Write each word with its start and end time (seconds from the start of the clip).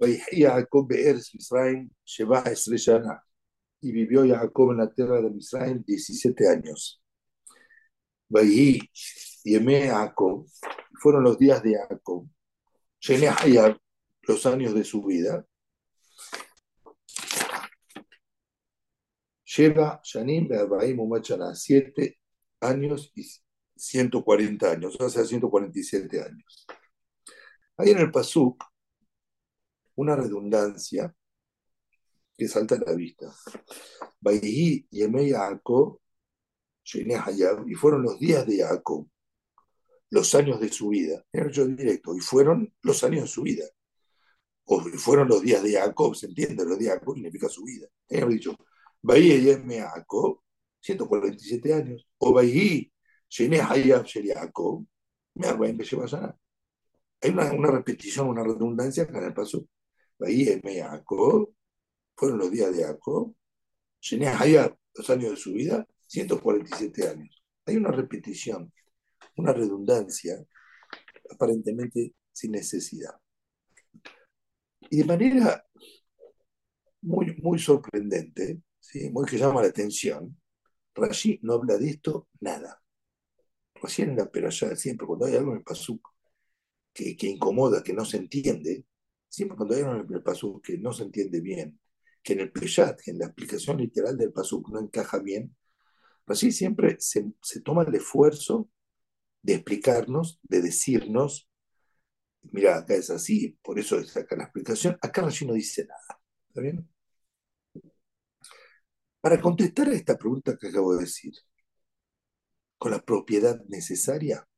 Vejía 0.00 0.66
Sheba 2.06 2.44
Y 3.82 3.92
vivió 3.92 4.26
Jacob 4.26 4.70
en 4.72 4.78
la 4.78 4.90
tierra 4.90 5.20
de 5.20 5.30
Misraim 5.30 5.84
17 5.84 6.48
años. 6.48 7.02
Yeme 9.44 9.90
Fueron 11.00 11.24
los 11.24 11.38
días 11.38 11.62
de 11.62 11.76
Jacob. 11.76 12.26
Llené 13.00 13.28
Hayab 13.28 13.78
los 14.22 14.46
años 14.46 14.74
de 14.74 14.84
su 14.84 15.04
vida. 15.04 15.44
Lleva 19.44 20.00
Shanim 20.02 20.48
Be'abaim 20.48 20.98
Umachana. 20.98 21.54
Siete 21.54 22.20
años 22.60 23.12
y 23.14 23.26
140 23.76 24.70
años. 24.70 24.96
O 24.98 25.10
sea, 25.10 25.24
147 25.24 26.22
años. 26.22 26.66
Ahí 27.76 27.90
en 27.90 27.98
el 27.98 28.10
Pasuk 28.10 28.69
una 30.00 30.16
redundancia 30.16 31.14
que 32.36 32.48
salta 32.48 32.76
a 32.76 32.78
la 32.78 32.94
vista. 32.94 33.32
Jacob, 35.32 36.00
y 37.68 37.74
fueron 37.74 38.02
los 38.02 38.18
días 38.18 38.46
de 38.46 38.58
Jacob, 38.58 39.08
los 40.10 40.34
años 40.34 40.60
de 40.60 40.70
su 40.70 40.88
vida. 40.88 41.24
Yo 41.52 41.66
directo, 41.66 42.16
y 42.16 42.20
fueron 42.20 42.72
los 42.82 43.04
años 43.04 43.22
de 43.22 43.28
su 43.28 43.42
vida. 43.42 43.64
O 44.64 44.80
fueron 44.80 45.28
los 45.28 45.42
días 45.42 45.62
de 45.62 45.72
Jacob, 45.74 46.14
¿se 46.14 46.26
entiende? 46.26 46.64
Los 46.64 46.78
días 46.78 46.94
de 46.94 47.00
Jacob 47.00 47.14
significa 47.16 47.48
su 47.48 47.64
vida. 47.64 47.86
Hemos 48.08 48.30
dicho, 48.30 48.56
Yemei 49.02 49.80
Jacob, 49.80 50.40
147 50.80 51.74
años. 51.74 52.06
O 52.18 52.32
Bayhi 52.32 52.90
Shene 53.28 53.60
Hayab 53.60 54.06
Jacob, 54.06 54.84
me 55.34 55.76
que 55.76 55.84
se 55.84 55.96
a 55.96 56.36
Hay 57.22 57.30
una, 57.30 57.52
una 57.52 57.70
repetición, 57.70 58.28
una 58.28 58.42
redundancia 58.42 59.04
en 59.04 59.16
el 59.16 59.34
paso. 59.34 59.66
Jacob, 60.82 61.52
fueron 62.16 62.38
los 62.38 62.50
días 62.50 62.76
de 62.76 62.84
Jacob. 62.84 63.34
Shene 64.00 64.28
Hayab, 64.28 64.76
los 64.94 65.10
años 65.10 65.30
de 65.32 65.36
su 65.36 65.52
vida, 65.52 65.86
147 66.06 67.08
años. 67.08 67.42
Hay 67.66 67.76
una 67.76 67.90
repetición, 67.90 68.72
una 69.36 69.52
redundancia, 69.52 70.44
aparentemente 71.30 72.14
sin 72.32 72.52
necesidad. 72.52 73.14
Y 74.90 74.98
de 74.98 75.04
manera 75.04 75.64
muy, 77.02 77.36
muy 77.42 77.58
sorprendente, 77.58 78.60
¿sí? 78.78 79.10
muy 79.10 79.26
que 79.26 79.38
llama 79.38 79.62
la 79.62 79.68
atención, 79.68 80.36
Rashi 80.94 81.38
no 81.42 81.54
habla 81.54 81.78
de 81.78 81.90
esto 81.90 82.28
nada. 82.40 82.82
Recién 83.74 84.10
en 84.10 84.16
la 84.16 84.30
peralla, 84.30 84.76
siempre 84.76 85.06
cuando 85.06 85.26
hay 85.26 85.36
algo 85.36 85.52
en 85.52 85.58
el 85.58 85.64
que, 86.92 87.26
incomoda, 87.26 87.82
que 87.82 87.94
no 87.94 88.04
se 88.04 88.18
entiende, 88.18 88.84
siempre 89.30 89.56
cuando 89.56 89.74
hay 89.74 89.82
en 89.82 89.88
el 89.90 90.60
que 90.62 90.78
no 90.78 90.92
se 90.92 91.04
entiende 91.04 91.40
bien, 91.40 91.80
que 92.22 92.34
en 92.34 92.40
el 92.40 92.52
Peshat, 92.52 93.00
en 93.06 93.18
la 93.18 93.26
explicación 93.26 93.78
literal 93.78 94.18
del 94.18 94.32
Pasuk 94.32 94.68
no 94.70 94.80
encaja 94.80 95.18
bien, 95.20 95.56
así 96.26 96.52
siempre 96.52 96.96
se, 97.00 97.32
toma 97.64 97.84
el 97.84 97.94
esfuerzo 97.94 98.68
de 99.42 99.54
explicarnos, 99.54 100.40
de 100.42 100.62
decirnos, 100.62 101.48
mira, 102.52 102.78
acá 102.78 102.94
es 102.94 103.10
así, 103.10 103.58
por 103.62 103.78
eso 103.78 103.98
es 103.98 104.16
acá 104.16 104.36
la 104.36 104.44
explicación, 104.44 104.98
acá 105.00 105.22
Rashi 105.22 105.46
no 105.46 105.54
dice 105.54 105.86
nada. 105.86 106.20
¿Está 106.48 106.60
bien? 106.60 106.88
Para 109.20 109.40
contestar 109.40 109.88
a 109.88 109.94
esta 109.94 110.18
pregunta 110.18 110.56
que 110.58 110.68
acabo 110.68 110.94
de 110.94 111.02
decir, 111.02 111.32
con 112.78 112.90
la 112.90 113.00
propiedad 113.00 113.62
necesaria, 113.68 114.48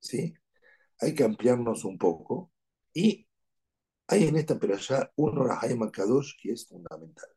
¿sí? 0.00 0.34
Hay 1.00 1.14
que 1.14 1.24
ampliarnos 1.24 1.84
un 1.84 1.98
poco 1.98 2.52
y 2.92 3.29
hay 4.10 4.26
en 4.26 4.36
esta 4.36 4.58
perashá 4.58 5.12
un 5.14 5.38
Orahaim 5.38 5.88
Kadosh 5.88 6.32
que 6.42 6.50
es 6.50 6.66
fundamental. 6.66 7.28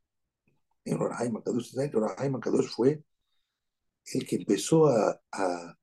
En 0.84 1.00
Orahaim 1.00 1.40
Kadosh, 1.40 1.78
Orahaim 1.94 2.40
Kadosh 2.40 2.68
fue 2.68 3.04
el 4.12 4.28
que 4.28 4.38
empezó 4.38 4.88
a, 4.88 5.22
a, 5.32 5.78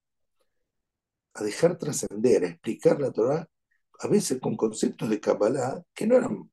dejar 1.40 1.78
trascender, 1.78 2.44
a 2.44 2.48
explicar 2.48 3.00
la 3.00 3.12
Torah, 3.12 3.48
a 4.00 4.08
veces 4.08 4.40
con 4.40 4.56
conceptos 4.56 5.08
de 5.08 5.20
Kabbalah 5.20 5.80
que 5.94 6.08
no 6.08 6.16
eran, 6.16 6.50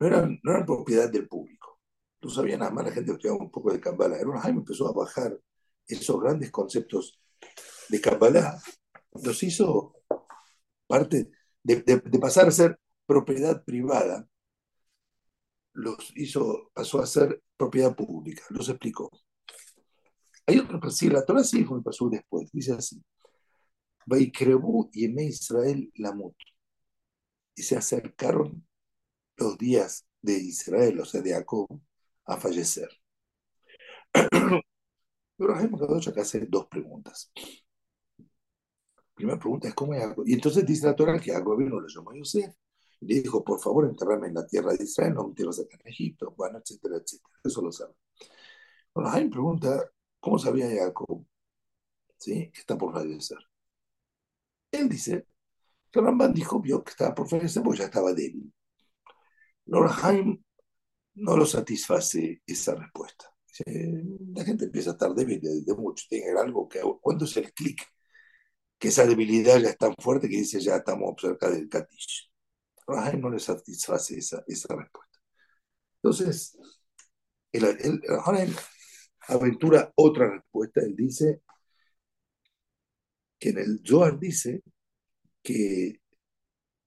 no 0.00 0.06
eran, 0.06 0.40
no 0.42 0.52
eran 0.52 0.64
propiedad 0.64 1.10
del 1.10 1.28
público. 1.28 1.78
No 2.22 2.30
sabía 2.30 2.56
nada 2.56 2.70
más 2.70 2.86
la 2.86 2.92
gente 2.92 3.16
que 3.18 3.30
un 3.30 3.50
poco 3.50 3.72
de 3.72 3.80
Kabbalah. 3.80 4.16
El 4.16 4.28
empezó 4.48 4.88
a 4.88 4.92
bajar 4.92 5.38
esos 5.86 6.18
grandes 6.18 6.50
conceptos 6.50 7.20
de 7.90 8.00
Kabbalah, 8.00 8.58
los 9.22 9.42
hizo 9.42 9.96
parte 10.86 11.30
de, 11.62 11.82
de 11.82 12.18
pasar 12.18 12.48
a 12.48 12.52
ser 12.52 12.78
propiedad 13.08 13.64
privada, 13.64 14.28
los 15.72 16.12
hizo, 16.14 16.70
pasó 16.74 17.00
a 17.00 17.06
ser 17.06 17.42
propiedad 17.56 17.96
pública, 17.96 18.44
los 18.50 18.68
explicó. 18.68 19.10
Hay 20.46 20.58
otro 20.58 20.90
sí, 20.90 21.08
la 21.08 21.24
Torah 21.24 21.42
sí 21.42 21.64
me 21.64 21.80
pasó 21.80 22.08
después, 22.10 22.50
dice 22.52 22.74
así, 22.74 23.02
Vaikrebu 24.06 24.90
y 24.92 25.06
en 25.06 25.18
Israel 25.20 25.90
Lamut, 25.96 26.36
y 27.54 27.62
se 27.62 27.76
acercaron 27.76 28.66
los 29.36 29.56
días 29.56 30.06
de 30.20 30.34
Israel, 30.34 31.00
o 31.00 31.04
sea, 31.06 31.22
de 31.22 31.32
Jacob, 31.32 31.66
a 32.26 32.36
fallecer. 32.36 32.90
Pero 35.36 35.60
hemos 35.60 35.80
dado 35.80 35.96
acá 35.96 36.22
hacer 36.22 36.46
dos 36.50 36.66
preguntas. 36.66 37.32
primera 39.14 39.38
pregunta 39.38 39.68
es 39.68 39.74
cómo 39.74 39.94
es 39.94 40.02
Jacob. 40.02 40.24
Y 40.26 40.34
entonces 40.34 40.66
dice 40.66 40.86
la 40.86 40.96
Torah 40.96 41.18
que 41.18 41.32
Jacob 41.32 41.56
vino, 41.58 41.80
lo 41.80 41.88
llamó 41.88 42.12
Yosef, 42.14 42.54
le 43.00 43.20
dijo, 43.20 43.44
por 43.44 43.60
favor, 43.60 43.86
enterrame 43.86 44.28
en 44.28 44.34
la 44.34 44.46
tierra 44.46 44.72
de 44.72 44.84
Israel, 44.84 45.14
no 45.14 45.24
me 45.24 45.28
entierres 45.30 45.60
acá 45.60 45.76
en 45.82 45.88
Egipto, 45.88 46.34
bueno, 46.36 46.58
etcétera, 46.58 46.96
etcétera. 46.96 47.34
Eso 47.44 47.62
lo 47.62 47.72
sabe. 47.72 47.94
Bueno, 48.94 49.10
me 49.12 49.28
pregunta, 49.28 49.90
¿cómo 50.20 50.38
sabía 50.38 50.68
Jacob 50.68 51.24
¿sí? 52.18 52.50
que 52.52 52.60
está 52.60 52.76
por 52.76 52.92
fallecer? 52.92 53.38
Él 54.72 54.88
dice 54.88 55.26
que 55.90 56.00
Ramban 56.00 56.34
dijo, 56.34 56.60
vio 56.60 56.82
que 56.84 56.90
estaba 56.90 57.14
por 57.14 57.28
fallecer 57.28 57.62
porque 57.62 57.80
ya 57.80 57.84
estaba 57.86 58.12
débil. 58.12 58.52
Haim 60.02 60.42
no 61.14 61.36
lo 61.36 61.46
satisface 61.46 62.42
esa 62.46 62.74
respuesta. 62.74 63.26
La 63.66 64.44
gente 64.44 64.66
empieza 64.66 64.90
a 64.90 64.92
estar 64.92 65.14
débil 65.14 65.40
de, 65.40 65.74
mucho, 65.74 66.06
tiene 66.08 66.38
algo 66.38 66.68
que... 66.68 66.80
¿Cuándo 67.00 67.24
es 67.24 67.36
el 67.36 67.52
clic? 67.52 67.82
Que 68.78 68.88
esa 68.88 69.06
debilidad 69.06 69.58
ya 69.58 69.70
es 69.70 69.78
tan 69.78 69.94
fuerte 69.98 70.28
que 70.28 70.36
dice, 70.36 70.60
ya 70.60 70.76
estamos 70.76 71.14
cerca 71.20 71.50
del 71.50 71.68
Katish. 71.68 72.30
Rahim 72.88 73.20
no 73.20 73.30
le 73.30 73.38
satisface 73.38 74.18
esa, 74.18 74.42
esa 74.46 74.74
respuesta. 74.74 75.18
Entonces, 76.02 76.56
el, 77.52 77.64
el, 77.64 78.00
aventura 79.28 79.92
otra 79.96 80.30
respuesta. 80.30 80.80
Él 80.80 80.96
dice 80.96 81.42
que 83.38 83.50
en 83.50 83.58
el 83.58 83.82
Zohar 83.86 84.18
dice 84.18 84.62
que 85.42 86.00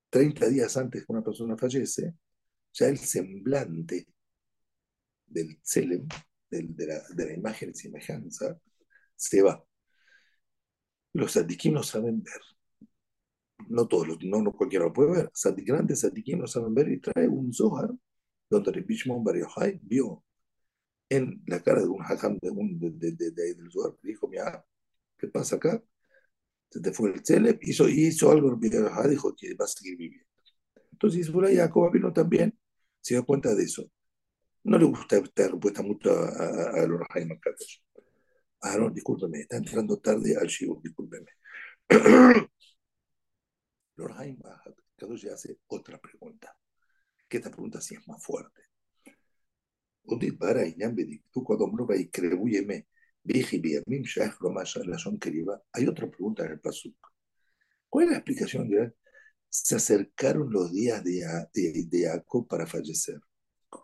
30 0.10 0.50
días 0.50 0.76
antes 0.78 1.06
que 1.06 1.12
una 1.12 1.24
persona 1.24 1.58
fallece, 1.58 2.16
ya 2.74 2.88
el 2.88 2.98
semblante 2.98 4.08
del 5.28 5.62
Tselem, 5.62 6.08
de, 6.50 6.86
la, 6.86 7.02
de 7.10 7.26
la 7.28 7.34
imagen 7.34 7.70
y 7.70 7.74
semejanza, 7.74 8.60
se 9.16 9.42
va. 9.42 9.64
Los 11.14 11.34
sadikim 11.34 11.74
no 11.74 11.84
saben 11.84 12.22
ver 12.24 12.42
no 13.72 13.88
todos, 13.88 14.24
no, 14.24 14.42
no 14.42 14.52
cualquiera 14.54 14.86
lo 14.86 14.94
puede 14.94 15.12
ver. 15.12 15.32
grandes 15.66 16.02
Sadikim 16.02 16.40
lo 16.40 16.48
saben 16.48 16.74
ver 16.74 16.90
y 16.92 17.00
trae 17.00 17.28
un 17.28 17.54
Zohar 17.54 17.90
donde 18.50 18.72
el 18.72 18.84
Bishmon 18.84 19.24
Bar 19.24 19.36
vio 19.84 20.24
en 21.10 21.44
la 21.48 21.62
cara 21.62 21.82
de 21.82 21.88
un 21.88 22.02
hajam 22.04 22.38
de 22.42 22.50
un, 22.52 22.80
de, 22.80 23.12
de, 23.14 23.32
de, 23.32 23.56
del 23.56 23.72
Zohar 23.72 23.96
dijo, 24.04 24.28
mira, 24.28 24.66
¿qué 25.18 25.28
pasa 25.28 25.58
acá? 25.58 25.84
Se 26.70 26.82
te 26.82 26.94
fue 26.94 27.12
el 27.14 27.26
Celeb, 27.26 27.60
hizo, 27.64 27.88
hizo 27.90 28.32
algo, 28.32 28.50
el 28.50 29.10
dijo 29.10 29.36
que 29.36 29.54
va 29.56 29.66
a 29.66 29.68
seguir 29.68 29.98
viviendo. 29.98 30.28
Entonces, 30.94 31.30
ahí 31.46 31.58
Jacob 31.58 31.92
vino 31.92 32.14
también, 32.14 32.58
se 33.02 33.16
dio 33.16 33.26
cuenta 33.26 33.56
de 33.56 33.64
eso. 33.64 33.90
No 34.64 34.78
le 34.78 34.86
gusta 34.86 35.18
esta 35.18 35.48
respuesta 35.50 35.84
mucho 35.84 36.12
a, 36.12 36.28
a, 36.30 36.84
a 36.84 36.88
los 36.88 37.02
Ah, 38.62 38.78
no, 38.78 38.90
discúlpeme, 38.92 39.42
está 39.42 39.58
entrando 39.58 39.98
tarde 40.00 40.36
al 40.38 40.48
Shiur, 40.48 40.82
discúlpeme. 40.82 41.28
Lorhaim 43.96 44.40
Kadosh 44.96 45.28
hace 45.28 45.60
otra 45.68 46.00
pregunta, 46.00 46.56
que 47.28 47.38
esta 47.38 47.50
pregunta 47.50 47.82
sí 47.82 47.96
es 47.96 48.08
más 48.08 48.24
fuerte. 48.24 48.62
Hay 55.74 55.88
otra 55.88 56.10
pregunta 56.10 56.46
en 56.46 56.52
el 56.52 56.60
Pasuk. 56.60 56.96
¿Cuál 57.90 58.06
es 58.06 58.12
la 58.12 58.18
explicación 58.18 58.70
de 58.70 58.94
se 59.50 59.76
acercaron 59.76 60.52
los 60.52 60.72
días 60.72 61.04
de, 61.04 61.24
de, 61.54 61.86
de 61.88 62.08
Jacob 62.08 62.48
para 62.48 62.66
fallecer? 62.66 63.20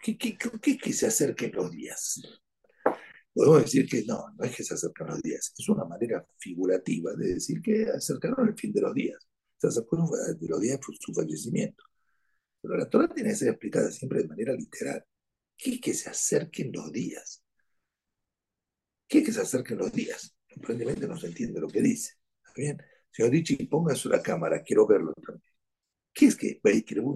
¿Qué, 0.02 0.18
qué, 0.18 0.38
qué 0.38 0.72
es 0.72 0.82
que 0.82 0.94
se 0.94 1.08
acerquen 1.08 1.52
los 1.54 1.72
días? 1.72 2.22
Podemos 3.34 3.64
decir 3.64 3.88
que 3.88 4.04
no, 4.06 4.34
no 4.36 4.46
es 4.46 4.56
que 4.56 4.64
se 4.64 4.74
acerquen 4.74 5.08
los 5.08 5.22
días, 5.22 5.54
es 5.56 5.70
una 5.70 5.86
manera 5.86 6.26
figurativa 6.40 7.14
de 7.16 7.36
decir 7.36 7.62
que 7.62 7.88
acercaron 7.90 8.48
el 8.48 8.58
fin 8.58 8.74
de 8.74 8.82
los 8.82 8.94
días 8.94 9.28
acercó 9.66 9.98
de 9.98 10.48
los 10.48 10.62
días 10.62 10.80
de 10.80 10.98
su 11.00 11.14
fallecimiento. 11.14 11.84
Pero 12.62 12.78
la 12.78 12.90
Torah 12.90 13.08
tiene 13.14 13.30
que 13.30 13.36
ser 13.36 13.50
explicada 13.50 13.92
siempre 13.92 14.22
de 14.22 14.28
manera 14.28 14.54
literal. 14.54 15.04
¿Qué 15.58 15.72
es 15.72 15.82
que 15.82 15.94
se 15.94 16.10
acerquen 16.10 16.72
los 16.72 16.92
días? 16.92 17.44
¿Qué 19.08 19.20
es 19.20 19.26
que 19.26 19.32
se 19.32 19.42
acerquen 19.42 19.78
los 19.78 19.92
días? 19.92 20.36
Aparentemente 20.56 21.08
no 21.08 21.18
se 21.18 21.28
entiende 21.28 21.60
lo 21.60 21.68
que 21.68 21.82
dice. 21.82 22.14
¿Está 22.46 22.54
bien? 22.56 22.78
Señor 23.10 23.32
Dichi, 23.32 23.56
póngase 23.66 24.10
la 24.10 24.22
cámara, 24.22 24.62
quiero 24.62 24.86
verlo 24.86 25.14
también. 25.14 25.52
¿Qué 26.14 26.26
es 26.26 26.36
que 26.36 26.60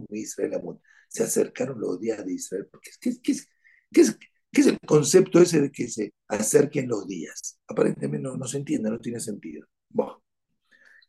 Israel 0.09 0.79
se 1.09 1.23
acercaron 1.23 1.79
los 1.79 1.99
días 1.99 2.25
de 2.25 2.33
Israel? 2.33 2.69
¿Qué, 2.99 3.09
es, 3.09 3.19
qué, 3.19 4.01
es, 4.01 4.67
el 4.67 4.79
concepto 4.79 5.41
ese 5.41 5.61
de 5.61 5.71
que 5.71 5.87
se 5.87 6.13
acerquen 6.27 6.87
los 6.87 7.07
días? 7.07 7.59
Aparentemente 7.67 8.23
no, 8.23 8.37
no 8.37 8.45
se 8.45 8.57
entiende, 8.57 8.89
no 8.89 8.99
tiene 8.99 9.19
sentido. 9.19 9.67
Bueno. 9.89 10.20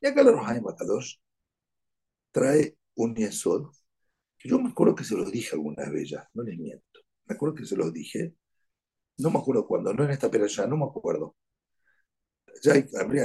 Y 0.02 0.06
acá 0.06 0.22
la 0.22 0.32
Rojaim 0.32 0.66
Akadosh 0.68 1.16
trae 2.30 2.76
un 2.96 3.14
yesod, 3.14 3.70
que 4.38 4.48
yo 4.48 4.58
me 4.58 4.70
acuerdo 4.70 4.94
que 4.94 5.04
se 5.04 5.16
los 5.16 5.30
dije 5.32 5.50
alguna 5.54 5.88
vez 5.90 6.10
ya, 6.10 6.28
no 6.34 6.42
les 6.42 6.58
miento. 6.58 7.00
Me 7.26 7.34
acuerdo 7.34 7.54
que 7.56 7.66
se 7.66 7.76
los 7.76 7.92
dije, 7.92 8.34
no 9.18 9.30
me 9.30 9.38
acuerdo 9.40 9.66
cuándo, 9.66 9.94
no 9.94 10.04
en 10.04 10.10
esta 10.12 10.30
pero 10.30 10.46
ya, 10.46 10.66
no 10.66 10.76
me 10.76 10.84
acuerdo. 10.86 11.36
Ya 12.62 12.74
hay, 12.74 12.84
habría, 13.00 13.24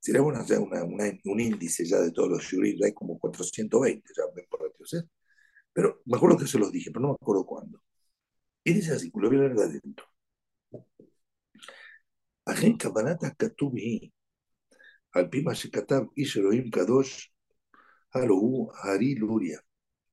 sería 0.00 0.20
bueno 0.20 0.40
hacer 0.40 0.58
un 0.60 1.40
índice 1.40 1.84
ya 1.86 1.98
de 2.00 2.12
todos 2.12 2.28
los 2.30 2.42
shurim, 2.42 2.76
ya 2.78 2.86
hay 2.86 2.94
como 2.94 3.18
420, 3.18 4.12
ya 4.16 4.24
por 4.48 4.72
¿sí? 4.86 4.98
Pero 5.72 6.02
me 6.06 6.16
acuerdo 6.16 6.38
que 6.38 6.46
se 6.46 6.58
los 6.58 6.72
dije, 6.72 6.90
pero 6.90 7.02
no 7.02 7.08
me 7.10 7.14
acuerdo 7.20 7.46
cuándo. 7.46 7.80
Y 8.64 8.74
dice 8.74 8.92
así, 8.94 9.10
lo 9.14 9.28
voy 9.28 9.38
a 9.38 9.40
leer 9.42 9.54
de 9.56 9.64
adentro. 9.64 10.06
Ajen 12.46 12.76
kabanata 12.78 13.34
katubi 13.40 14.12
al 15.14 15.30
Pima 15.30 15.52
Shekatam 15.52 16.10
Isheroim 16.16 16.70
Kadosh 16.70 17.28
Arohu 18.12 18.70
Ari 18.82 19.14
Luria. 19.14 19.60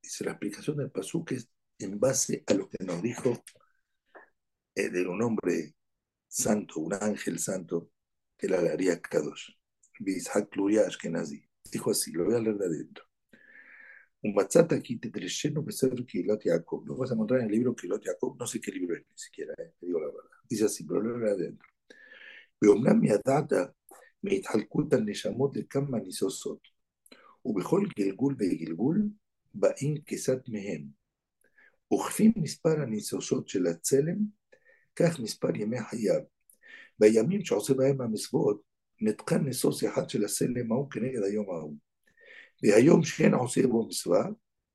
Dice 0.01 0.23
la 0.23 0.31
explicación 0.31 0.77
del 0.77 0.91
Pasuk 0.91 1.31
es 1.31 1.49
en 1.79 1.99
base 1.99 2.43
a 2.47 2.53
lo 2.53 2.69
que 2.69 2.83
nos 2.83 3.01
dijo 3.01 3.43
eh, 4.75 4.89
de 4.89 5.07
un 5.07 5.21
hombre 5.23 5.75
santo, 6.27 6.79
un 6.79 6.93
ángel 6.93 7.39
santo, 7.39 7.89
que 8.37 8.47
la 8.47 8.61
daría 8.61 9.01
Kadosh. 9.01 9.49
Bishak 9.99 10.55
Luria 10.55 10.85
Ashkenazi. 10.87 11.43
Dijo 11.71 11.91
así, 11.91 12.11
lo 12.11 12.25
voy 12.25 12.35
a 12.35 12.39
leer 12.39 12.57
de 12.57 12.65
adentro. 12.65 13.05
Un 14.23 14.35
batzata 14.35 14.75
aquí 14.75 14.97
te 14.97 15.09
lleno 15.09 15.63
de 15.63 15.71
ser 15.71 16.05
Kilot 16.05 16.43
Lo 16.85 16.95
vas 16.95 17.09
a 17.09 17.15
encontrar 17.15 17.39
en 17.39 17.47
el 17.47 17.51
libro 17.51 17.75
kilotiaco 17.75 18.35
no 18.39 18.45
sé 18.45 18.61
qué 18.61 18.71
libro 18.71 18.95
es 18.95 19.03
ni 19.09 19.17
siquiera, 19.17 19.53
eh, 19.57 19.73
te 19.79 19.85
digo 19.87 19.99
la 19.99 20.07
verdad. 20.07 20.29
Dice 20.47 20.65
así, 20.65 20.83
pero 20.83 21.01
lo 21.01 21.17
leo 21.17 21.27
de 21.27 21.31
adentro. 21.31 21.67
Pero 22.59 22.73
una 22.73 22.93
miadata 22.93 23.73
מהתחלקות 24.23 24.93
הנשמות 24.93 25.55
לכמה 25.55 25.99
ניסוסות, 25.99 26.67
ובכל 27.45 27.83
גלגול 27.99 28.35
וגלגול 28.39 29.09
באים 29.53 30.01
כסת 30.05 30.39
מהם. 30.47 30.85
וכפי 31.93 32.31
מספר 32.35 32.81
הניסוסות 32.81 33.47
של 33.47 33.67
הצלם, 33.67 34.17
כך 34.95 35.19
מספר 35.19 35.55
ימי 35.55 35.81
חייו. 35.81 36.21
בימים 36.99 37.45
שעושה 37.45 37.73
בהם 37.73 38.01
המצוות, 38.01 38.61
נתקן 39.01 39.43
ניסוס 39.43 39.83
אחד 39.83 40.09
של 40.09 40.25
הסלם 40.25 40.71
ההוא 40.71 40.91
כנגד 40.91 41.23
היום 41.23 41.49
ההוא. 41.49 41.75
והיום 42.63 43.03
שאין 43.03 43.33
עושה 43.33 43.67
בו 43.67 43.87
מצווה, 43.87 44.25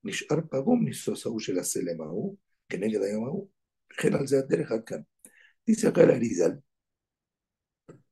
נשאר 0.04 0.36
פגום 0.50 0.84
ניסוס 0.84 1.26
ההוא 1.26 1.40
של 1.40 1.58
הסלם 1.58 2.00
ההוא 2.00 2.36
כנגד 2.68 3.02
היום 3.02 3.24
ההוא. 3.24 3.48
וכן 3.92 4.14
על 4.14 4.26
זה 4.26 4.38
הדרך 4.38 4.72
עד 4.72 4.84
כאן. 4.86 5.00
Acá 5.68 6.02
el 6.02 6.10
Arizal, 6.10 6.62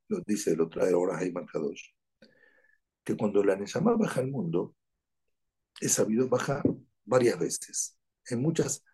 lo 0.09 0.21
dice, 0.27 0.57
lo 0.57 0.69
trae 0.69 0.93
ahora 0.93 1.19
Jaime 1.19 1.47
Kadosh, 1.47 1.83
que 3.03 3.17
cuando 3.17 3.43
la 3.45 3.57
Neshama 3.57 3.97
baja 3.97 4.21
al 4.21 4.31
mundo, 4.31 4.77
es 5.81 5.93
sabido 5.93 6.29
bajar 6.29 6.63
varias 7.05 7.39
veces, 7.39 7.99
en 8.29 8.41
muchas, 8.41 8.85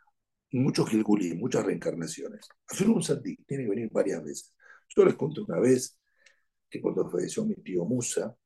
muchos 0.53 0.89
Gilgulí, 0.89 1.35
muchas 1.35 1.65
reencarnaciones. 1.65 2.49
Hacer 2.69 2.89
un 2.89 3.03
Sadik 3.03 3.45
tiene 3.47 3.65
que 3.65 3.71
venir 3.71 3.91
varias 3.93 4.23
veces. 4.25 4.55
Yo 4.97 5.05
les 5.05 5.15
conté 5.15 5.41
una 5.41 5.61
vez 5.61 5.99
que 6.69 6.81
cuando 6.81 7.09
falleció 7.11 7.45
mi 7.45 7.55
tío 7.57 7.85
Musa, 7.85 8.37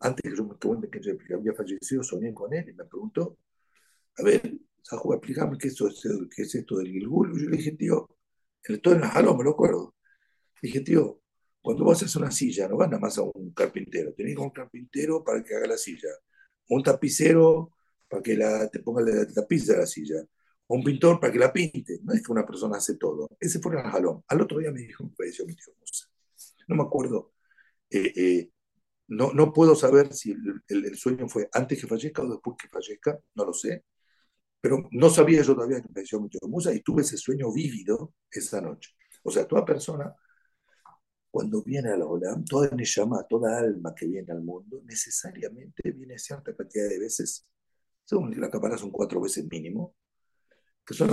antes 0.00 0.22
que 0.22 0.36
yo 0.36 0.44
me 0.46 0.56
cuente 0.56 0.88
que 0.88 1.34
había 1.34 1.54
fallecido, 1.54 2.02
soñé 2.02 2.32
con 2.32 2.52
él 2.54 2.68
y 2.68 2.72
me 2.72 2.84
preguntó, 2.84 3.38
a 4.16 4.22
ver, 4.22 4.54
Sajú, 4.82 5.14
explícame 5.14 5.56
qué 5.56 5.68
es, 5.68 5.76
qué 6.36 6.42
es 6.42 6.54
esto 6.54 6.76
del 6.76 6.88
Gilgul. 6.88 7.32
Yo 7.40 7.48
le 7.48 7.56
dije, 7.56 7.72
tío, 7.72 8.06
el 8.64 8.82
todo 8.82 8.94
en 8.94 9.00
la 9.00 9.12
me 9.14 9.44
lo 9.44 9.50
acuerdo. 9.50 9.94
Dije, 10.64 10.80
tío, 10.80 11.20
cuando 11.60 11.84
vos 11.84 11.98
haces 12.02 12.16
una 12.16 12.30
silla, 12.30 12.68
no 12.68 12.76
vas 12.76 12.88
nada 12.88 13.00
más 13.00 13.18
a 13.18 13.22
un 13.22 13.52
carpintero, 13.52 14.14
tenés 14.14 14.36
un 14.36 14.50
carpintero 14.50 15.22
para 15.24 15.42
que 15.44 15.54
haga 15.54 15.66
la 15.68 15.76
silla, 15.76 16.08
un 16.68 16.82
tapicero 16.82 17.72
para 18.08 18.22
que 18.22 18.36
la, 18.36 18.68
te 18.70 18.80
ponga 18.80 19.02
la 19.02 19.26
tapiz 19.32 19.66
de 19.66 19.76
la 19.76 19.86
silla, 19.86 20.16
un 20.68 20.82
pintor 20.82 21.20
para 21.20 21.32
que 21.32 21.38
la 21.38 21.52
pinte. 21.52 22.00
No 22.02 22.14
es 22.14 22.22
que 22.22 22.32
una 22.32 22.46
persona 22.46 22.78
hace 22.78 22.96
todo. 22.96 23.28
Ese 23.40 23.60
fue 23.60 23.76
el 23.76 23.82
jalón. 23.82 24.22
Al 24.28 24.40
otro 24.40 24.58
día 24.58 24.70
me 24.72 24.80
dijo, 24.80 25.04
me 25.04 25.14
falleció 25.14 25.46
mi 25.46 25.54
tío 25.54 25.74
Musa 25.78 26.08
no 26.68 26.76
me 26.76 26.82
acuerdo, 26.82 27.32
eh, 27.90 28.12
eh, 28.16 28.50
no, 29.08 29.32
no 29.32 29.52
puedo 29.52 29.74
saber 29.74 30.12
si 30.14 30.34
el, 30.68 30.96
sueño 30.96 31.28
fue 31.28 31.48
antes 31.52 31.80
que 31.80 31.86
fallezca 31.86 32.22
o 32.22 32.30
después 32.30 32.56
que 32.60 32.68
fallezca, 32.68 33.18
no 33.34 33.44
lo 33.44 33.52
sé, 33.52 33.84
pero 34.60 34.88
no 34.92 35.10
sabía 35.10 35.42
yo 35.42 35.54
todavía 35.54 35.82
que 35.82 35.92
falleció 35.92 36.20
mi 36.20 36.28
tío 36.30 36.40
Musa 36.48 36.72
y 36.72 36.80
tuve 36.80 37.02
ese 37.02 37.18
sueño 37.18 37.52
vívido 37.52 38.14
esa 38.30 38.60
noche. 38.60 38.92
O 39.22 39.30
sea, 39.30 39.46
toda 39.46 39.64
persona, 39.64 40.14
cuando 41.34 41.64
viene 41.64 41.90
a 41.90 41.96
la 41.96 42.06
Olam, 42.06 42.44
toda 42.44 42.70
llama 42.76 43.26
toda 43.28 43.58
alma 43.58 43.92
que 43.92 44.06
viene 44.06 44.30
al 44.30 44.40
mundo, 44.40 44.80
necesariamente 44.84 45.90
viene 45.90 46.16
cierta 46.16 46.54
cantidad 46.54 46.88
de 46.88 47.00
veces, 47.00 47.44
según 48.04 48.40
la 48.40 48.48
cámara 48.48 48.78
son 48.78 48.92
cuatro 48.92 49.20
veces 49.20 49.44
mínimo, 49.50 49.96
que 50.86 50.94
son 50.94 51.10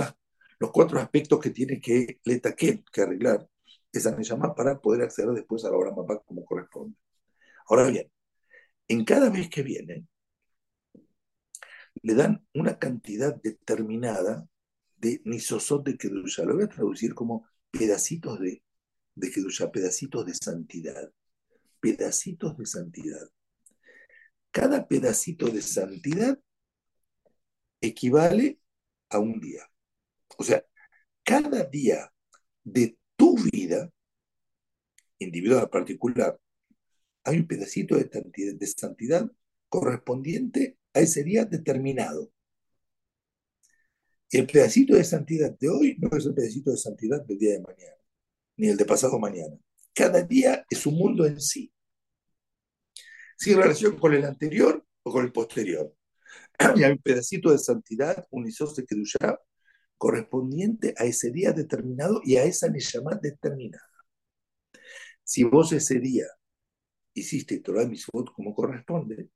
los 0.60 0.70
cuatro 0.70 1.00
aspectos 1.00 1.40
que 1.40 1.50
tiene 1.50 1.80
que 1.80 2.20
le 2.22 2.40
que 2.40 3.00
arreglar 3.02 3.48
esa 3.90 4.16
llama 4.16 4.54
para 4.54 4.80
poder 4.80 5.02
acceder 5.02 5.32
después 5.32 5.64
a 5.64 5.70
la 5.70 5.76
obra 5.76 5.90
mapa 5.90 6.22
como 6.24 6.44
corresponde. 6.44 6.96
Ahora 7.66 7.88
bien, 7.88 8.08
en 8.86 9.04
cada 9.04 9.28
vez 9.28 9.50
que 9.50 9.64
viene, 9.64 10.06
le 12.00 12.14
dan 12.14 12.46
una 12.54 12.78
cantidad 12.78 13.34
determinada 13.42 14.46
de 14.98 15.20
nisosot 15.24 15.84
de 15.84 15.96
Kedusha. 15.98 16.44
Lo 16.44 16.54
voy 16.54 16.62
a 16.62 16.68
traducir 16.68 17.12
como 17.12 17.44
pedacitos 17.72 18.38
de, 18.38 18.62
de 19.14 19.30
Kedusha, 19.30 19.70
pedacitos 19.70 20.26
de 20.26 20.34
santidad. 20.34 21.12
Pedacitos 21.80 22.56
de 22.56 22.66
santidad. 22.66 23.28
Cada 24.50 24.86
pedacito 24.86 25.46
de 25.48 25.62
santidad 25.62 26.38
equivale 27.80 28.60
a 29.10 29.18
un 29.18 29.40
día. 29.40 29.68
O 30.38 30.44
sea, 30.44 30.64
cada 31.24 31.64
día 31.64 32.12
de 32.64 32.96
tu 33.16 33.36
vida, 33.36 33.90
individual 35.18 35.68
particular, 35.70 36.38
hay 37.24 37.38
un 37.38 37.46
pedacito 37.46 37.96
de 37.96 38.08
santidad, 38.08 38.54
de 38.54 38.66
santidad 38.66 39.30
correspondiente 39.68 40.78
a 40.94 41.00
ese 41.00 41.22
día 41.24 41.44
determinado. 41.44 42.30
Y 44.30 44.38
el 44.38 44.46
pedacito 44.46 44.94
de 44.94 45.04
santidad 45.04 45.56
de 45.58 45.68
hoy 45.68 45.96
no 45.98 46.16
es 46.16 46.26
el 46.26 46.34
pedacito 46.34 46.70
de 46.70 46.78
santidad 46.78 47.22
del 47.24 47.38
día 47.38 47.52
de 47.52 47.60
mañana, 47.60 47.96
ni 48.56 48.68
el 48.68 48.76
de 48.76 48.84
pasado 48.84 49.18
mañana. 49.18 49.56
Cada 49.94 50.22
día 50.22 50.64
es 50.68 50.86
un 50.86 50.94
mundo 50.94 51.26
en 51.26 51.40
sí, 51.40 51.72
sin 53.36 53.56
relación 53.56 53.98
con 53.98 54.14
el 54.14 54.24
anterior 54.24 54.84
o 55.02 55.12
con 55.12 55.24
el 55.24 55.32
posterior. 55.32 55.94
Y 56.76 56.84
hay 56.84 56.92
un 56.92 56.98
pedacito 56.98 57.50
de 57.50 57.58
santidad, 57.58 58.26
un 58.30 58.44
de 58.44 58.86
Kedushá, 58.86 59.38
correspondiente 59.98 60.94
a 60.98 61.04
ese 61.04 61.30
día 61.30 61.52
determinado 61.52 62.20
y 62.24 62.36
a 62.36 62.44
esa 62.44 62.68
Neshama 62.68 63.14
determinada. 63.22 63.86
Si 65.24 65.44
vos 65.44 65.72
ese 65.72 65.98
día 66.00 66.26
hiciste 67.14 67.60
Torah 67.60 67.86
Mitzvot 67.86 68.32
como 68.32 68.54
corresponde, 68.54 69.30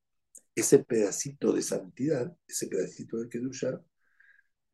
ese 0.55 0.79
pedacito 0.79 1.53
de 1.53 1.61
santidad, 1.61 2.35
ese 2.47 2.67
pedacito 2.67 3.17
de 3.17 3.29
Kedusha, 3.29 3.81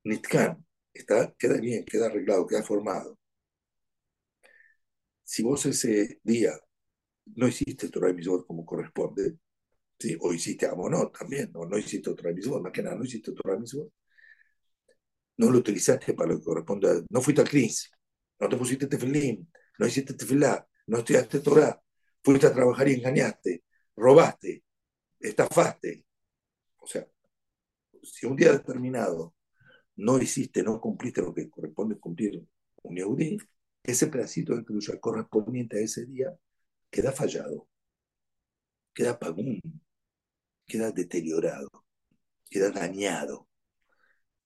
Nitkan, 0.05 0.65
está, 0.93 1.33
queda 1.37 1.59
bien, 1.59 1.85
queda 1.85 2.07
arreglado, 2.07 2.47
queda 2.47 2.63
formado. 2.63 3.17
Si 5.33 5.41
vos 5.41 5.65
ese 5.65 6.19
día 6.23 6.51
no 7.37 7.47
hiciste 7.47 7.89
Torah 7.89 8.13
Mitzvot 8.13 8.45
como 8.45 8.63
corresponde, 8.63 9.39
¿sí? 9.97 10.15
o 10.21 10.31
hiciste 10.31 10.67
Amonot 10.67 11.17
también, 11.17 11.49
o 11.55 11.65
no 11.65 11.75
hiciste 11.75 12.13
Torah 12.13 12.31
Mitzvot, 12.31 12.61
más 12.61 12.71
que 12.71 12.83
nada, 12.83 12.95
no 12.95 13.03
hiciste 13.03 13.31
Torah 13.33 13.57
Mitzvot, 13.57 13.91
no 15.37 15.49
lo 15.49 15.57
utilizaste 15.57 16.13
para 16.13 16.29
lo 16.29 16.37
que 16.37 16.43
corresponde. 16.43 17.03
No 17.09 17.19
fuiste 17.19 17.41
al 17.41 17.49
CRIS, 17.49 17.89
no 18.39 18.47
te 18.47 18.57
pusiste 18.57 18.85
tefilín, 18.85 19.51
no 19.79 19.87
hiciste 19.87 20.13
tefilá, 20.13 20.67
no 20.85 20.99
estudiaste 20.99 21.39
Torah, 21.39 21.81
fuiste 22.23 22.45
a 22.45 22.53
trabajar 22.53 22.87
y 22.89 22.93
engañaste, 22.93 23.63
robaste, 23.95 24.63
estafaste. 25.19 26.05
O 26.77 26.85
sea, 26.85 27.07
si 28.03 28.27
un 28.27 28.35
día 28.35 28.51
determinado 28.51 29.33
no 29.95 30.21
hiciste, 30.21 30.61
no 30.61 30.79
cumpliste 30.79 31.23
lo 31.23 31.33
que 31.33 31.49
corresponde 31.49 31.97
cumplir 31.97 32.39
un 32.83 32.95
Yehudi, 32.95 33.39
ese 33.83 34.07
pedacito 34.07 34.55
de 34.55 34.63
cruz 34.65 34.91
correspondiente 35.01 35.77
a 35.77 35.81
ese 35.81 36.05
día 36.05 36.33
queda 36.89 37.11
fallado, 37.11 37.67
queda 38.93 39.19
pagún, 39.19 39.61
queda 40.65 40.91
deteriorado. 40.91 41.69
queda 42.49 42.71
dañado. 42.71 43.47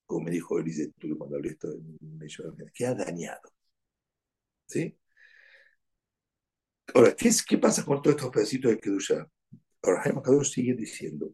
Como 0.06 0.26
me 0.26 0.32
dijo 0.32 0.60
Elise 0.60 0.92
cuando 1.18 1.36
hablé 1.38 1.50
esto 1.52 1.70
en 1.72 2.72
queda 2.74 2.96
dañado. 2.96 3.52
¿Sí? 4.68 4.98
Ahora, 6.94 7.16
¿qué, 7.16 7.30
¿qué 7.48 7.58
pasa 7.58 7.84
con 7.86 8.02
todos 8.02 8.16
estos 8.16 8.32
pedacitos 8.32 8.72
de 8.72 8.80
Kedusha? 8.80 9.28
Ahora, 9.84 10.02
Jaime 10.02 10.22
Kadosh 10.22 10.52
sigue 10.54 10.74
diciendo. 10.74 11.34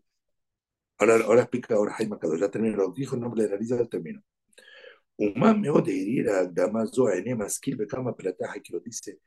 Ahora, 0.98 1.15
ahora 1.25 1.41
explica 1.41 1.75
ahora 1.75 1.93
Jaime 1.93 2.17
Kadosh, 2.19 2.39
ya 2.39 2.50
terminó, 2.51 2.91
dijo 2.93 3.15
el 3.15 3.22
nombre 3.22 3.43
de 3.43 3.50
la 3.50 3.57
lista, 3.57 3.77
ya 3.77 3.86
terminó. 3.88 4.24
Humán 5.17 5.62
me 5.62 5.70
de 5.82 5.93
ir 5.93 6.29
a 6.29 6.46
Damaso 6.46 7.08
a 7.08 7.15
Enema 7.15 7.48
Kama 7.88 8.15
Plataja, 8.15 8.60
que 8.62 8.74
lo 8.74 8.79
dice. 8.79 9.20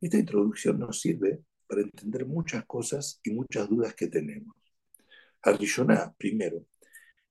Esta 0.00 0.18
introducción 0.18 0.78
nos 0.78 1.00
sirve 1.00 1.40
para 1.66 1.82
entender 1.82 2.26
muchas 2.26 2.64
cosas 2.66 3.20
y 3.24 3.30
muchas 3.30 3.68
dudas 3.68 3.94
que 3.94 4.06
tenemos. 4.08 4.54
Arrishoná, 5.42 6.14
primero, 6.16 6.66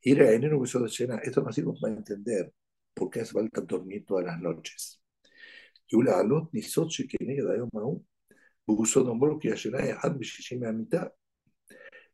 ir 0.01 0.21
a 0.21 0.31
Enero 0.31 0.59
beso 0.59 0.79
de 0.79 0.89
cena, 0.89 1.17
esto 1.23 1.41
nos 1.41 1.55
sirve 1.55 1.73
para 1.79 1.93
entender 1.93 2.53
por 2.93 3.09
qué 3.09 3.21
hace 3.21 3.33
falta 3.33 3.61
dormir 3.61 4.05
todas 4.05 4.25
las 4.25 4.39
noches. 4.39 5.01
Y 5.87 5.95
una 5.95 6.17
alot 6.17 6.49
ni 6.53 6.61
sochi 6.61 7.07
que 7.07 7.17
nega 7.23 7.43
da 7.43 7.67
maú, 7.71 8.05
busó 8.65 9.03
nombró 9.03 9.37
que 9.39 9.51
ayer 9.51 9.75
hay 9.75 9.91
had 10.01 10.17
bishishim 10.17 10.63
a 10.65 10.71
mitad. 10.71 11.11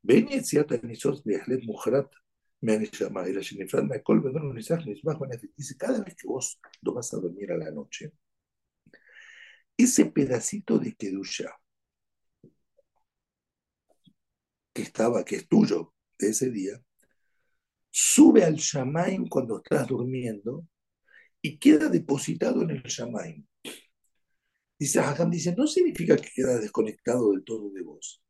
Ven 0.01 0.27
y 0.31 0.39
siata 0.41 0.79
ni 0.83 0.95
sos 0.95 1.23
de 1.23 1.41
Ahlet 1.41 1.63
Mujrat, 1.65 2.11
Dice, 5.55 5.77
cada 5.77 6.03
vez 6.03 6.15
que 6.15 6.27
vos 6.27 6.59
lo 6.81 6.93
vas 6.93 7.13
a 7.13 7.17
dormir 7.17 7.51
a 7.51 7.57
la 7.57 7.71
noche, 7.71 8.11
ese 9.77 10.05
pedacito 10.07 10.79
de 10.79 10.95
Kedusha 10.95 11.55
que 14.73 14.81
estaba, 14.81 15.23
que 15.23 15.37
es 15.37 15.47
tuyo 15.47 15.93
de 16.19 16.29
ese 16.29 16.51
día, 16.51 16.81
sube 17.89 18.43
al 18.43 18.55
Shamaim 18.55 19.27
cuando 19.27 19.57
estás 19.57 19.87
durmiendo 19.87 20.67
y 21.41 21.57
queda 21.57 21.89
depositado 21.89 22.61
en 22.63 22.71
el 22.71 22.83
Shamaim. 22.83 23.45
Dice 24.79 24.99
Hazam, 24.99 25.31
dice, 25.31 25.55
no 25.55 25.65
significa 25.65 26.15
que 26.15 26.29
queda 26.35 26.59
desconectado 26.59 27.31
del 27.31 27.43
todo 27.43 27.71
de 27.71 27.81
vos. 27.81 28.21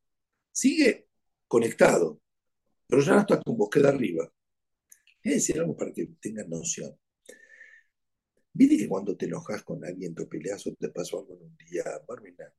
Sigue 0.52 1.08
conectado, 1.48 2.22
pero 2.88 3.02
ya 3.02 3.14
no 3.16 3.22
está 3.22 3.42
con 3.42 3.58
vos, 3.58 3.70
queda 3.70 3.90
arriba. 3.90 4.26
A 5.26 5.30
decir 5.30 5.60
algo 5.60 5.76
para 5.76 5.92
que 5.94 6.08
tengan 6.22 6.50
noción. 6.50 6.98
Viste 8.54 8.78
que 8.78 8.88
cuando 8.88 9.16
te 9.16 9.26
enojas 9.26 9.64
con 9.64 9.84
alguien, 9.86 10.16
te 10.16 10.26
peleas 10.26 10.66
o 10.68 10.74
te 10.74 10.90
pasó 10.90 11.20
algo 11.20 11.36
en 11.36 11.44
un 11.44 11.58
día, 11.58 11.84
Barbina, 12.08 12.52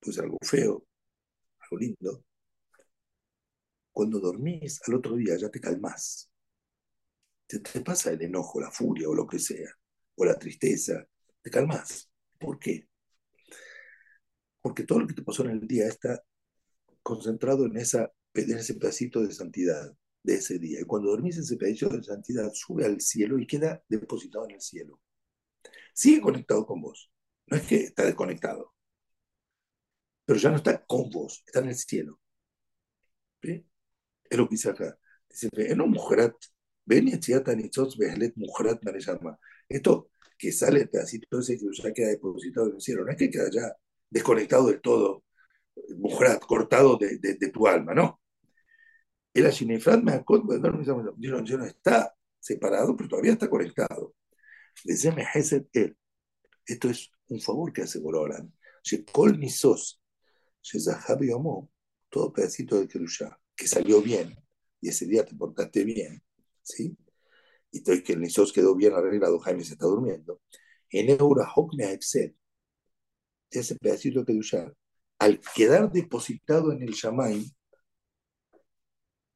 pues 0.00 0.18
algo 0.18 0.38
feo, 0.42 0.86
algo 1.60 1.78
lindo, 1.78 2.24
cuando 3.92 4.18
dormís, 4.20 4.80
al 4.86 4.94
otro 4.94 5.16
día 5.16 5.36
ya 5.36 5.48
te 5.50 5.60
calmas. 5.60 6.30
Te, 7.46 7.60
te, 7.60 7.80
pasa 7.80 8.10
el 8.10 8.22
enojo, 8.22 8.60
la 8.60 8.70
furia 8.70 9.08
o 9.08 9.14
lo 9.14 9.26
que 9.26 9.38
sea, 9.38 9.70
o 10.16 10.24
la 10.24 10.38
tristeza, 10.38 11.06
te 11.42 11.50
calmas. 11.50 12.10
¿Por 12.38 12.58
qué? 12.58 12.88
Porque 14.60 14.84
todo 14.84 15.00
lo 15.00 15.06
que 15.06 15.14
te 15.14 15.22
pasó 15.22 15.44
en 15.44 15.50
el 15.50 15.66
día 15.68 15.86
está 15.86 16.24
concentrado 17.02 17.66
en, 17.66 17.76
esa, 17.76 18.10
en 18.34 18.58
ese 18.58 18.74
pedacito 18.74 19.22
de 19.22 19.32
santidad 19.32 19.94
de 20.22 20.34
ese 20.34 20.58
día. 20.58 20.80
Y 20.80 20.84
cuando 20.84 21.10
dormís 21.10 21.36
ese 21.38 21.56
pedacito 21.56 21.88
de 21.90 22.02
santidad, 22.02 22.50
sube 22.52 22.84
al 22.84 23.00
cielo 23.00 23.38
y 23.38 23.46
queda 23.46 23.82
depositado 23.88 24.46
en 24.46 24.56
el 24.56 24.60
cielo. 24.60 25.00
Sigue 25.94 26.20
conectado 26.20 26.66
con 26.66 26.80
vos. 26.80 27.10
No 27.46 27.56
es 27.58 27.66
que 27.66 27.76
está 27.76 28.04
desconectado, 28.04 28.74
pero 30.24 30.38
ya 30.38 30.50
no 30.50 30.56
está 30.56 30.84
con 30.84 31.10
vos, 31.10 31.42
está 31.46 31.60
en 31.60 31.68
el 31.68 31.74
cielo. 31.76 32.20
¿Sí? 33.42 33.66
Es 34.24 34.38
lo 34.38 34.48
que 34.48 34.54
dice 34.54 34.70
acá. 34.70 34.98
Dice, 35.28 35.48
en 35.54 35.78
mujerat, 35.78 36.34
ven 36.86 37.08
y 37.08 37.12
mujerat 38.36 38.80
Esto 39.68 40.10
que 40.38 40.52
sale 40.52 40.80
el 40.80 40.88
pedacito 40.88 41.38
ese 41.38 41.58
que 41.58 41.66
ya 41.72 41.92
queda 41.92 42.08
depositado 42.08 42.68
en 42.68 42.74
el 42.76 42.80
cielo, 42.80 43.04
no 43.04 43.12
es 43.12 43.18
que 43.18 43.30
queda 43.30 43.50
ya 43.50 43.76
desconectado 44.10 44.68
del 44.68 44.80
todo, 44.80 45.24
mujerat, 45.96 46.40
cortado 46.40 46.96
de, 46.96 47.18
de, 47.18 47.34
de, 47.34 47.48
tu 47.50 47.66
alma, 47.66 47.94
no. 47.94 48.20
El 49.34 49.46
Ashinefrat 49.46 50.02
me 50.02 50.12
no 51.58 51.64
está 51.64 52.16
separado, 52.38 52.96
pero 52.96 53.08
todavía 53.08 53.32
está 53.32 53.50
conectado. 53.50 54.14
Deceme 54.84 55.26
él. 55.72 55.96
Esto 56.64 56.88
es 56.88 57.10
un 57.28 57.40
favor 57.40 57.72
que 57.72 57.82
hace 57.82 57.98
Borolan. 57.98 58.52
Shekol 58.82 59.38
Nisos, 59.38 60.00
Shezahabi 60.62 61.32
Omo, 61.32 61.70
todo 62.08 62.32
pedacito 62.32 62.78
de 62.78 62.86
Kerushá 62.86 63.38
que 63.56 63.68
salió 63.68 64.02
bien, 64.02 64.36
y 64.80 64.88
ese 64.88 65.06
día 65.06 65.24
te 65.24 65.34
portaste 65.34 65.84
bien, 65.84 66.22
¿sí? 66.62 66.96
Y 67.70 67.82
que 67.82 68.12
el 68.12 68.20
Nisos 68.20 68.52
quedó 68.52 68.74
bien 68.74 68.94
arreglado, 68.94 69.38
Jaime 69.38 69.64
se 69.64 69.74
está 69.74 69.86
durmiendo. 69.86 70.40
En 70.90 71.08
Eura 71.10 71.48
Hokne 71.54 71.98
ese 73.50 73.76
pedacito 73.76 74.24
de 74.24 74.38
usar, 74.38 74.74
al 75.18 75.40
quedar 75.54 75.90
depositado 75.92 76.72
en 76.72 76.82
el 76.82 76.92
Shamaim, 76.92 77.44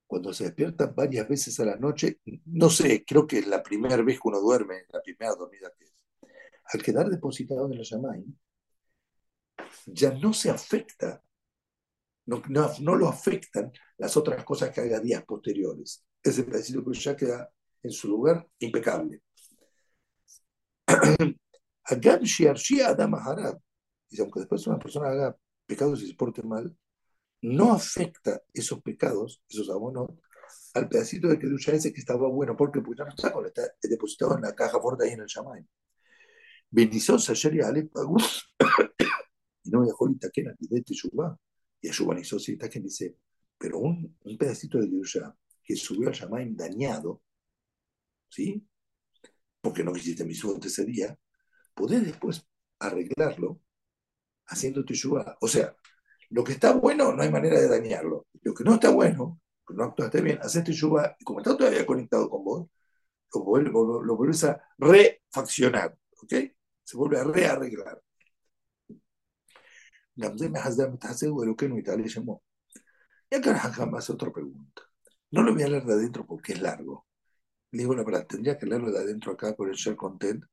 cuando 0.08 0.32
se 0.32 0.44
despierta 0.44 0.86
varias 0.86 1.28
veces 1.28 1.60
a 1.60 1.64
la 1.64 1.76
noche, 1.76 2.20
no 2.46 2.68
sé, 2.70 3.04
creo 3.06 3.26
que 3.26 3.38
es 3.38 3.46
la 3.46 3.62
primera 3.62 3.96
vez 4.02 4.16
que 4.16 4.28
uno 4.28 4.40
duerme, 4.40 4.82
la 4.92 5.00
primera 5.00 5.36
dormida 5.36 5.70
que 5.78 5.84
es, 5.84 5.94
al 6.64 6.82
quedar 6.82 7.08
depositado 7.08 7.66
en 7.66 7.74
el 7.74 7.82
Shamaim, 7.82 8.36
ya 9.86 10.12
no 10.14 10.32
se 10.32 10.50
afecta 10.50 11.22
no, 12.28 12.94
lo 12.96 13.08
afectan 13.08 13.72
las 13.96 14.16
otras 14.16 14.44
cosas 14.44 14.70
que 14.70 14.80
haga 14.82 15.00
días 15.00 15.24
posteriores. 15.24 16.04
Ese 16.22 16.44
pedacito 16.44 16.84
que 16.84 16.98
ya 16.98 17.16
queda 17.16 17.50
en 17.82 17.90
su 17.90 18.08
lugar 18.08 18.46
impecable. 18.58 19.22
Dice, 24.10 24.22
aunque 24.22 24.40
después 24.40 24.66
una 24.66 24.78
persona 24.78 25.08
haga 25.08 25.36
pecados 25.66 26.02
y 26.02 26.08
se 26.08 26.14
porte 26.14 26.42
mal, 26.42 26.74
no 27.42 27.72
afecta 27.72 28.42
esos 28.52 28.82
pecados, 28.82 29.42
esos 29.48 29.70
abonos, 29.70 30.10
al 30.74 30.88
pedacito 30.88 31.28
de 31.28 31.38
Kedusha 31.38 31.72
ese 31.72 31.92
que 31.92 32.00
estaba 32.00 32.28
bueno, 32.28 32.56
porque 32.56 32.80
pues 32.80 32.98
no 32.98 33.08
está, 33.08 33.32
está 33.46 33.70
depositado 33.82 34.36
en 34.36 34.42
la 34.42 34.54
caja 34.54 34.80
fuerte 34.80 35.04
ahí 35.04 35.12
en 35.12 35.20
el 35.20 35.26
Shamay. 35.26 35.64
Bendición 36.70 37.18
ayer 37.26 37.54
y 37.54 37.60
Ale 37.60 37.88
y 39.64 39.70
no 39.70 39.80
me 39.80 39.86
dejó 39.86 40.08
el 40.08 40.18
taquena 40.18 40.54
de 40.58 40.82
Teshuvah. 40.82 41.36
Y 41.80 41.88
Ayubanizó 41.88 42.38
quien 42.38 42.84
dice, 42.84 43.16
pero 43.56 43.78
un, 43.78 44.16
un 44.24 44.38
pedacito 44.38 44.78
de 44.78 44.88
Yerusha 44.88 45.34
que 45.62 45.76
subió 45.76 46.08
al 46.08 46.14
Shamaim 46.14 46.56
dañado, 46.56 47.22
¿sí? 48.28 48.66
Porque 49.60 49.84
no 49.84 49.94
hiciste 49.94 50.24
mi 50.24 50.34
suerte 50.34 50.68
ese 50.68 50.84
día, 50.84 51.16
podés 51.74 52.04
después 52.04 52.46
arreglarlo 52.80 53.60
haciendo 54.46 54.84
Teshuvah. 54.84 55.36
O 55.40 55.48
sea, 55.48 55.76
lo 56.30 56.44
que 56.44 56.52
está 56.52 56.72
bueno 56.72 57.12
no 57.12 57.22
hay 57.22 57.30
manera 57.30 57.58
de 57.60 57.68
dañarlo. 57.68 58.26
Lo 58.42 58.54
que 58.54 58.64
no 58.64 58.74
está 58.74 58.90
bueno, 58.90 59.40
que 59.66 59.74
no 59.74 59.84
actuaste 59.84 60.20
bien, 60.20 60.38
haces 60.42 60.64
Teshuvah 60.64 61.16
y 61.18 61.24
como 61.24 61.40
está 61.40 61.56
todavía 61.56 61.86
conectado 61.86 62.28
con 62.28 62.44
vos, 62.44 62.68
lo, 63.34 64.16
vuelves, 64.16 64.44
a 64.44 64.60
refaccionar, 64.78 65.96
¿ok? 66.22 66.34
Se 66.84 66.96
vuelve 66.96 67.18
a 67.18 67.24
rearreglar. 67.24 68.02
Y 73.30 73.36
acá 73.36 73.60
Hakam 73.62 73.94
hace 73.94 74.12
otra 74.12 74.32
pregunta. 74.32 74.82
No 75.30 75.42
lo 75.42 75.52
voy 75.54 75.62
a 75.62 75.68
leer 75.68 75.84
de 75.84 75.92
adentro 75.94 76.26
porque 76.26 76.54
es 76.54 76.60
largo. 76.62 77.06
Le 77.72 77.80
digo 77.82 77.94
la 77.94 78.04
verdad, 78.04 78.26
tendría 78.26 78.58
que 78.58 78.66
leerlo 78.66 78.90
de 78.90 78.98
adentro 78.98 79.32
acá 79.32 79.54
por 79.54 79.68
el 79.68 79.74
share 79.76 79.96
content. 79.96 80.44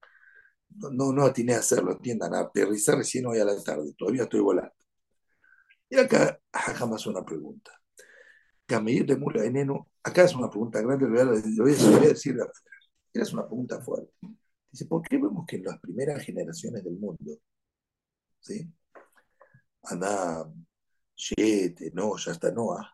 No, 0.70 0.90
no, 0.92 1.14
no 1.14 1.26
atiné 1.26 1.56
a 1.56 1.60
hacerlo, 1.60 1.94
entiendan, 1.94 2.34
a 2.36 2.42
aterrizar 2.42 2.98
recién 2.98 3.26
hoy 3.28 3.40
a 3.40 3.46
la 3.46 3.62
tarde, 3.64 3.94
todavía 3.98 4.24
estoy 4.24 4.42
volando. 4.42 4.74
Y 5.90 5.98
acá 5.98 6.40
hace 6.52 7.10
una 7.10 7.24
pregunta. 7.24 7.72
Camille 8.66 9.04
de 9.04 9.18
Mula 9.18 9.46
Eneno, 9.46 9.92
acá 10.04 10.24
es 10.24 10.36
una 10.36 10.50
pregunta 10.50 10.82
grande, 10.82 11.08
lo 11.08 11.64
voy 11.64 11.74
a, 11.74 12.08
decir 12.08 12.36
la 12.36 12.50
Es 13.14 13.34
una 13.34 13.46
pregunta 13.46 13.80
fuerte. 13.82 14.12
Dice, 14.72 14.86
¿por 14.88 15.04
qué 15.04 15.18
vemos 15.18 15.46
que 15.46 15.58
en 15.58 15.66
las 15.66 15.80
primeras 15.80 16.24
generaciones 16.24 16.84
del 16.84 16.98
mundo, 16.98 17.38
¿sí? 18.40 18.68
Adam, 19.84 20.66
Siete, 21.16 21.92
no, 21.94 22.18
ya 22.18 22.32
está 22.34 22.52
Noah. 22.52 22.94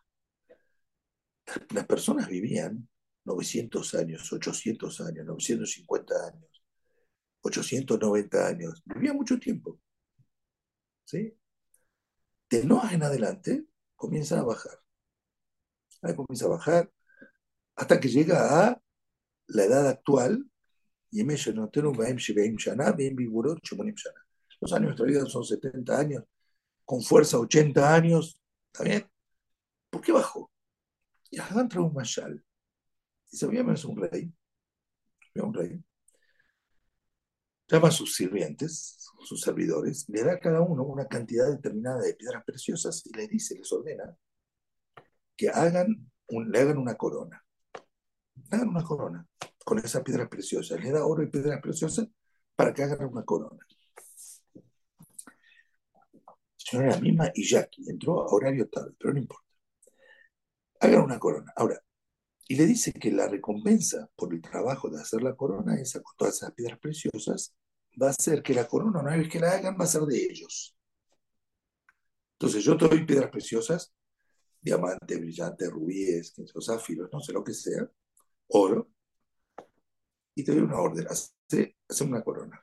Las 1.70 1.86
personas 1.86 2.28
vivían 2.28 2.88
900 3.24 3.94
años, 3.94 4.32
800 4.32 5.00
años, 5.00 5.26
950 5.26 6.14
años, 6.28 6.62
890 7.40 8.46
años. 8.46 8.82
Vivían 8.84 9.16
mucho 9.16 9.38
tiempo. 9.38 9.80
¿Sí? 11.04 11.34
De 12.52 12.64
Noah 12.66 12.92
en 12.92 13.02
adelante 13.02 13.64
comienzan 13.96 14.40
a 14.40 14.42
bajar. 14.42 14.78
Ahí 16.02 16.14
comienza 16.14 16.44
a 16.44 16.50
bajar 16.50 16.92
hasta 17.74 17.98
que 17.98 18.08
llega 18.08 18.66
a 18.66 18.78
la 19.46 19.64
edad 19.64 19.88
actual. 19.88 20.44
Los 21.10 21.46
años 21.46 21.70
de 24.60 24.80
nuestra 24.80 25.06
vida 25.06 25.24
son 25.24 25.44
70 25.46 25.98
años, 25.98 26.24
con 26.84 27.00
fuerza 27.00 27.38
80 27.38 27.94
años, 27.94 28.38
¿está 28.70 28.84
bien? 28.84 29.10
¿Por 29.88 30.02
qué 30.02 30.12
bajó? 30.12 30.50
Y 31.30 31.40
Hagan 31.40 31.70
trae 31.70 31.82
un 31.82 31.94
mashal. 31.94 32.44
Dice, 33.30 33.46
Binyamin 33.46 33.76
es 33.76 33.84
un 33.86 33.96
rey, 33.96 34.30
un 35.36 35.54
rey, 35.54 35.82
llama 37.76 37.88
a 37.88 37.92
sus 37.92 38.14
sirvientes, 38.14 39.10
sus 39.24 39.40
servidores, 39.40 40.06
le 40.08 40.24
da 40.24 40.34
a 40.34 40.40
cada 40.40 40.60
uno 40.60 40.84
una 40.84 41.06
cantidad 41.06 41.50
determinada 41.50 42.00
de 42.00 42.14
piedras 42.14 42.44
preciosas 42.44 43.04
y 43.06 43.16
le 43.16 43.28
dice, 43.28 43.56
les 43.56 43.72
ordena 43.72 44.16
que 45.36 45.48
hagan 45.48 46.12
le 46.40 46.60
hagan 46.60 46.78
una 46.78 46.94
corona. 46.94 47.44
Hagan 48.50 48.68
una 48.68 48.82
corona 48.82 49.26
con 49.64 49.78
esas 49.78 50.02
piedras 50.02 50.28
preciosas. 50.28 50.82
Le 50.82 50.90
da 50.90 51.04
oro 51.04 51.22
y 51.22 51.28
piedras 51.28 51.60
preciosas 51.60 52.08
para 52.56 52.72
que 52.72 52.82
hagan 52.82 53.06
una 53.06 53.24
corona. 53.24 53.64
Señora 56.56 56.90
la 56.90 57.00
misma 57.00 57.30
y 57.34 57.46
Jackie 57.46 57.88
entró 57.90 58.22
a 58.22 58.26
horario 58.26 58.68
tarde, 58.68 58.94
pero 58.98 59.12
no 59.12 59.20
importa. 59.20 59.46
Hagan 60.80 61.02
una 61.02 61.18
corona. 61.18 61.52
Ahora, 61.56 61.82
y 62.48 62.56
le 62.56 62.66
dice 62.66 62.92
que 62.92 63.10
la 63.10 63.28
recompensa 63.28 64.08
por 64.16 64.34
el 64.34 64.42
trabajo 64.42 64.90
de 64.90 65.00
hacer 65.00 65.22
la 65.22 65.36
corona, 65.36 65.80
esa 65.80 66.02
con 66.02 66.14
todas 66.16 66.36
esas 66.36 66.52
piedras 66.52 66.78
preciosas, 66.78 67.54
va 68.00 68.10
a 68.10 68.12
ser 68.12 68.42
que 68.42 68.54
la 68.54 68.66
corona, 68.66 69.00
una 69.00 69.16
vez 69.16 69.28
que 69.28 69.40
la 69.40 69.52
hagan, 69.52 69.76
va 69.78 69.84
a 69.84 69.88
ser 69.88 70.02
de 70.02 70.16
ellos. 70.18 70.76
Entonces 72.34 72.64
yo 72.64 72.76
te 72.76 72.88
doy 72.88 73.04
piedras 73.06 73.30
preciosas, 73.30 73.94
diamantes, 74.60 75.18
brillantes, 75.20 75.70
rubíes, 75.70 76.34
zafiros, 76.64 77.10
no 77.12 77.20
sé 77.20 77.32
lo 77.32 77.44
que 77.44 77.54
sea, 77.54 77.88
oro, 78.48 78.90
y 80.34 80.44
te 80.44 80.52
doy 80.52 80.62
una 80.62 80.78
orden, 80.78 81.06
hace, 81.08 81.76
una 82.04 82.22
corona. 82.22 82.60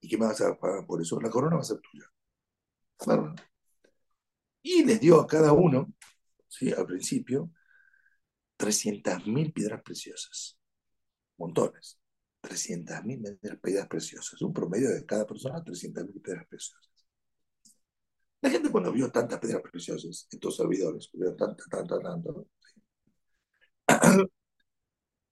¿Y 0.00 0.08
qué 0.08 0.18
me 0.18 0.26
vas 0.26 0.40
a 0.40 0.58
pagar 0.58 0.86
por 0.86 1.00
eso? 1.00 1.20
La 1.20 1.30
corona 1.30 1.56
va 1.56 1.62
a 1.62 1.64
ser 1.64 1.80
tuya. 1.80 2.04
Y 4.62 4.84
les 4.84 5.00
dio 5.00 5.20
a 5.20 5.26
cada 5.26 5.52
uno, 5.52 5.92
¿sí? 6.48 6.72
al 6.72 6.86
principio, 6.86 7.50
300.000 8.62 9.52
piedras 9.52 9.82
preciosas. 9.82 10.56
Montones. 11.36 11.98
300.000 12.42 13.60
piedras 13.60 13.88
preciosas. 13.88 14.40
Un 14.40 14.52
promedio 14.52 14.90
de 14.90 15.04
cada 15.04 15.26
persona, 15.26 15.64
300.000 15.64 16.22
piedras 16.22 16.46
preciosas. 16.46 16.88
La 18.40 18.50
gente 18.50 18.70
cuando 18.70 18.92
vio 18.92 19.10
tantas 19.10 19.40
piedras 19.40 19.62
preciosas, 19.62 20.28
estos 20.30 20.56
servidores, 20.56 21.10
vio 21.12 21.34
tanta, 21.34 21.64
tanta, 21.70 21.96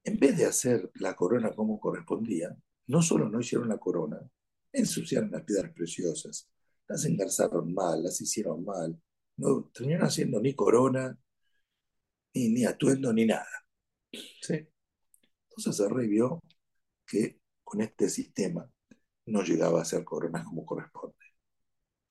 en 0.04 0.18
vez 0.18 0.36
de 0.36 0.46
hacer 0.46 0.90
la 0.94 1.14
corona 1.14 1.52
como 1.52 1.78
correspondía, 1.78 2.56
no 2.86 3.02
solo 3.02 3.28
no 3.28 3.40
hicieron 3.40 3.68
la 3.68 3.78
corona, 3.78 4.20
ensuciaron 4.72 5.30
las 5.30 5.42
piedras 5.42 5.72
preciosas, 5.72 6.48
las 6.88 7.04
engarzaron 7.04 7.72
mal, 7.72 8.02
las 8.02 8.20
hicieron 8.20 8.64
mal, 8.64 9.00
no 9.36 9.70
terminaron 9.72 10.06
haciendo 10.06 10.40
ni 10.40 10.54
corona, 10.54 11.16
ni, 12.34 12.48
ni 12.50 12.64
atuendo, 12.64 13.12
ni 13.12 13.26
nada. 13.26 13.46
¿Sí? 14.12 14.66
Entonces 15.48 15.86
el 15.86 15.94
rey 15.94 16.08
vio 16.08 16.40
que 17.06 17.40
con 17.64 17.80
este 17.80 18.08
sistema 18.08 18.68
no 19.26 19.42
llegaba 19.42 19.80
a 19.80 19.82
hacer 19.82 20.04
coronas 20.04 20.44
como 20.44 20.64
corresponde. 20.64 21.16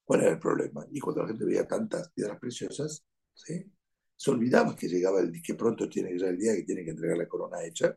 ¿Cuál 0.03 0.21
era 0.21 0.31
el 0.31 0.39
problema? 0.39 0.85
Y 0.91 0.99
cuando 0.99 1.21
la 1.21 1.27
gente 1.29 1.45
veía 1.45 1.67
tantas 1.67 2.11
piedras 2.11 2.39
preciosas, 2.39 3.05
¿sí? 3.33 3.71
se 4.19 4.31
olvidaba 4.31 4.75
que 4.75 4.89
llegaba 4.89 5.21
el 5.21 5.41
que 5.41 5.55
pronto 5.55 5.87
tiene 5.87 6.09
que 6.09 6.15
llegar 6.15 6.31
el 6.31 6.39
día 6.39 6.55
que 6.55 6.63
tiene 6.63 6.83
que 6.83 6.91
entregar 6.91 7.17
la 7.17 7.27
corona 7.27 7.63
hecha 7.63 7.95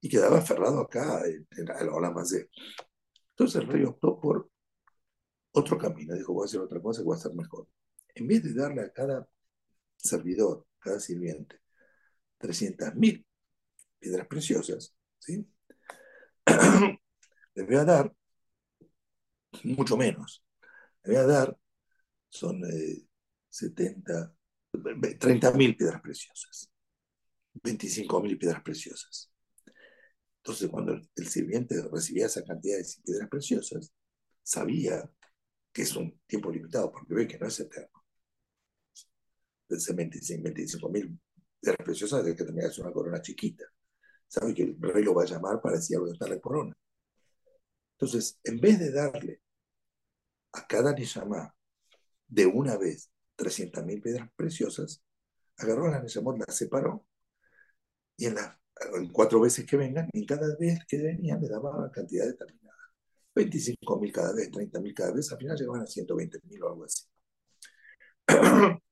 y 0.00 0.08
quedaba 0.08 0.38
aferrado 0.38 0.80
acá 0.80 1.22
en, 1.26 1.66
la 1.66 2.10
más 2.10 2.30
de. 2.30 2.48
Entonces 3.30 3.60
el 3.60 3.68
rey 3.68 3.84
optó 3.84 4.18
por 4.18 4.50
otro 5.52 5.78
camino. 5.78 6.14
Dijo, 6.14 6.32
voy 6.32 6.44
a 6.44 6.46
hacer 6.46 6.60
otra 6.60 6.80
cosa 6.80 7.02
que 7.02 7.08
va 7.08 7.16
a 7.16 7.18
ser 7.18 7.34
mejor. 7.34 7.68
En 8.14 8.26
vez 8.26 8.42
de 8.44 8.54
darle 8.54 8.82
a 8.82 8.92
cada 8.92 9.28
servidor, 9.96 10.66
cada 10.84 11.00
sirviente, 11.00 11.60
300.000 12.38 13.24
piedras 13.98 14.26
preciosas, 14.28 14.94
¿sí? 15.18 15.48
les 17.54 17.66
voy 17.66 17.76
a 17.76 17.84
dar 17.84 18.14
mucho 19.62 19.96
menos. 19.96 20.44
Les 21.02 21.14
voy 21.14 21.24
a 21.24 21.26
dar, 21.26 21.58
son 22.28 22.60
70, 23.48 24.34
30.000 24.72 25.76
piedras 25.76 26.00
preciosas, 26.02 26.70
25.000 27.54 28.38
piedras 28.38 28.62
preciosas. 28.62 29.30
Entonces, 30.38 30.68
cuando 30.68 31.00
el 31.16 31.26
sirviente 31.26 31.76
recibía 31.90 32.26
esa 32.26 32.44
cantidad 32.44 32.76
de 32.76 32.84
piedras 33.02 33.28
preciosas, 33.30 33.94
sabía 34.42 35.10
que 35.72 35.82
es 35.82 35.96
un 35.96 36.20
tiempo 36.26 36.52
limitado, 36.52 36.92
porque 36.92 37.14
ve 37.14 37.26
que 37.26 37.38
no 37.38 37.46
es 37.46 37.58
eterno. 37.60 37.93
Desde 39.68 39.94
25 39.94 40.88
mil 40.90 41.18
piedras 41.60 41.84
preciosas, 41.84 42.24
de 42.24 42.36
que 42.36 42.44
que 42.44 42.60
hacer 42.60 42.84
una 42.84 42.92
corona 42.92 43.22
chiquita. 43.22 43.64
Sabe 44.28 44.54
que 44.54 44.62
el 44.64 44.76
rey 44.80 45.02
lo 45.02 45.14
va 45.14 45.22
a 45.22 45.26
llamar 45.26 45.60
para 45.60 45.76
decir 45.76 45.96
dónde 45.98 46.12
está 46.12 46.28
la 46.28 46.40
corona. 46.40 46.74
Entonces, 47.98 48.38
en 48.44 48.60
vez 48.60 48.78
de 48.78 48.90
darle 48.90 49.40
a 50.52 50.66
cada 50.66 50.92
Nishama 50.92 51.54
de 52.28 52.46
una 52.46 52.76
vez 52.76 53.10
300.000 53.36 54.02
piedras 54.02 54.28
preciosas, 54.36 55.02
agarró 55.56 55.86
a 55.86 55.90
la 55.92 56.02
Neshamot, 56.02 56.38
las 56.38 56.56
separó 56.56 57.06
y 58.16 58.26
en, 58.26 58.34
las 58.34 58.56
cuatro 59.12 59.40
veces 59.40 59.66
que 59.66 59.76
vengan, 59.76 60.08
en 60.12 60.26
cada 60.26 60.54
vez 60.56 60.80
que 60.86 60.98
venían 60.98 61.40
le 61.40 61.48
daba 61.48 61.76
una 61.76 61.90
cantidad 61.90 62.26
determinada. 62.26 62.74
25.000 63.34 64.12
cada 64.12 64.32
vez, 64.32 64.50
30.000 64.50 64.94
cada 64.94 65.12
vez, 65.12 65.30
al 65.32 65.38
final 65.38 65.56
llegaban 65.56 65.82
a 65.82 65.86
120.000 65.86 66.62
o 66.62 66.68
algo 66.68 66.84
así. 66.84 67.04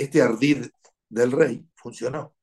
Este 0.00 0.22
ardid 0.22 0.64
del 1.10 1.30
rey 1.30 1.68
funcionó. 1.74 2.34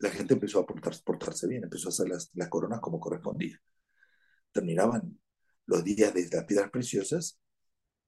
La 0.00 0.10
gente 0.10 0.34
empezó 0.34 0.58
a 0.58 0.66
portarse 0.66 1.46
bien, 1.46 1.62
empezó 1.62 1.86
a 1.86 1.90
hacer 1.90 2.08
las, 2.08 2.28
las 2.34 2.48
coronas 2.48 2.80
como 2.80 2.98
correspondía. 2.98 3.56
Terminaban 4.50 5.16
los 5.66 5.84
días 5.84 6.12
de 6.12 6.28
las 6.28 6.44
piedras 6.46 6.68
preciosas 6.70 7.38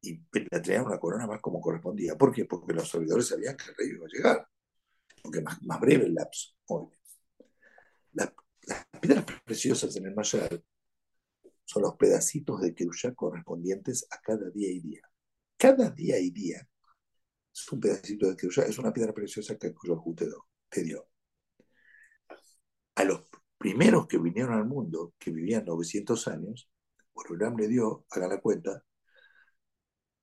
y 0.00 0.24
le 0.32 0.60
traían 0.60 0.86
una 0.86 0.98
corona 0.98 1.28
más 1.28 1.40
como 1.40 1.60
correspondía. 1.60 2.18
¿Por 2.18 2.34
qué? 2.34 2.44
Porque 2.44 2.72
los 2.72 2.90
servidores 2.90 3.28
sabían 3.28 3.56
que 3.56 3.70
el 3.70 3.76
rey 3.76 3.90
iba 3.90 4.06
a 4.06 4.08
llegar, 4.08 4.48
porque 5.22 5.40
más, 5.40 5.62
más 5.62 5.78
breve 5.78 6.06
el 6.06 6.14
lapso. 6.14 6.56
las 8.10 8.32
piedras 9.00 9.24
preciosas 9.44 9.94
en 9.94 10.06
el 10.06 10.16
Mayar 10.16 10.60
son 11.64 11.82
los 11.82 11.94
pedacitos 11.94 12.60
de 12.60 12.74
Kerushá 12.74 13.14
correspondientes 13.14 14.04
a 14.10 14.20
cada 14.20 14.50
día 14.50 14.68
y 14.68 14.80
día. 14.80 15.02
Cada 15.56 15.90
día 15.90 16.18
y 16.18 16.30
día 16.30 16.68
es 17.54 17.72
un 17.72 17.80
pedacito 17.80 18.28
de 18.28 18.36
Kerushá, 18.36 18.62
es 18.62 18.78
una 18.78 18.92
piedra 18.92 19.12
preciosa 19.12 19.56
que 19.58 19.68
el 19.68 19.74
te, 20.16 20.26
te 20.68 20.82
dio. 20.82 21.08
A 22.94 23.04
los 23.04 23.22
primeros 23.58 24.06
que 24.06 24.18
vinieron 24.18 24.54
al 24.54 24.64
mundo, 24.66 25.14
que 25.18 25.30
vivían 25.30 25.64
900 25.64 26.28
años, 26.28 26.68
Borolam 27.14 27.56
le 27.56 27.68
dio, 27.68 28.06
hagan 28.10 28.30
la 28.30 28.40
cuenta, 28.40 28.82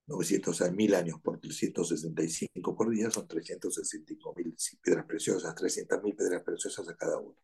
900 0.07 0.61
a 0.63 0.71
1000 0.71 0.95
años 0.95 1.21
por 1.21 1.39
365 1.39 2.75
por 2.75 2.89
día 2.89 3.11
son 3.11 3.27
365 3.27 4.33
mil 4.35 4.55
piedras 4.81 5.05
preciosas, 5.05 5.53
300 5.53 6.01
mil 6.03 6.15
piedras 6.15 6.43
preciosas 6.43 6.89
a 6.89 6.95
cada 6.95 7.19
uno. 7.19 7.35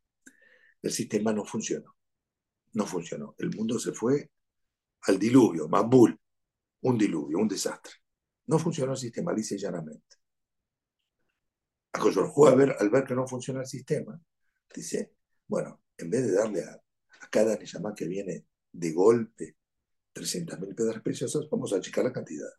El 0.81 0.91
sistema 0.91 1.31
no 1.31 1.45
funcionó. 1.45 1.95
No 2.73 2.85
funcionó. 2.87 3.35
El 3.37 3.55
mundo 3.55 3.77
se 3.79 3.91
fue 3.91 4.31
al 5.03 5.19
diluvio, 5.19 5.67
Mabul, 5.69 6.19
un 6.81 6.97
diluvio, 6.97 7.37
un 7.37 7.47
desastre. 7.47 7.93
No 8.47 8.59
funcionó 8.59 8.93
el 8.93 8.97
sistema, 8.97 9.33
dice 9.33 9.57
llanamente. 9.57 10.17
A 11.93 11.99
a 11.99 12.55
ver, 12.55 12.75
al 12.79 12.89
ver 12.89 13.05
que 13.05 13.15
no 13.15 13.27
funciona 13.27 13.61
el 13.61 13.67
sistema, 13.67 14.19
dice, 14.73 15.13
bueno, 15.47 15.81
en 15.97 16.09
vez 16.09 16.25
de 16.27 16.33
darle 16.33 16.63
a, 16.63 16.73
a 16.73 17.29
cada 17.29 17.55
Neyamá 17.57 17.95
que 17.95 18.05
viene 18.05 18.45
de 18.71 18.91
golpe 18.91 19.55
300.000 20.13 20.75
piedras 20.75 21.01
preciosas, 21.01 21.47
vamos 21.49 21.73
a 21.73 21.77
achicar 21.77 22.03
la 22.03 22.11
cantidad. 22.13 22.49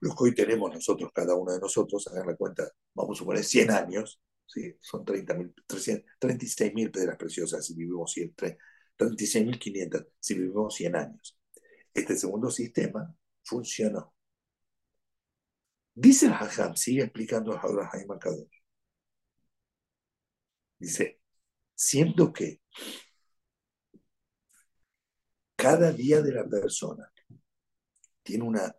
Los 0.00 0.14
que 0.14 0.24
hoy 0.24 0.34
tenemos 0.34 0.72
nosotros, 0.72 1.10
cada 1.14 1.34
uno 1.34 1.52
de 1.52 1.60
nosotros, 1.60 2.06
hagan 2.08 2.26
la 2.26 2.36
cuenta, 2.36 2.70
vamos 2.94 3.16
a 3.16 3.20
suponer 3.20 3.44
100 3.44 3.70
años, 3.70 4.20
¿sí? 4.46 4.76
son 4.80 5.04
36.000 5.04 6.90
piedras 6.90 7.16
preciosas 7.16 7.64
si 7.64 7.74
vivimos 7.74 8.12
100, 8.12 8.34
36.500 8.98 10.06
si 10.18 10.34
vivimos 10.34 10.74
100 10.74 10.96
años. 10.96 11.38
Este 11.94 12.16
segundo 12.16 12.50
sistema 12.50 13.14
funcionó. 13.44 14.14
Dice 15.94 16.26
el 16.26 16.32
Hajam, 16.32 16.74
sigue 16.76 17.02
explicando 17.02 17.56
ahora 17.58 17.88
Jaime 17.88 18.18
Kadosh. 18.18 18.62
Dice, 20.78 21.20
siendo 21.74 22.32
que 22.32 22.60
cada 25.56 25.92
día 25.92 26.20
de 26.22 26.32
la 26.32 26.44
persona 26.48 27.10
tiene 28.22 28.44
una 28.44 28.74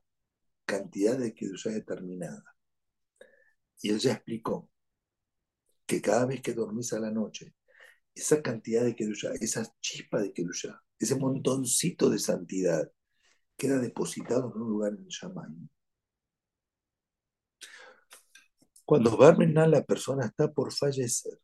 cantidad 0.66 1.18
de 1.18 1.34
Kedusha 1.34 1.70
determinada. 1.70 2.44
Y 3.82 3.90
él 3.90 4.00
ya 4.00 4.14
explicó 4.14 4.70
que 5.86 6.02
cada 6.02 6.26
vez 6.26 6.42
que 6.42 6.54
dormís 6.54 6.94
a 6.94 7.00
la 7.00 7.12
noche, 7.12 7.54
esa 8.16 8.42
cantidad 8.42 8.84
de 8.84 8.96
Kedusha, 8.96 9.32
esa 9.40 9.64
chispa 9.82 10.22
de 10.22 10.34
Kedusha, 10.34 10.82
ese 11.00 11.16
montoncito 11.16 12.10
de 12.10 12.20
santidad, 12.20 12.92
queda 13.58 13.80
depositado 13.80 14.52
en 14.54 14.62
un 14.62 14.70
lugar 14.70 14.94
en 14.94 15.04
el 15.04 15.08
Shammai. 15.08 15.50
Cuando 18.86 19.16
Barmenal 19.18 19.72
la 19.72 19.84
persona 19.84 20.26
está 20.26 20.52
por 20.52 20.74
fallecer, 20.74 21.40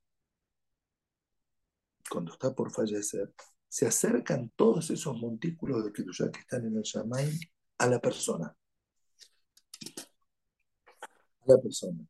cuando 2.10 2.34
está 2.34 2.54
por 2.54 2.72
fallecer, 2.72 3.34
se 3.68 3.88
acercan 3.88 4.52
todos 4.56 4.90
esos 4.90 5.16
montículos 5.18 5.86
de 5.86 5.94
Kedushá 5.94 6.32
que 6.32 6.40
están 6.40 6.66
en 6.66 6.76
el 6.78 6.84
Shamaim 6.84 7.40
a 7.78 7.88
la 7.88 8.00
persona. 8.00 8.56
A 11.42 11.52
la 11.52 11.58
persona. 11.62 12.06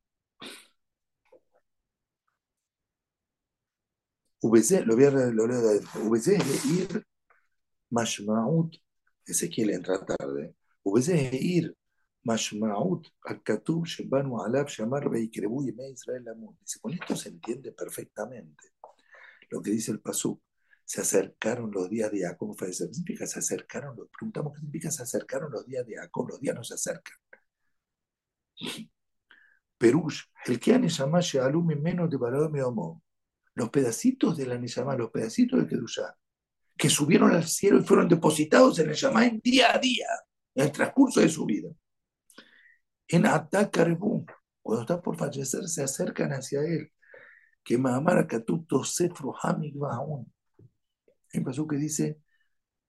VC, 4.42 4.86
lo 4.86 4.96
voy 4.96 5.06
a 5.06 5.12
leo 5.12 5.48
de 5.48 5.80
VC 6.10 6.38
ir 6.66 7.06
Mashmaut, 7.90 8.76
Ezequiel 9.32 9.72
entra 9.72 10.06
tarde. 10.06 10.56
Dice, 16.62 16.80
con 16.82 16.94
esto 16.94 17.16
se 17.16 17.30
entiende 17.30 17.72
perfectamente 17.72 18.74
lo 19.50 19.62
que 19.62 19.72
dice 19.72 19.92
el 19.92 20.00
Pasuk. 20.00 20.42
Se 20.86 21.02
acercaron 21.02 21.72
los 21.72 21.90
días 21.90 22.12
de 22.12 22.22
Jacob. 22.22 22.56
¿Qué 22.58 22.74
significa 22.74 23.28
se 23.28 23.40
acercaron? 23.40 23.96
Los, 23.96 24.10
preguntamos 24.10 24.54
qué 24.54 24.60
significa 24.60 24.92
se 24.92 25.04
acercaron 25.04 25.52
los 25.52 25.66
días 25.66 25.86
de 25.86 25.96
Jacob. 25.98 26.30
Los 26.30 26.40
días 26.40 26.56
no 26.56 26.64
se 26.64 26.74
acercan. 26.74 27.18
Perush, 29.78 30.24
el 30.46 30.60
que 30.60 30.78
Neshama 30.78 31.22
Shealum 31.22 31.68
menos 31.68 32.10
de 32.10 32.64
Homo. 32.64 33.04
Los 33.54 33.70
pedacitos 33.70 34.38
de 34.38 34.46
la 34.46 34.58
Neshama, 34.58 34.96
los 34.96 35.12
pedacitos 35.12 35.60
de 35.60 35.68
Kedushá, 35.68 36.18
que 36.80 36.90
subieron 36.90 37.32
al 37.34 37.44
cielo 37.44 37.80
y 37.80 37.84
fueron 37.84 38.08
depositados 38.08 38.80
en 38.80 38.90
el 38.90 38.96
en 39.22 39.42
día 39.42 39.76
a 39.76 39.80
día, 39.80 40.08
en 40.56 40.64
el 40.64 40.72
transcurso 40.72 41.20
de 41.20 41.28
su 41.28 41.46
vida. 41.46 41.70
En 43.06 43.26
Atakarbu, 43.26 44.26
cuando 44.62 44.82
está 44.84 45.02
por 45.02 45.18
fallecer, 45.18 45.68
se 45.68 45.84
acercan 45.84 46.32
hacia 46.32 46.62
él 46.62 46.90
que 47.66 47.78
Mahamara 47.78 48.26
Katub 48.26 48.66
Tosefro 48.66 49.36
Hamik 49.44 49.76
Baun. 49.76 50.32
Hay 51.34 51.44
que 51.44 51.76
dice, 51.76 52.22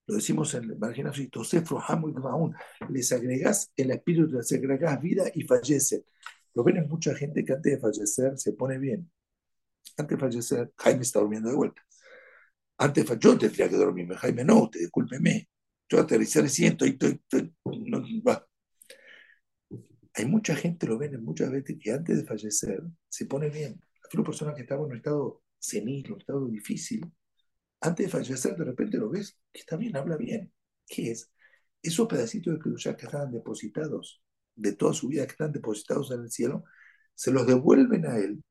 lo 0.07 0.15
decimos 0.15 0.55
en 0.55 0.71
el 0.71 0.79
margen 0.79 1.09
así, 1.09 1.27
Tosefro 1.27 1.83
Baun, 2.23 2.55
les 2.91 3.11
agregás 3.11 3.73
el 3.75 3.91
espíritu, 3.91 4.37
les 4.37 4.53
agregás 4.53 5.01
vida 5.03 5.25
y 5.35 5.43
fallecen. 5.43 6.05
Lo 6.55 6.63
ven 6.63 6.77
en 6.77 6.89
mucha 6.89 7.13
gente 7.17 7.45
que 7.45 7.55
antes 7.55 7.73
de 7.73 7.81
fallecer 7.81 8.39
se 8.39 8.53
pone 8.53 8.79
bien. 8.79 9.11
Antes 9.97 10.17
de 10.17 10.21
fallecer, 10.21 10.73
Jaime 10.77 11.03
está 11.03 11.19
durmiendo 11.19 11.49
de 11.49 11.57
vuelta. 11.57 11.83
Antes 12.81 13.07
yo 13.19 13.37
tendría 13.39 13.69
que 13.69 13.77
dormirme, 13.77 14.17
Jaime 14.17 14.45
no, 14.45 14.65
usted 14.65 14.81
discúlpeme. 14.81 15.49
Yo 15.89 16.01
aterrizar 16.01 16.49
siento 16.49 16.87
y 16.87 16.91
estoy, 16.91 17.21
no, 17.65 18.03
va. 18.27 18.47
Hay 20.15 20.25
mucha 20.27 20.55
gente, 20.57 20.87
lo 20.87 20.99
ven 20.99 21.23
muchas 21.23 21.51
veces, 21.51 21.77
que 21.81 21.93
antes 21.93 22.17
de 22.19 22.25
fallecer 22.25 22.83
se 23.09 23.27
pone 23.27 23.49
bien 23.51 23.81
una 24.15 24.25
persona 24.25 24.55
que 24.55 24.63
estaba 24.63 24.83
en 24.83 24.91
un 24.91 24.97
estado 24.97 25.43
senil, 25.59 26.13
un 26.13 26.21
estado 26.21 26.47
difícil, 26.49 27.01
antes 27.81 28.07
de 28.07 28.11
fallecer, 28.11 28.57
de 28.57 28.65
repente 28.65 28.99
lo 28.99 29.11
ves 29.11 29.39
que 29.53 29.61
está 29.61 29.77
bien, 29.77 29.97
habla 29.97 30.17
bien. 30.17 30.53
¿Qué 30.87 31.13
es? 31.13 31.31
Esos 31.83 32.09
pedacitos 32.09 32.55
de 32.55 32.61
Kedushá 32.61 32.97
que 32.97 33.07
estaban 33.07 33.31
depositados, 33.31 34.23
de 34.55 34.73
toda 34.75 34.93
su 34.93 35.09
vida, 35.09 35.27
que 35.27 35.33
están 35.33 35.53
depositados 35.53 36.11
en 36.11 36.23
el 36.23 36.31
cielo, 36.31 36.65
se 37.15 37.31
los 37.31 37.47
devuelven 37.47 38.07
a 38.07 38.19
él. 38.19 38.43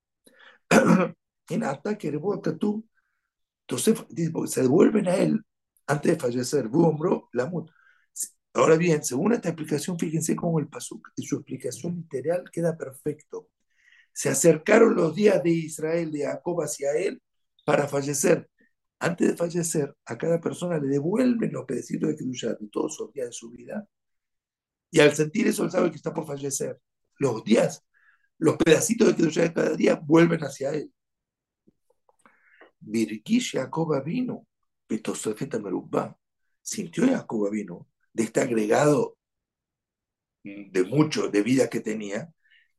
en 1.49 1.63
ataque 1.63 2.11
tú, 2.59 2.87
entonces 3.69 4.05
se 4.51 4.62
devuelven 4.62 5.08
a 5.08 5.15
él 5.15 5.41
antes 5.88 6.13
de 6.13 6.19
fallecer. 6.19 6.69
Ahora 8.53 8.77
bien, 8.77 9.03
según 9.03 9.34
esta 9.34 9.49
explicación, 9.49 9.99
fíjense 9.99 10.36
cómo 10.36 10.60
el 10.60 10.67
Pasuk, 10.67 11.10
y 11.15 11.25
su 11.25 11.36
explicación 11.38 11.95
literal 11.95 12.49
queda 12.51 12.77
perfecto 12.77 13.49
se 14.19 14.27
acercaron 14.27 14.95
los 14.95 15.15
días 15.15 15.41
de 15.43 15.51
Israel, 15.51 16.12
de 16.12 16.25
Jacob 16.25 16.62
hacia 16.62 16.91
él, 16.91 17.21
para 17.65 17.88
fallecer. 17.88 18.49
Antes 18.99 19.29
de 19.29 19.38
fallecer, 19.38 19.95
a 20.05 20.17
cada 20.17 20.41
persona 20.41 20.77
le 20.77 20.88
devuelven 20.88 21.53
los 21.53 21.65
pedacitos 21.65 22.10
de 22.10 22.17
Kedusha 22.17 22.49
de 22.49 22.67
todos 22.69 22.97
los 22.99 23.13
días 23.13 23.27
de 23.27 23.32
su 23.32 23.49
vida. 23.49 23.88
Y 24.91 24.99
al 24.99 25.15
sentir 25.15 25.47
eso, 25.47 25.63
él 25.63 25.71
sabe 25.71 25.89
que 25.89 25.95
está 25.95 26.13
por 26.13 26.27
fallecer. 26.27 26.82
Los 27.17 27.45
días, 27.45 27.82
los 28.39 28.58
pedacitos 28.58 29.08
de 29.08 29.15
Kedusha 29.15 29.41
de 29.43 29.53
cada 29.53 29.75
día 29.77 29.95
vuelven 29.95 30.41
hacia 30.41 30.71
él. 30.71 30.91
Virgish 32.89 33.54
Jacob 33.54 34.04
vino, 34.04 34.47
sintió 36.62 37.08
Jacob 37.08 37.52
vino 37.52 37.88
de 38.13 38.23
este 38.23 38.41
agregado 38.41 39.17
de 40.43 40.84
mucho 40.84 41.30
de 41.30 41.41
vida 41.43 41.69
que 41.69 41.80
tenía, 41.82 42.32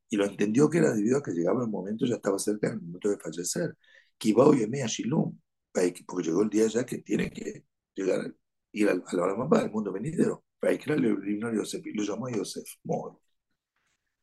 y 0.09 0.16
lo 0.16 0.25
entendió 0.27 0.68
que 0.68 0.79
era 0.79 0.92
debido 0.92 1.18
a 1.18 1.23
que 1.23 1.33
llegaba 1.33 1.62
el 1.62 1.70
momento, 1.70 2.07
ya 2.07 2.16
estaba 2.16 2.38
cerca 2.38 2.68
del 2.70 2.81
momento 2.81 3.11
de 3.11 3.18
fallecer. 3.18 3.77
Kibao 4.18 4.55
Yemea 4.55 4.87
Shilum, 4.87 5.38
porque 5.73 6.25
llegó 6.25 6.42
el 6.42 6.51
día 6.51 6.66
ya 6.66 6.85
que 6.85 6.99
tiene 6.99 7.31
que 7.31 7.64
llegar, 7.94 8.35
ir 8.73 8.88
al, 8.88 9.05
a 9.07 9.16
la 9.16 9.35
mamá 9.37 9.61
del 9.61 9.70
mundo 9.70 9.92
venidero. 9.92 10.44
Lo 10.61 12.03
llamó 12.05 12.29
Yosef. 12.29 12.68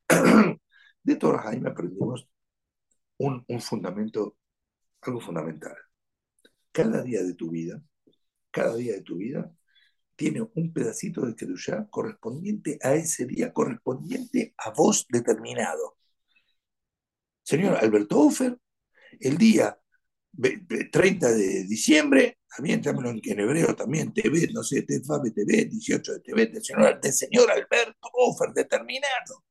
De 1.04 1.16
Torah 1.16 1.50
aprendimos 1.66 2.28
un, 3.18 3.44
un 3.48 3.62
fundamento, 3.62 4.38
algo 5.02 5.20
fundamental. 5.20 5.76
Cada 6.72 7.02
día 7.02 7.24
de 7.24 7.34
tu 7.34 7.50
vida, 7.50 7.82
cada 8.52 8.76
día 8.76 8.94
de 8.94 9.02
tu 9.02 9.18
vida, 9.18 9.52
tiene 10.16 10.42
un 10.56 10.74
pedacito 10.74 11.26
de 11.26 11.36
Kedushá 11.36 11.88
correspondiente 11.90 12.80
a 12.82 12.96
ese 12.96 13.26
día, 13.26 13.54
correspondiente 13.54 14.54
a 14.58 14.72
vos 14.72 15.06
determinado. 15.10 15.98
Señor 17.44 17.78
Alberto 17.78 18.20
Ofer, 18.20 18.58
el 19.20 19.38
día 19.38 19.80
30 20.92 21.32
de 21.32 21.64
diciembre, 21.66 22.40
también 22.56 22.82
llámelo 22.82 23.12
en 23.12 23.40
hebreo 23.40 23.76
también, 23.76 24.14
TV, 24.14 24.50
no 24.52 24.64
sé, 24.64 24.82
TV, 24.82 25.32
TV, 25.32 25.66
18 25.66 26.14
de 26.14 26.20
TV, 26.20 26.48
del 26.48 26.64
señor, 26.64 27.00
del 27.00 27.14
señor 27.14 27.52
Alberto 27.52 28.10
Ofer, 28.14 28.52
determinado. 28.54 29.44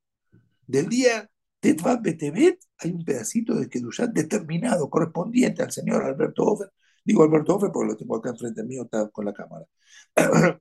Del 0.67 0.89
día 0.89 1.31
Tetvav 1.67 2.01
TV 2.01 2.59
hay 2.79 2.91
un 2.93 3.05
pedacito 3.05 3.57
de 3.57 3.69
Kedushá 3.69 4.07
determinado, 4.07 4.89
correspondiente 4.89 5.63
al 5.65 5.73
señor 5.73 6.05
Alberto 6.05 6.45
Ofer, 6.45 6.71
Digo 7.05 7.25
Alberto 7.25 7.57
Offer 7.57 7.71
porque 7.73 7.89
lo 7.93 7.97
tengo 7.97 8.17
acá 8.17 8.31
enfrente 8.31 8.63
mío, 8.63 8.85
está 8.85 9.09
con 9.11 9.25
la 9.25 9.33
cámara. 9.33 9.67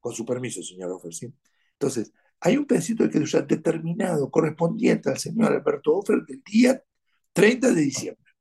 con 0.00 0.12
su 0.12 0.24
permiso, 0.24 0.62
señor 0.62 0.92
Offer, 0.92 1.12
¿sí? 1.12 1.34
Entonces, 1.72 2.12
hay 2.38 2.56
un 2.56 2.66
pedacito 2.66 3.02
de 3.02 3.10
Kedushá 3.10 3.42
determinado, 3.42 4.30
correspondiente 4.30 5.10
al 5.10 5.18
señor 5.18 5.52
Alberto 5.52 5.96
Offer 5.96 6.22
del 6.24 6.40
día 6.44 6.80
30 7.32 7.72
de 7.72 7.80
diciembre. 7.80 8.32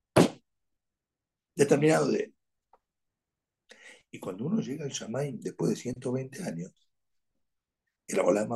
Determinado 1.55 2.09
de 2.09 2.19
él. 2.19 2.35
Y 4.11 4.19
cuando 4.19 4.45
uno 4.45 4.61
llega 4.61 4.85
al 4.85 4.91
Shamaim 4.91 5.39
después 5.39 5.71
de 5.71 5.77
120 5.77 6.43
años, 6.43 6.71
el 8.07 8.19
Olam 8.19 8.49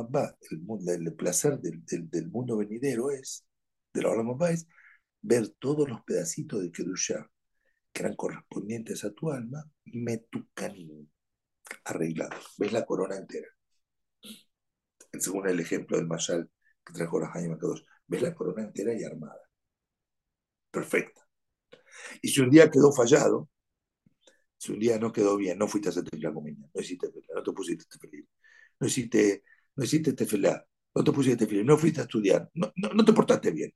el, 0.50 1.06
el, 1.06 1.14
placer 1.14 1.58
del, 1.58 1.82
del, 1.84 2.28
mundo 2.28 2.56
venidero 2.56 3.10
es, 3.10 3.47
del 3.92 4.06
Olam 4.06 4.36
es 4.50 4.68
ver 5.20 5.48
todos 5.58 5.88
los 5.88 6.02
pedacitos 6.02 6.62
de 6.62 6.70
Kedushá 6.70 7.30
que 7.92 8.02
eran 8.02 8.16
correspondientes 8.16 9.04
a 9.04 9.12
tu 9.12 9.30
alma, 9.30 9.64
metucanín, 9.86 11.10
arreglados. 11.84 12.54
¿Ves 12.58 12.72
la 12.72 12.84
corona 12.84 13.16
entera? 13.16 13.48
Según 15.18 15.48
el 15.48 15.60
ejemplo 15.60 15.96
del 15.96 16.06
Mashal 16.06 16.50
que 16.84 16.92
trajo 16.92 17.18
la 17.18 17.28
Jaime 17.28 17.58
Kadosh, 17.58 17.82
ves 18.06 18.22
la 18.22 18.34
corona 18.34 18.62
entera 18.62 18.92
y 18.94 19.04
armada. 19.04 19.40
Perfecta. 20.70 21.26
Y 22.22 22.28
si 22.28 22.40
un 22.40 22.50
día 22.50 22.70
quedó 22.70 22.92
fallado, 22.92 23.48
si 24.56 24.72
un 24.72 24.78
día 24.78 24.98
no 24.98 25.12
quedó 25.12 25.36
bien, 25.36 25.58
no 25.58 25.68
fuiste 25.68 25.88
a 25.88 25.92
hacer 25.92 26.04
la 26.12 26.32
comunión, 26.32 26.70
no 26.74 26.80
hiciste 26.80 27.08
no 27.34 27.42
te 27.42 27.52
pusiste 27.52 27.84
feliz, 27.98 28.26
no 28.80 28.86
hiciste, 28.86 29.44
no 29.76 29.84
hiciste 29.84 30.12
tefilá, 30.12 30.66
no 30.98 31.04
te 31.04 31.12
pusiste 31.12 31.46
feliz, 31.46 31.64
no 31.64 31.78
fuiste 31.78 32.00
a 32.00 32.04
estudiar, 32.04 32.50
no, 32.54 33.04
te 33.04 33.12
portaste 33.12 33.50
bien 33.50 33.72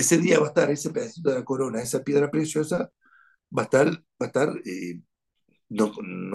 ese 0.00 0.18
día 0.18 0.38
va 0.38 0.46
a 0.46 0.48
estar 0.48 0.70
ese 0.70 0.90
pedacito 0.90 1.30
de 1.30 1.36
la 1.36 1.44
corona, 1.44 1.82
esa 1.82 2.02
piedra 2.02 2.30
preciosa, 2.30 2.90
va 3.56 3.62
a 3.62 3.64
estar, 3.64 3.86
va 3.90 4.02
a 4.20 4.26
estar 4.26 4.48
eh, 4.64 5.00
no, 5.68 5.92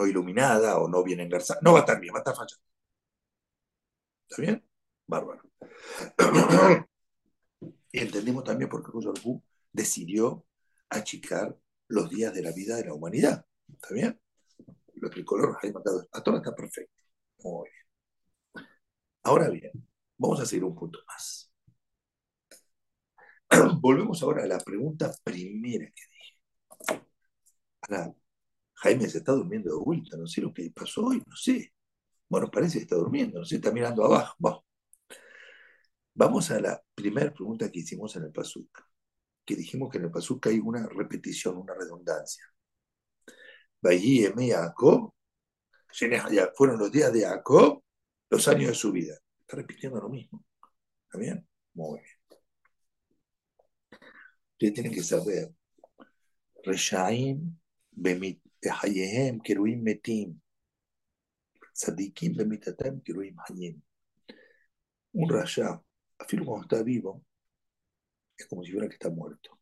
iluminada 0.07 0.77
o 0.79 0.87
no 0.87 1.03
bien 1.03 1.19
engarzada. 1.19 1.59
No 1.63 1.73
va 1.73 1.79
a 1.79 1.81
estar 1.81 1.99
bien, 1.99 2.13
va 2.13 2.19
a 2.19 2.21
estar 2.21 2.35
fallando. 2.35 2.63
¿Está 4.29 4.41
bien? 4.41 4.63
Bárbaro. 5.07 5.41
y 7.91 7.99
entendemos 7.99 8.43
también 8.43 8.69
por 8.69 8.83
qué 8.83 8.91
Hu 8.91 9.43
decidió 9.71 10.45
achicar 10.89 11.57
los 11.87 12.09
días 12.09 12.33
de 12.33 12.41
la 12.41 12.51
vida 12.51 12.75
de 12.77 12.85
la 12.85 12.93
humanidad. 12.93 13.45
¿Está 13.67 13.93
bien? 13.93 14.19
Lo 14.95 15.09
que 15.09 15.19
el 15.19 15.25
color 15.25 15.57
A 16.11 16.23
todo 16.23 16.37
está 16.37 16.55
perfecto. 16.55 16.93
Muy 17.39 17.69
bien. 17.69 17.84
Ahora 19.25 19.49
bien, 19.49 19.71
vamos 20.17 20.39
a 20.39 20.45
seguir 20.45 20.63
un 20.65 20.75
punto 20.75 20.99
más. 21.07 21.51
Volvemos 23.81 24.21
ahora 24.21 24.43
a 24.43 24.47
la 24.47 24.59
pregunta 24.59 25.11
primera 25.23 25.85
que 25.87 26.03
dije. 26.11 27.05
Jaime 28.75 29.09
se 29.09 29.19
está 29.19 29.31
durmiendo 29.31 29.71
de 29.71 29.83
vuelta, 29.83 30.17
no 30.17 30.27
sé 30.27 30.41
lo 30.41 30.53
que 30.53 30.69
pasó 30.71 31.05
hoy, 31.05 31.21
no 31.25 31.35
sé. 31.35 31.73
Bueno, 32.29 32.49
parece 32.51 32.77
que 32.79 32.83
está 32.83 32.95
durmiendo, 32.95 33.39
no 33.39 33.45
sé, 33.45 33.55
está 33.55 33.71
mirando 33.71 34.05
abajo. 34.05 34.35
Vamos 36.13 36.51
a 36.51 36.59
la 36.59 36.81
primera 36.93 37.33
pregunta 37.33 37.71
que 37.71 37.79
hicimos 37.79 38.15
en 38.15 38.23
el 38.23 38.31
Pasuk, 38.31 38.69
que 39.45 39.55
dijimos 39.55 39.89
que 39.91 39.97
en 39.97 40.05
el 40.05 40.11
Pasuk 40.11 40.45
hay 40.47 40.59
una 40.59 40.87
repetición, 40.87 41.57
una 41.57 41.73
redundancia. 41.73 42.43
Fueron 46.55 46.79
los 46.79 46.91
días 46.91 47.13
de 47.13 47.21
Jacob, 47.21 47.84
los 48.29 48.47
años 48.47 48.69
de 48.69 48.75
su 48.75 48.91
vida. 48.91 49.17
Está 49.41 49.57
repitiendo 49.57 49.99
lo 49.99 50.09
mismo. 50.09 50.43
¿Está 51.05 51.17
bien? 51.19 51.47
Muy 51.73 51.99
bien. 52.01 52.39
Ustedes 54.53 54.73
tienen 54.73 54.93
que 54.93 55.03
saber. 55.03 55.53
Reshaim, 56.63 57.57
Bemit, 57.91 58.41
Hayehem, 58.63 59.39
Keruim 59.39 59.81
Metim. 59.83 60.39
Sadikim, 61.73 62.35
Bemitatem, 62.35 63.01
Keruim 63.01 63.35
Hayem. 63.47 63.81
Un 65.13 65.29
Rasha, 65.29 65.81
afirma 66.17 66.45
cuando 66.45 66.63
está 66.63 66.83
vivo, 66.83 67.23
es 68.37 68.45
como 68.47 68.63
si 68.63 68.71
fuera 68.71 68.87
que 68.87 68.95
está 68.95 69.09
muerto. 69.09 69.59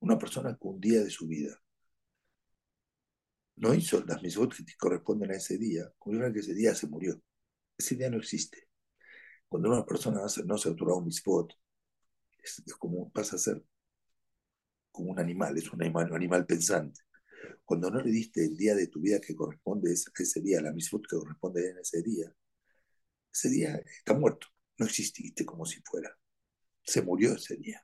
Una 0.00 0.18
persona 0.18 0.56
que 0.56 0.68
un 0.68 0.80
día 0.80 1.02
de 1.02 1.10
su 1.10 1.26
vida 1.26 1.60
no 3.56 3.74
hizo 3.74 4.02
las 4.04 4.22
misbot 4.22 4.54
que 4.54 4.64
corresponden 4.78 5.30
a 5.30 5.36
ese 5.36 5.58
día, 5.58 5.92
como 5.98 6.14
si 6.14 6.18
fuera 6.18 6.32
que 6.32 6.40
ese 6.40 6.54
día 6.54 6.74
se 6.74 6.86
murió. 6.86 7.20
Ese 7.80 7.96
día 7.96 8.10
no 8.10 8.18
existe. 8.18 8.68
Cuando 9.48 9.70
una 9.70 9.86
persona 9.86 10.20
no 10.44 10.58
se 10.58 10.68
autora 10.68 10.96
un 10.96 11.06
misbot, 11.06 11.50
es, 12.42 12.62
como 12.78 13.10
pasa 13.10 13.36
a 13.36 13.38
ser 13.38 13.64
como 14.92 15.12
un 15.12 15.18
animal, 15.18 15.56
es 15.56 15.72
un 15.72 15.80
animal, 15.80 16.14
animal 16.14 16.44
pensante. 16.44 17.00
Cuando 17.64 17.90
no 17.90 18.02
le 18.02 18.10
diste 18.10 18.44
el 18.44 18.54
día 18.54 18.74
de 18.74 18.88
tu 18.88 19.00
vida 19.00 19.18
que 19.18 19.34
corresponde 19.34 19.90
a 19.90 19.94
ese 19.94 20.40
día, 20.42 20.60
la 20.60 20.72
misbot 20.72 21.06
que 21.08 21.16
corresponde 21.16 21.70
en 21.70 21.78
ese 21.78 22.02
día, 22.02 22.30
ese 23.32 23.48
día 23.48 23.76
está 23.76 24.12
muerto, 24.12 24.48
no 24.76 24.84
exististe 24.84 25.46
como 25.46 25.64
si 25.64 25.80
fuera. 25.80 26.14
Se 26.82 27.00
murió 27.00 27.32
ese 27.32 27.56
día. 27.56 27.82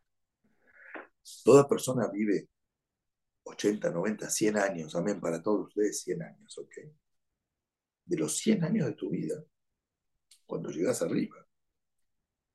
Toda 1.43 1.67
persona 1.67 2.07
vive 2.13 2.51
80, 3.45 3.91
90, 3.91 4.29
100 4.29 4.59
años, 4.59 4.95
amén, 4.95 5.23
para 5.23 5.43
todos 5.43 5.69
ustedes 5.69 6.03
100 6.03 6.23
años, 6.23 6.59
¿ok? 6.59 6.75
De 8.05 8.19
los 8.19 8.37
100 8.37 8.63
años 8.63 8.89
de 8.89 8.93
tu 8.93 9.09
vida, 9.09 9.43
cuando 10.47 10.71
llegas 10.71 11.03
arriba, 11.03 11.47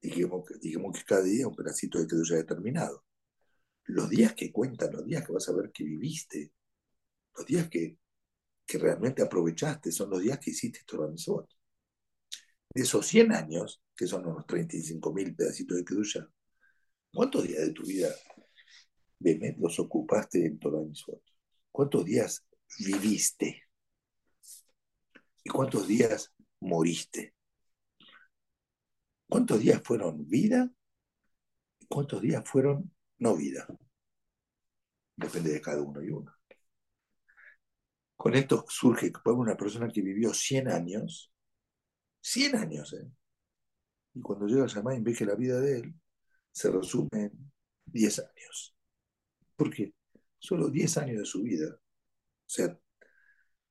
dijimos 0.02 0.46
que, 0.48 1.06
cada 1.06 1.24
día 1.24 1.48
un 1.48 1.56
pedacito 1.56 2.00
de 2.00 2.08
ya 2.28 2.36
determinado. 2.38 3.06
Los 3.86 4.10
días 4.10 4.34
que 4.34 4.52
cuentan, 4.52 4.94
los 4.94 5.06
días 5.06 5.26
que 5.26 5.34
vas 5.34 5.48
a 5.50 5.54
ver 5.54 5.72
que 5.72 5.84
viviste, 5.84 6.54
los 7.36 7.46
días 7.46 7.70
que, 7.70 7.98
que 8.66 8.78
realmente 8.78 9.22
aprovechaste, 9.22 9.92
son 9.92 10.10
los 10.10 10.22
días 10.22 10.40
que 10.40 10.52
hiciste 10.52 10.82
Torah. 10.86 11.12
De 12.74 12.82
esos 12.82 13.06
100 13.06 13.34
años, 13.34 13.82
que 13.96 14.08
son 14.08 14.26
unos 14.26 14.46
35 14.48 15.14
mil 15.14 15.36
pedacitos 15.36 15.78
de 15.78 15.84
Kedusha, 15.84 16.28
¿cuántos 17.14 17.44
días 17.44 17.60
de 17.60 17.74
tu 17.74 17.84
vida 17.84 18.10
los 19.58 19.80
ocupaste 19.80 20.46
en 20.46 20.58
Torah? 20.58 20.80
¿Cuántos 21.72 22.06
días 22.06 22.46
viviste? 22.80 23.64
¿Y 25.44 25.50
cuántos 25.50 25.88
días 25.88 26.32
moriste? 26.60 27.34
¿Cuántos 29.32 29.62
días 29.62 29.82
fueron 29.82 30.28
vida? 30.28 30.70
¿Y 31.80 31.86
cuántos 31.86 32.22
días 32.22 32.44
fueron 32.46 32.94
no 33.20 33.38
vida? 33.38 33.66
Depende 35.16 35.54
de 35.54 35.62
cada 35.62 35.82
uno 35.82 36.04
y 36.04 36.10
uno. 36.10 36.36
Con 38.18 38.36
esto 38.36 38.66
surge 38.68 39.10
una 39.24 39.56
persona 39.56 39.88
que 39.88 40.02
vivió 40.02 40.34
100 40.34 40.68
años, 40.68 41.32
100 42.20 42.58
años, 42.58 42.92
¿eh? 42.92 43.10
Y 44.16 44.20
cuando 44.20 44.48
llega 44.48 44.66
a 44.66 44.68
Shamayim 44.68 45.02
ve 45.02 45.14
que 45.14 45.26
la 45.26 45.36
vida 45.36 45.62
de 45.62 45.80
él 45.80 45.96
se 46.52 46.70
resume 46.70 47.08
en 47.14 47.54
10 47.86 48.20
años. 48.20 48.76
¿Por 49.56 49.74
qué? 49.74 49.94
Solo 50.40 50.68
10 50.68 50.98
años 50.98 51.20
de 51.20 51.26
su 51.26 51.42
vida, 51.42 51.74
o 51.74 52.50
sea, 52.50 52.78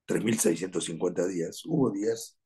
3.650 0.07 1.27
días, 1.27 1.67
hubo 1.67 1.91
días 1.91 2.39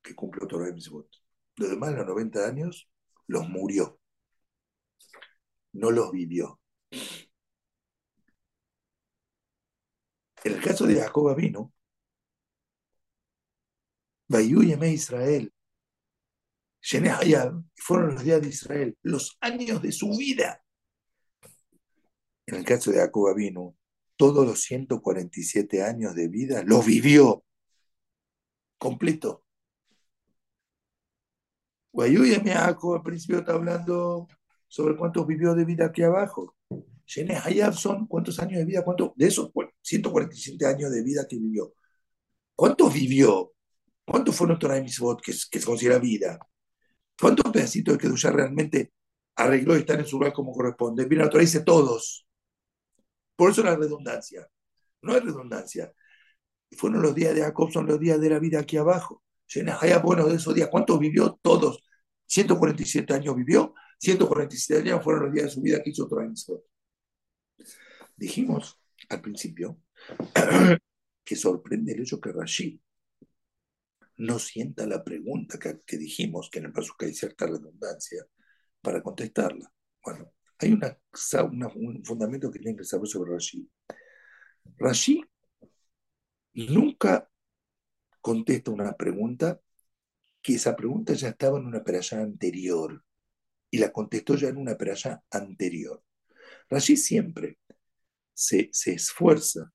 que 0.00 0.14
cumplió 0.14 0.46
Torah 0.46 0.72
Mitzvot. 0.72 1.19
Los 1.60 1.68
demás, 1.68 1.92
los 1.92 2.06
90 2.06 2.46
años, 2.46 2.90
los 3.26 3.46
murió. 3.46 4.00
No 5.74 5.90
los 5.90 6.10
vivió. 6.10 6.58
En 10.42 10.54
el 10.54 10.62
caso 10.62 10.86
de 10.86 10.94
Jacob 10.94 11.36
vino, 11.36 11.70
Bayuyeme 14.26 14.90
Israel, 14.90 15.52
Hayab, 16.82 17.62
fueron 17.76 18.14
los 18.14 18.24
días 18.24 18.40
de 18.40 18.48
Israel, 18.48 18.96
los 19.02 19.36
años 19.42 19.82
de 19.82 19.92
su 19.92 20.16
vida. 20.16 20.64
En 22.46 22.54
el 22.54 22.64
caso 22.64 22.90
de 22.90 23.00
Jacob 23.00 23.36
vino, 23.36 23.76
todos 24.16 24.46
los 24.46 24.62
147 24.62 25.82
años 25.82 26.14
de 26.14 26.28
vida 26.28 26.62
los 26.62 26.86
vivió 26.86 27.44
completo. 28.78 29.44
Guayuyeme 31.92 32.52
Jacob 32.52 32.94
al 32.94 33.02
principio 33.02 33.38
está 33.40 33.52
hablando 33.52 34.28
sobre 34.68 34.96
cuántos 34.96 35.26
vivió 35.26 35.54
de 35.54 35.64
vida 35.64 35.86
aquí 35.86 36.02
abajo. 36.02 36.54
Shene 37.04 37.40
cuántos 38.08 38.38
años 38.38 38.58
de 38.58 38.64
vida, 38.64 38.84
cuántos 38.84 39.10
de 39.16 39.26
esos 39.26 39.50
147 39.82 40.64
años 40.64 40.92
de 40.92 41.02
vida 41.02 41.26
que 41.28 41.36
vivió. 41.36 41.74
¿Cuántos 42.54 42.92
vivió? 42.92 43.52
¿Cuántos 44.04 44.36
fueron 44.36 44.58
Torah 44.58 44.80
Mitzvot 44.80 45.20
que, 45.20 45.32
que 45.50 45.58
se 45.58 45.66
considera 45.66 45.98
vida? 45.98 46.38
¿Cuántos 47.20 47.50
pedacitos 47.52 47.94
de 47.94 47.98
Kedusha 47.98 48.30
realmente 48.30 48.92
arregló 49.34 49.76
y 49.76 49.80
están 49.80 50.00
en 50.00 50.06
su 50.06 50.18
lugar 50.18 50.32
como 50.32 50.52
corresponde? 50.52 51.06
Mira, 51.06 51.28
la 51.32 51.40
dice 51.40 51.60
todos. 51.60 52.26
Por 53.34 53.50
eso 53.50 53.64
la 53.64 53.74
redundancia. 53.74 54.46
No 55.02 55.14
hay 55.14 55.20
redundancia. 55.20 55.92
Fueron 56.76 57.02
los 57.02 57.14
días 57.14 57.34
de 57.34 57.42
Jacob, 57.42 57.72
son 57.72 57.86
los 57.86 57.98
días 57.98 58.20
de 58.20 58.30
la 58.30 58.38
vida 58.38 58.60
aquí 58.60 58.76
abajo. 58.76 59.22
Bueno, 60.02 60.28
de 60.28 60.36
esos 60.36 60.54
días, 60.54 60.68
¿cuántos 60.70 60.98
vivió? 60.98 61.38
Todos. 61.42 61.82
147 62.26 63.12
años 63.12 63.34
vivió, 63.34 63.74
147 63.98 64.88
años 64.88 65.02
fueron 65.02 65.24
los 65.24 65.32
días 65.32 65.46
de 65.46 65.50
su 65.50 65.60
vida 65.60 65.82
que 65.82 65.90
hizo 65.90 66.06
Torah 66.06 66.30
Dijimos 68.16 68.78
al 69.08 69.20
principio 69.20 69.78
que 71.24 71.36
sorprende 71.36 71.92
el 71.92 72.02
hecho 72.02 72.20
que 72.20 72.32
Rashid 72.32 72.78
no 74.18 74.38
sienta 74.38 74.86
la 74.86 75.02
pregunta 75.02 75.58
que, 75.58 75.96
dijimos, 75.96 76.50
que 76.50 76.58
en 76.58 76.66
el 76.66 76.72
paso 76.72 76.94
que 76.98 77.06
hay 77.06 77.14
cierta 77.14 77.46
redundancia, 77.46 78.24
para 78.82 79.02
contestarla. 79.02 79.72
Bueno, 80.04 80.32
hay 80.58 80.72
un 80.72 82.04
fundamento 82.04 82.50
que 82.50 82.58
tiene 82.58 82.76
que 82.76 82.84
saber 82.84 83.08
sobre 83.08 83.32
Rashi. 83.32 83.68
Rashi 84.76 85.24
nunca 86.52 87.29
contesta 88.20 88.70
una 88.70 88.92
pregunta 88.94 89.60
que 90.42 90.54
esa 90.54 90.76
pregunta 90.76 91.12
ya 91.14 91.28
estaba 91.28 91.58
en 91.58 91.66
una 91.66 91.82
peralla 91.84 92.22
anterior 92.22 93.02
y 93.70 93.78
la 93.78 93.92
contestó 93.92 94.36
ya 94.36 94.48
en 94.48 94.56
una 94.56 94.76
peralla 94.76 95.22
anterior. 95.30 96.02
Rashi 96.68 96.96
siempre 96.96 97.58
se, 98.32 98.68
se 98.72 98.92
esfuerza, 98.92 99.70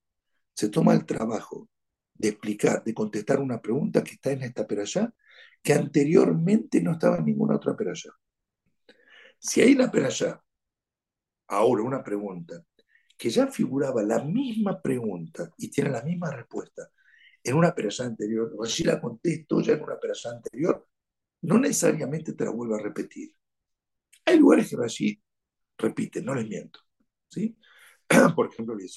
se 0.53 0.69
toma 0.69 0.93
el 0.93 1.05
trabajo 1.05 1.69
de 2.13 2.29
explicar, 2.29 2.83
de 2.83 2.93
contestar 2.93 3.39
una 3.39 3.61
pregunta 3.61 4.03
que 4.03 4.13
está 4.13 4.31
en 4.31 4.43
esta 4.43 4.65
peralla, 4.65 5.13
que 5.61 5.73
anteriormente 5.73 6.81
no 6.81 6.93
estaba 6.93 7.17
en 7.17 7.25
ninguna 7.25 7.55
otra 7.55 7.75
peralla. 7.75 8.11
Si 9.39 9.61
hay 9.61 9.73
una 9.73 9.91
peralla, 9.91 10.41
ahora 11.47 11.83
una 11.83 12.03
pregunta, 12.03 12.63
que 13.17 13.29
ya 13.29 13.47
figuraba 13.47 14.03
la 14.03 14.23
misma 14.23 14.81
pregunta 14.81 15.49
y 15.57 15.69
tiene 15.69 15.89
la 15.89 16.01
misma 16.01 16.31
respuesta 16.31 16.89
en 17.45 17.55
una 17.55 17.73
peralla 17.73 18.05
anterior, 18.05 18.55
Rashi 18.59 18.83
la 18.83 18.99
contestó 18.99 19.61
ya 19.61 19.73
en 19.73 19.83
una 19.83 19.99
peralla 19.99 20.31
anterior, 20.31 20.87
no 21.41 21.59
necesariamente 21.59 22.33
te 22.33 22.43
la 22.43 22.51
vuelvo 22.51 22.75
a 22.75 22.81
repetir. 22.81 23.35
Hay 24.25 24.39
lugares 24.39 24.69
que 24.69 24.75
Rashi 24.75 25.23
repite, 25.77 26.21
no 26.21 26.33
les 26.33 26.47
miento. 26.47 26.79
¿sí? 27.29 27.55
Por 28.35 28.49
ejemplo, 28.51 28.75
el 28.75 28.89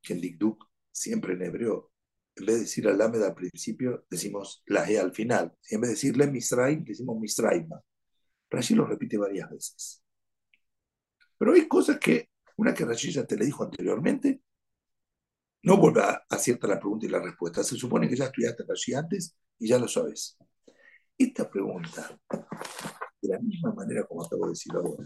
que 0.00 0.14
en 0.14 0.20
Dikduk, 0.20 0.66
siempre 0.90 1.34
en 1.34 1.42
hebreo, 1.42 1.92
en 2.34 2.46
vez 2.46 2.54
de 2.56 2.60
decir 2.62 2.88
Alamed 2.88 3.22
al 3.22 3.34
principio, 3.34 4.06
decimos 4.08 4.62
la 4.66 4.90
E 4.90 4.98
al 4.98 5.12
final. 5.12 5.54
en 5.68 5.80
vez 5.80 5.90
de 5.90 5.94
decirle 5.94 6.26
Misraim, 6.28 6.84
decimos 6.84 7.20
Misraima. 7.20 7.82
Rashi 8.50 8.74
lo 8.74 8.86
repite 8.86 9.18
varias 9.18 9.50
veces. 9.50 10.02
Pero 11.36 11.52
hay 11.52 11.68
cosas 11.68 11.98
que, 11.98 12.30
una 12.56 12.72
que 12.72 12.86
Rashi 12.86 13.12
ya 13.12 13.26
te 13.26 13.36
le 13.36 13.44
dijo 13.44 13.64
anteriormente, 13.64 14.40
no 15.62 15.76
vuelve 15.76 16.02
a 16.02 16.22
acierta 16.28 16.66
la 16.66 16.78
pregunta 16.78 17.06
y 17.06 17.08
la 17.08 17.20
respuesta. 17.20 17.62
Se 17.62 17.76
supone 17.76 18.08
que 18.08 18.16
ya 18.16 18.26
estudiaste 18.26 18.64
Rashi 18.66 18.94
antes 18.94 19.36
y 19.58 19.68
ya 19.68 19.78
lo 19.78 19.88
sabes. 19.88 20.36
Esta 21.16 21.48
pregunta, 21.48 22.18
de 23.20 23.28
la 23.28 23.38
misma 23.38 23.72
manera 23.72 24.04
como 24.04 24.24
acabo 24.24 24.46
de 24.46 24.50
decir 24.50 24.72
ahora, 24.74 25.04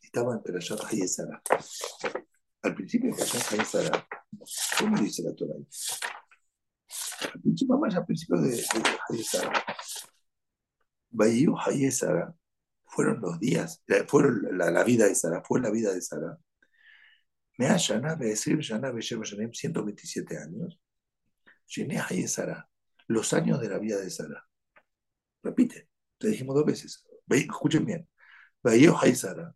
estaba 0.00 0.34
en 0.34 0.42
Perashat 0.42 0.80
Hayesara. 0.84 1.42
Al 2.62 2.74
principio 2.74 3.10
de 3.10 3.16
Perashat 3.16 3.52
Hayesara, 3.52 4.08
¿cómo 4.78 4.98
dice 4.98 5.22
la 5.22 5.34
Torah? 5.34 5.54
al 7.32 7.40
principio, 7.40 7.78
más 7.78 7.94
al 7.94 8.04
principio 8.04 8.36
de, 8.38 8.50
de 8.50 8.64
Hayesara. 9.08 9.64
Bayu 11.10 11.56
Hayesara 11.58 12.34
fueron 12.84 13.20
los 13.20 13.38
días, 13.38 13.82
eh, 13.88 14.04
fueron 14.08 14.56
la, 14.56 14.84
vida 14.84 15.06
de 15.06 15.14
Sara, 15.14 15.42
fue 15.42 15.60
la 15.60 15.70
vida 15.70 15.92
de 15.92 16.00
Sara. 16.00 16.38
Me 17.58 17.66
ha 17.68 17.76
llanado, 17.76 18.24
decir, 18.24 18.58
llanado, 18.60 19.00
127 19.00 20.38
años. 20.38 20.78
Llené 21.66 21.98
a 21.98 22.08
Sara, 22.28 22.68
los 23.06 23.32
años 23.32 23.60
de 23.60 23.68
la 23.68 23.78
vida 23.78 23.98
de 23.98 24.10
Sara. 24.10 24.46
Repite, 25.42 25.88
te 26.18 26.28
dijimos 26.28 26.54
dos 26.56 26.66
veces. 26.66 27.06
Escuchen 27.28 27.84
bien. 27.84 28.08
Veía 28.62 28.92
y 29.06 29.14
Sara 29.14 29.54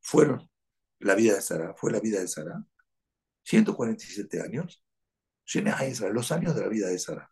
fueron 0.00 0.48
la 0.98 1.14
vida 1.14 1.34
de 1.34 1.42
Sara, 1.42 1.74
fue 1.76 1.92
la 1.92 2.00
vida 2.00 2.20
de 2.20 2.28
Sara. 2.28 2.64
147 3.44 4.40
años. 4.42 4.84
Llené 5.52 5.70
a 5.70 5.94
Sara, 5.94 6.12
los 6.12 6.30
años 6.32 6.54
de 6.54 6.62
la 6.62 6.68
vida 6.68 6.88
de 6.88 6.98
Sara. 6.98 7.30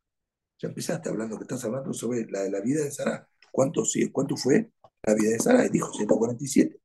Ya 0.59 0.69
empezaste 0.69 1.09
hablando, 1.09 1.37
que 1.37 1.45
estás 1.45 1.65
hablando 1.65 1.93
sobre 1.93 2.27
la 2.31 2.43
de 2.43 2.51
la 2.51 2.61
vida 2.61 2.83
de 2.85 2.91
Sara. 2.91 3.29
¿Cuánto, 3.53 3.83
cuánto 4.13 4.37
fue 4.37 4.73
la 5.03 5.15
vida 5.15 5.31
de 5.31 5.39
Sara? 5.39 5.67
Y 5.67 5.71
dijo 5.71 5.93
147. 5.93 6.81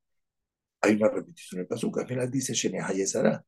Hay 0.83 0.95
una 0.95 1.07
repetición 1.07 1.59
en 1.59 1.61
el 1.61 1.67
paso 1.67 1.89
que 1.89 2.01
al 2.01 2.07
final 2.07 2.29
dice 2.29 2.53
Llené 2.53 2.79
a 2.81 3.07
Sara. 3.07 3.45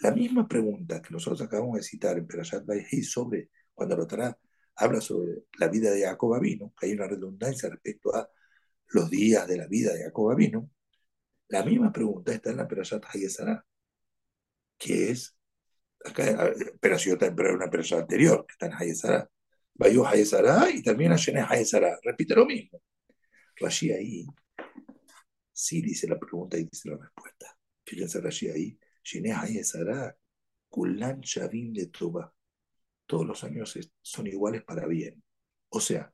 La 0.00 0.12
misma 0.12 0.46
pregunta 0.46 1.00
que 1.00 1.08
nosotros 1.10 1.40
acabamos 1.40 1.76
de 1.76 1.82
citar 1.82 2.18
en 2.18 2.26
Perashat 2.26 2.66
Bayhei 2.66 3.02
sobre 3.02 3.48
cuando 3.72 3.96
lo 3.96 4.06
trae, 4.06 4.34
habla 4.76 5.00
sobre 5.00 5.44
la 5.58 5.68
vida 5.68 5.90
de 5.90 6.02
Jacob 6.02 6.38
vino, 6.38 6.74
que 6.78 6.86
hay 6.86 6.92
una 6.92 7.06
redundancia 7.06 7.70
respecto 7.70 8.14
a 8.14 8.28
los 8.88 9.08
días 9.08 9.48
de 9.48 9.56
la 9.56 9.66
vida 9.66 9.94
de 9.94 10.04
Jacob 10.04 10.36
vino. 10.36 10.70
La 11.48 11.64
misma 11.64 11.90
pregunta 11.90 12.32
está 12.34 12.50
en 12.50 12.58
la 12.58 12.68
Perashat 12.68 13.04
Hayesara, 13.14 13.64
que 14.76 15.10
es, 15.12 15.34
acá, 16.04 16.52
pero 16.80 16.98
si 16.98 17.16
pero 17.16 17.54
una 17.54 17.70
Perashat 17.70 18.00
anterior, 18.00 18.44
que 18.46 18.52
está 18.52 18.66
en 18.66 18.74
Hayesara. 18.74 19.30
Bayo 19.72 20.06
Hayesara 20.06 20.70
y 20.70 20.82
también 20.82 21.12
a 21.12 21.16
Shené 21.16 21.40
Hayesara. 21.48 21.98
Repite 22.02 22.34
lo 22.34 22.44
mismo. 22.44 22.82
Rashi 23.56 23.92
ahí 23.92 24.26
sí 25.56 25.80
dice 25.80 26.06
la 26.06 26.18
pregunta 26.18 26.58
y 26.58 26.64
dice 26.64 26.90
la 26.90 26.98
respuesta. 26.98 27.56
Fíjense 27.84 28.20
Rashi 28.20 28.48
ahí. 28.48 28.78
Kulan 30.68 31.20
Shavin 31.20 31.72
de 31.72 31.86
Tuba. 31.86 32.32
Todos 33.06 33.26
los 33.26 33.44
años 33.44 33.78
son 34.02 34.26
iguales 34.26 34.64
para 34.64 34.86
bien. 34.86 35.22
O 35.68 35.80
sea, 35.80 36.12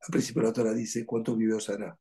al 0.00 0.10
principio 0.10 0.42
la 0.42 0.52
Torah 0.52 0.72
dice, 0.72 1.04
¿cuánto 1.04 1.36
vivió 1.36 1.60
Sara? 1.60 1.98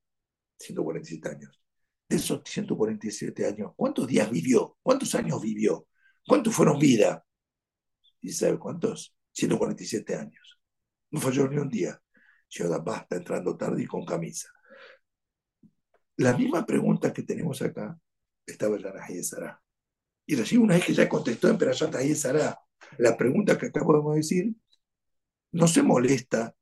147 0.58 1.30
años 1.30 1.62
de 2.10 2.16
esos 2.16 2.42
147 2.46 3.46
años, 3.46 3.74
¿cuántos 3.76 4.08
días 4.08 4.30
vivió? 4.32 4.78
¿Cuántos 4.82 5.14
años 5.16 5.42
vivió? 5.42 5.88
¿Cuántos 6.26 6.56
fueron 6.56 6.80
vida? 6.80 7.26
¿Y 8.22 8.32
sabe 8.32 8.58
cuántos? 8.58 9.16
147 9.34 10.16
años. 10.16 10.60
No 11.12 11.20
falló 11.20 11.48
ni 11.48 11.58
un 11.58 11.70
día. 11.70 12.02
Ciudad 12.48 12.82
está 13.02 13.18
entrando 13.18 13.58
tarde 13.58 13.84
y 13.84 13.86
con 13.86 14.06
camisa. 14.06 14.50
La 16.18 16.36
misma 16.36 16.66
pregunta 16.66 17.14
que 17.14 17.24
tenemos 17.24 17.62
acá 17.62 17.98
estaba 18.46 18.76
en 18.76 19.18
y 19.18 19.24
Sara. 19.24 19.62
Y 20.26 20.36
recién 20.36 20.62
una 20.62 20.76
vez 20.76 20.86
que 20.86 20.94
ya 20.94 21.08
contestó 21.08 21.48
en 21.50 21.58
Perashat 21.58 21.96
y 22.04 22.16
Sara, 22.16 22.60
la 22.98 23.16
pregunta 23.16 23.58
que 23.58 23.68
acá 23.68 23.84
podemos 23.84 24.16
decir, 24.16 24.54
no 25.52 25.68
se 25.68 25.84
molesta 25.84 26.56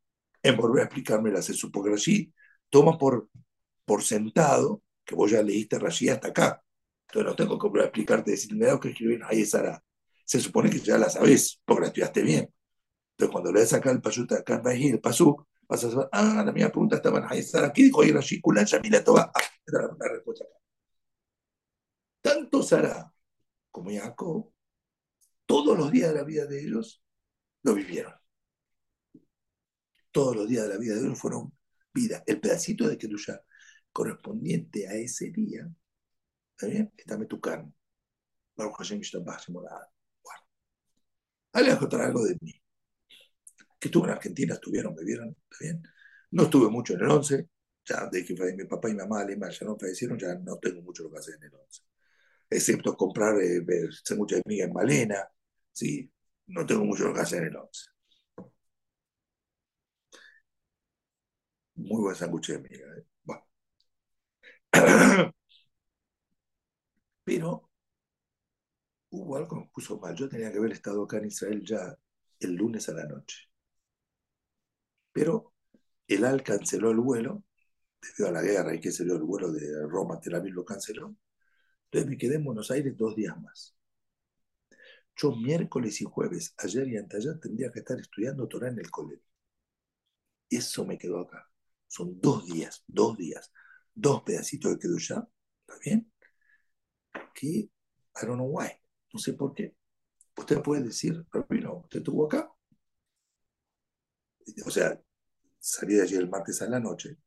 en 0.44 0.58
volver 0.58 0.82
a 0.82 0.86
explicarme 0.86 1.32
la 1.32 1.42
porque 1.72 1.94
así 1.94 2.34
toma 2.70 2.98
por, 2.98 3.30
por 3.86 4.04
sentado 4.04 4.84
que 5.04 5.16
vos 5.16 5.32
ya 5.32 5.42
leíste 5.42 5.80
Rashi 5.80 6.10
hasta 6.10 6.30
acá. 6.30 6.62
Entonces 7.08 7.30
no 7.30 7.36
tengo 7.36 7.60
que 7.60 7.68
volver 7.68 7.84
a 7.84 7.86
explicarte, 7.86 8.32
decir, 8.32 8.56
me 8.56 8.66
da 8.66 8.80
que 8.80 8.90
escribir 8.90 9.22
ahí 9.26 9.46
Sara. 9.46 9.82
Se 10.26 10.40
supone 10.40 10.70
que 10.70 10.80
ya 10.80 10.98
la 10.98 11.10
sabes, 11.10 11.62
porque 11.66 11.82
la 11.82 11.88
estudiaste 11.88 12.22
bien. 12.24 12.54
Entonces 13.12 13.32
cuando 13.32 13.54
lees 13.54 13.74
acá 13.74 13.92
el 13.92 14.02
Pashut, 14.02 14.32
acá 14.34 14.62
el 14.66 15.00
Pasuk, 15.00 15.48
vas 15.68 15.84
a 15.84 15.92
saber, 15.92 16.10
ah, 16.12 16.44
la 16.46 16.52
misma 16.52 16.70
pregunta 16.70 16.98
estaba 16.98 17.28
en 17.32 17.44
Sara. 17.44 17.72
¿Qué 17.74 17.84
dijo 17.84 18.02
Rashi? 18.04 18.42
Kulan 18.42 18.66
Shamila 18.66 19.04
Toba. 19.04 19.32
Ah, 19.34 19.42
la 19.68 20.08
respuesta 20.10 20.46
acá. 20.46 20.56
Tanto 22.22 22.64
Sara 22.64 23.14
como 23.72 23.92
Jacob, 23.92 24.52
todos 25.46 25.78
los 25.78 25.92
días 25.92 26.10
de 26.10 26.16
la 26.16 26.24
vida 26.24 26.46
de 26.46 26.62
ellos 26.62 27.04
lo 27.64 27.74
vivieron. 27.74 28.14
Todos 30.12 30.36
los 30.36 30.48
días 30.48 30.64
de 30.64 30.70
la 30.70 30.78
vida 30.78 30.96
de 30.96 31.02
ellos 31.02 31.20
fueron 31.20 31.54
vida. 31.94 32.24
El 32.26 32.40
pedacito 32.40 32.88
de 32.88 32.98
Kedusha 32.98 33.42
correspondiente 33.92 34.88
a 34.88 34.94
ese 34.94 35.32
día, 35.32 35.70
¿está 36.52 36.68
bien? 36.68 36.94
Está 36.98 37.18
Metucán. 37.18 37.74
Baruch 38.56 38.78
Hashem 38.78 39.02
Bueno, 39.50 39.70
ahí 41.54 41.66
les 41.66 41.78
contar 41.78 42.02
algo 42.02 42.24
de 42.24 42.38
mí. 42.42 42.54
Que 43.86 43.90
estuve 43.90 44.08
en 44.08 44.14
Argentina, 44.14 44.56
estuvieron, 44.56 44.96
me 44.96 45.04
vieron, 45.04 45.30
¿está 45.30 45.58
bien? 45.60 45.84
No 46.32 46.44
estuve 46.44 46.72
mucho 46.72 46.94
en 46.96 47.02
el 47.02 47.12
11, 47.12 47.48
ya 47.86 48.08
de 48.12 48.26
que 48.26 48.34
mi 48.34 48.64
papá 48.66 48.90
y 48.90 48.94
mi 48.94 48.98
mamá 48.98 49.22
alemán 49.22 49.52
ya 49.52 49.64
no 49.68 49.78
fallecieron, 49.78 50.18
ya 50.18 50.34
no 50.36 50.58
tengo 50.58 50.82
mucho 50.82 51.04
lo 51.04 51.12
que 51.12 51.20
hacer 51.20 51.36
en 51.36 51.44
el 51.44 51.54
11. 51.54 51.84
Excepto 52.50 52.98
comprar 52.98 53.40
eh, 53.42 53.62
mucha 54.18 54.38
de 54.38 54.44
en 54.64 54.74
Malena, 54.74 55.28
¿sí? 55.72 56.12
No 56.48 56.66
tengo 56.66 56.84
mucho 56.86 57.06
lo 57.08 57.14
que 57.14 57.22
hacer 57.22 57.44
en 57.44 57.50
el 57.50 57.58
11. 57.58 57.86
Muy 61.76 62.02
buen 62.02 62.16
sándwich 62.16 62.48
de 62.48 62.60
miga. 62.60 62.88
¿eh? 62.98 63.06
Pero 67.24 67.70
hubo 69.10 69.38
algo 69.38 69.50
que 69.50 69.56
me 69.56 69.70
puso 69.74 70.00
mal. 70.00 70.16
Yo 70.16 70.30
tenía 70.30 70.52
que 70.52 70.58
haber 70.58 70.72
estado 70.74 71.04
acá 71.04 71.18
en 71.18 71.26
Israel 71.26 71.62
ya 71.64 71.96
el 72.40 72.56
lunes 72.56 72.90
a 72.90 72.94
la 72.94 73.06
noche. 73.06 73.50
Pero 75.16 75.54
el 76.08 76.26
AL 76.26 76.44
canceló 76.44 76.92
el 76.92 77.00
vuelo 77.00 77.46
debido 78.02 78.28
a 78.28 78.32
la 78.34 78.42
guerra 78.42 78.76
y 78.76 78.82
que 78.82 78.92
se 78.92 79.06
dio 79.06 79.16
el 79.16 79.24
vuelo 79.24 79.50
de 79.52 79.88
Roma 79.88 80.20
Tel 80.20 80.36
Aviv 80.36 80.54
lo 80.54 80.66
canceló. 80.66 81.16
Entonces 81.86 82.10
me 82.10 82.18
quedé 82.18 82.36
en 82.36 82.44
Buenos 82.44 82.70
Aires 82.70 82.98
dos 82.98 83.16
días 83.16 83.40
más. 83.42 83.76
Yo 85.16 85.34
miércoles 85.34 86.02
y 86.02 86.04
jueves, 86.04 86.54
ayer 86.58 86.88
y 86.90 86.98
anteayer, 86.98 87.40
tendría 87.40 87.72
que 87.72 87.80
estar 87.80 87.98
estudiando 87.98 88.48
Torah 88.50 88.68
en 88.68 88.80
el 88.80 88.92
colegio. 88.92 89.26
Eso 90.50 90.86
me 90.86 90.98
quedó 90.98 91.22
acá. 91.22 91.50
Son 91.88 92.20
dos 92.20 92.46
días, 92.46 92.84
dos 92.88 93.18
días 93.18 93.52
dos 93.96 94.22
pedacitos 94.24 94.78
de 94.78 95.00
ya 95.00 95.28
¿está 95.62 95.80
bien? 95.84 96.12
Que, 97.34 97.48
I 97.48 97.70
don't 98.22 98.36
know 98.36 98.48
why, 98.48 98.70
no 99.14 99.20
sé 99.20 99.34
por 99.34 99.54
qué. 99.54 99.76
Usted 100.38 100.62
puede 100.62 100.84
decir, 100.84 101.26
no, 101.62 101.78
usted 101.78 102.00
estuvo 102.00 102.26
acá. 102.26 102.52
O 104.66 104.72
sea, 104.72 105.00
salí 105.60 105.96
de 105.96 106.04
allí 106.04 106.16
el 106.16 106.30
martes 106.30 106.62
a 106.62 106.70
la 106.70 106.80
noche. 106.80 107.18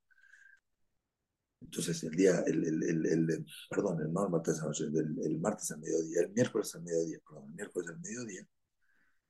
Entonces, 1.60 2.02
el 2.04 2.12
día, 2.12 2.42
el, 2.46 2.64
el, 2.64 3.06
el, 3.06 3.46
perdón, 3.68 4.00
el, 4.00 4.08
martes 4.10 4.58
a 4.58 4.62
la 4.62 4.66
noche, 4.68 4.84
el, 4.84 5.38
martes 5.40 5.70
al 5.72 5.80
mediodía, 5.80 6.22
el 6.22 6.30
miércoles 6.32 6.74
al 6.74 6.82
mediodía, 6.82 7.18
perdón, 7.26 7.48
el 7.48 7.54
miércoles 7.54 7.88
al 7.90 8.00
mediodía. 8.00 8.46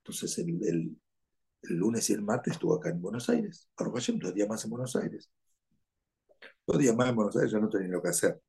Entonces, 0.02 0.38
el, 0.38 0.96
lunes 1.62 2.08
y 2.10 2.12
el 2.12 2.22
martes 2.22 2.54
estuvo 2.54 2.74
acá 2.74 2.90
en 2.90 3.00
Buenos 3.00 3.28
Aires. 3.30 3.68
Ahora, 3.76 3.92
dos 3.92 4.34
días 4.34 4.48
más 4.48 4.64
en 4.64 4.70
Buenos 4.70 4.94
Aires. 4.96 5.30
Dos 6.66 6.78
días 6.78 6.94
más 6.94 7.08
en 7.08 7.16
Buenos 7.16 7.36
Aires 7.36 7.52
ya 7.52 7.58
no 7.58 7.68
tenía 7.68 7.88
lo 7.88 8.02
que 8.02 8.08
hacer. 8.10 8.40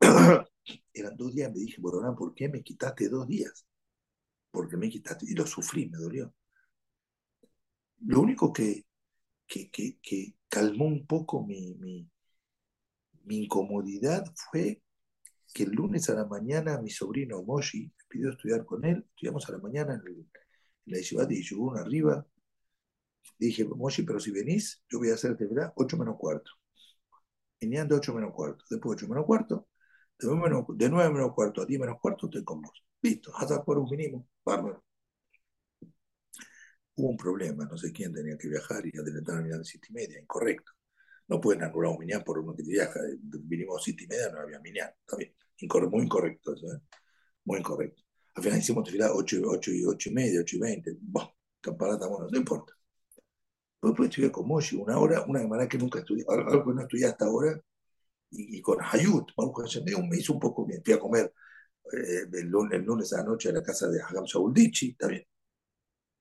Eran 0.94 1.16
dos 1.16 1.34
días, 1.34 1.50
me 1.52 1.58
dije, 1.58 1.80
Borona, 1.80 2.14
¿por 2.14 2.34
qué 2.34 2.48
me 2.48 2.62
quitaste 2.62 3.08
dos 3.08 3.26
días? 3.26 3.66
Porque 4.50 4.76
me 4.76 4.88
quitaste, 4.88 5.26
y 5.28 5.34
lo 5.34 5.46
sufrí, 5.46 5.88
me 5.88 5.98
dolió. 5.98 6.34
Lo 8.00 8.20
único 8.20 8.52
que, 8.52 8.84
que, 9.46 9.70
que, 9.70 10.34
calmó 10.48 10.86
un 10.86 11.06
poco 11.06 11.44
mi, 11.44 11.74
mi, 11.74 12.08
incomodidad 13.28 14.24
fue 14.50 14.82
que 15.52 15.64
el 15.64 15.72
lunes 15.72 16.08
a 16.08 16.14
la 16.14 16.24
mañana 16.24 16.80
mi 16.80 16.90
sobrino 16.90 17.42
Moshi 17.42 17.84
me 17.84 18.04
pidió 18.08 18.30
estudiar 18.30 18.64
con 18.64 18.84
él. 18.84 19.04
Estudiamos 19.10 19.48
a 19.48 19.52
la 19.52 19.58
mañana 19.58 19.94
en, 19.94 20.00
el, 20.06 20.26
en 20.86 20.92
la 20.92 20.98
ciudad 20.98 21.28
de 21.28 21.42
arriba. 21.78 22.26
Dije, 23.38 23.64
Moshi, 23.64 24.02
pero 24.02 24.20
si 24.20 24.30
venís, 24.30 24.82
yo 24.88 24.98
voy 24.98 25.10
a 25.10 25.14
hacerte, 25.14 25.46
¿verdad? 25.46 25.72
8 25.76 25.96
menos 25.96 26.16
cuarto 26.18 26.50
venían 27.60 27.88
de 27.88 27.94
8 27.94 28.14
menos 28.14 28.32
cuarto, 28.34 28.64
después 28.70 28.96
de 28.96 29.04
8 29.04 29.12
menos 29.12 29.26
cuarto, 29.26 29.68
de 30.18 30.90
9 30.90 31.10
menos, 31.12 31.34
cuarto 31.34 31.62
a 31.62 31.66
10 31.66 31.80
menos 31.80 31.98
cuarto 32.00 32.26
estoy 32.26 32.44
con 32.44 32.62
vos. 32.62 32.84
Listo, 33.02 33.32
hasta 33.36 33.64
por 33.64 33.78
un 33.78 33.88
mínimo, 33.88 34.26
bárbaro. 34.44 34.84
Hubo 36.98 37.10
un 37.10 37.16
problema, 37.16 37.64
no 37.64 37.78
sé 37.78 37.92
quién 37.92 38.12
tenía 38.12 38.36
que 38.36 38.48
viajar 38.48 38.84
y 38.84 38.98
adelantar 38.98 39.38
a 39.38 39.62
7 39.62 39.86
y 39.90 39.92
media, 39.92 40.20
incorrecto. 40.20 40.72
No 41.28 41.40
pueden 41.40 41.62
anular 41.62 41.92
un 41.92 41.98
minián 42.00 42.24
por 42.24 42.40
uno 42.40 42.56
que 42.56 42.64
viaja. 42.64 42.98
Vinimos 43.22 43.80
a 43.80 43.84
7 43.84 44.02
y 44.02 44.06
media, 44.08 44.30
no 44.30 44.40
había 44.40 44.58
minián. 44.58 44.90
Está 45.00 45.16
bien. 45.16 45.32
muy 45.92 46.02
incorrecto 46.02 46.54
eso, 46.54 46.66
¿eh? 46.66 46.80
Muy 47.44 47.60
incorrecto. 47.60 48.02
Al 48.34 48.42
final 48.42 48.58
hicimos 48.58 48.84
tefilá 48.84 49.12
8, 49.12 49.42
8, 49.46 49.70
y 49.72 49.84
8 49.84 50.08
y 50.10 50.12
media, 50.12 50.40
8 50.40 50.56
y 50.56 50.58
20. 50.58 50.96
Bah, 51.02 51.32
camparata, 51.60 52.08
bueno, 52.08 52.26
no 52.32 52.36
importa. 52.36 52.72
Después 53.80 54.08
estudié 54.08 54.32
con 54.32 54.48
Moshi 54.48 54.76
una 54.76 54.98
hora, 54.98 55.24
una 55.28 55.40
semana 55.40 55.68
que 55.68 55.78
nunca 55.78 56.00
estudié, 56.00 56.24
algo 56.28 56.64
que 56.64 56.74
no 56.74 56.82
estudié 56.82 57.06
hasta 57.06 57.26
ahora, 57.26 57.60
y, 58.30 58.60
con 58.60 58.78
Hayut, 58.82 59.30
me 60.10 60.16
hizo 60.18 60.32
un 60.32 60.40
poco 60.40 60.66
bien. 60.66 60.82
Fui 60.84 60.94
a 60.94 60.98
comer 60.98 61.32
eh, 61.92 62.24
el, 62.32 62.48
lunes, 62.48 63.12
a 63.12 63.18
la 63.18 63.24
noche 63.24 63.50
a 63.50 63.52
la 63.52 63.62
casa 63.62 63.88
de 63.88 64.02
Hagam 64.02 64.26
Sauldichi, 64.26 64.90
está 64.90 65.06
bien. 65.08 65.24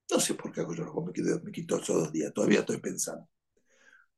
No 0.10 0.20
sé 0.20 0.34
por 0.36 0.52
qué 0.52 0.62
yo 0.62 1.04
me 1.06 1.14
quito, 1.14 1.42
me 1.44 1.52
quito 1.52 1.78
esos 1.78 1.96
dos 1.96 2.12
días, 2.12 2.34
todavía 2.34 2.60
estoy 2.60 2.78
pensando. 2.80 3.28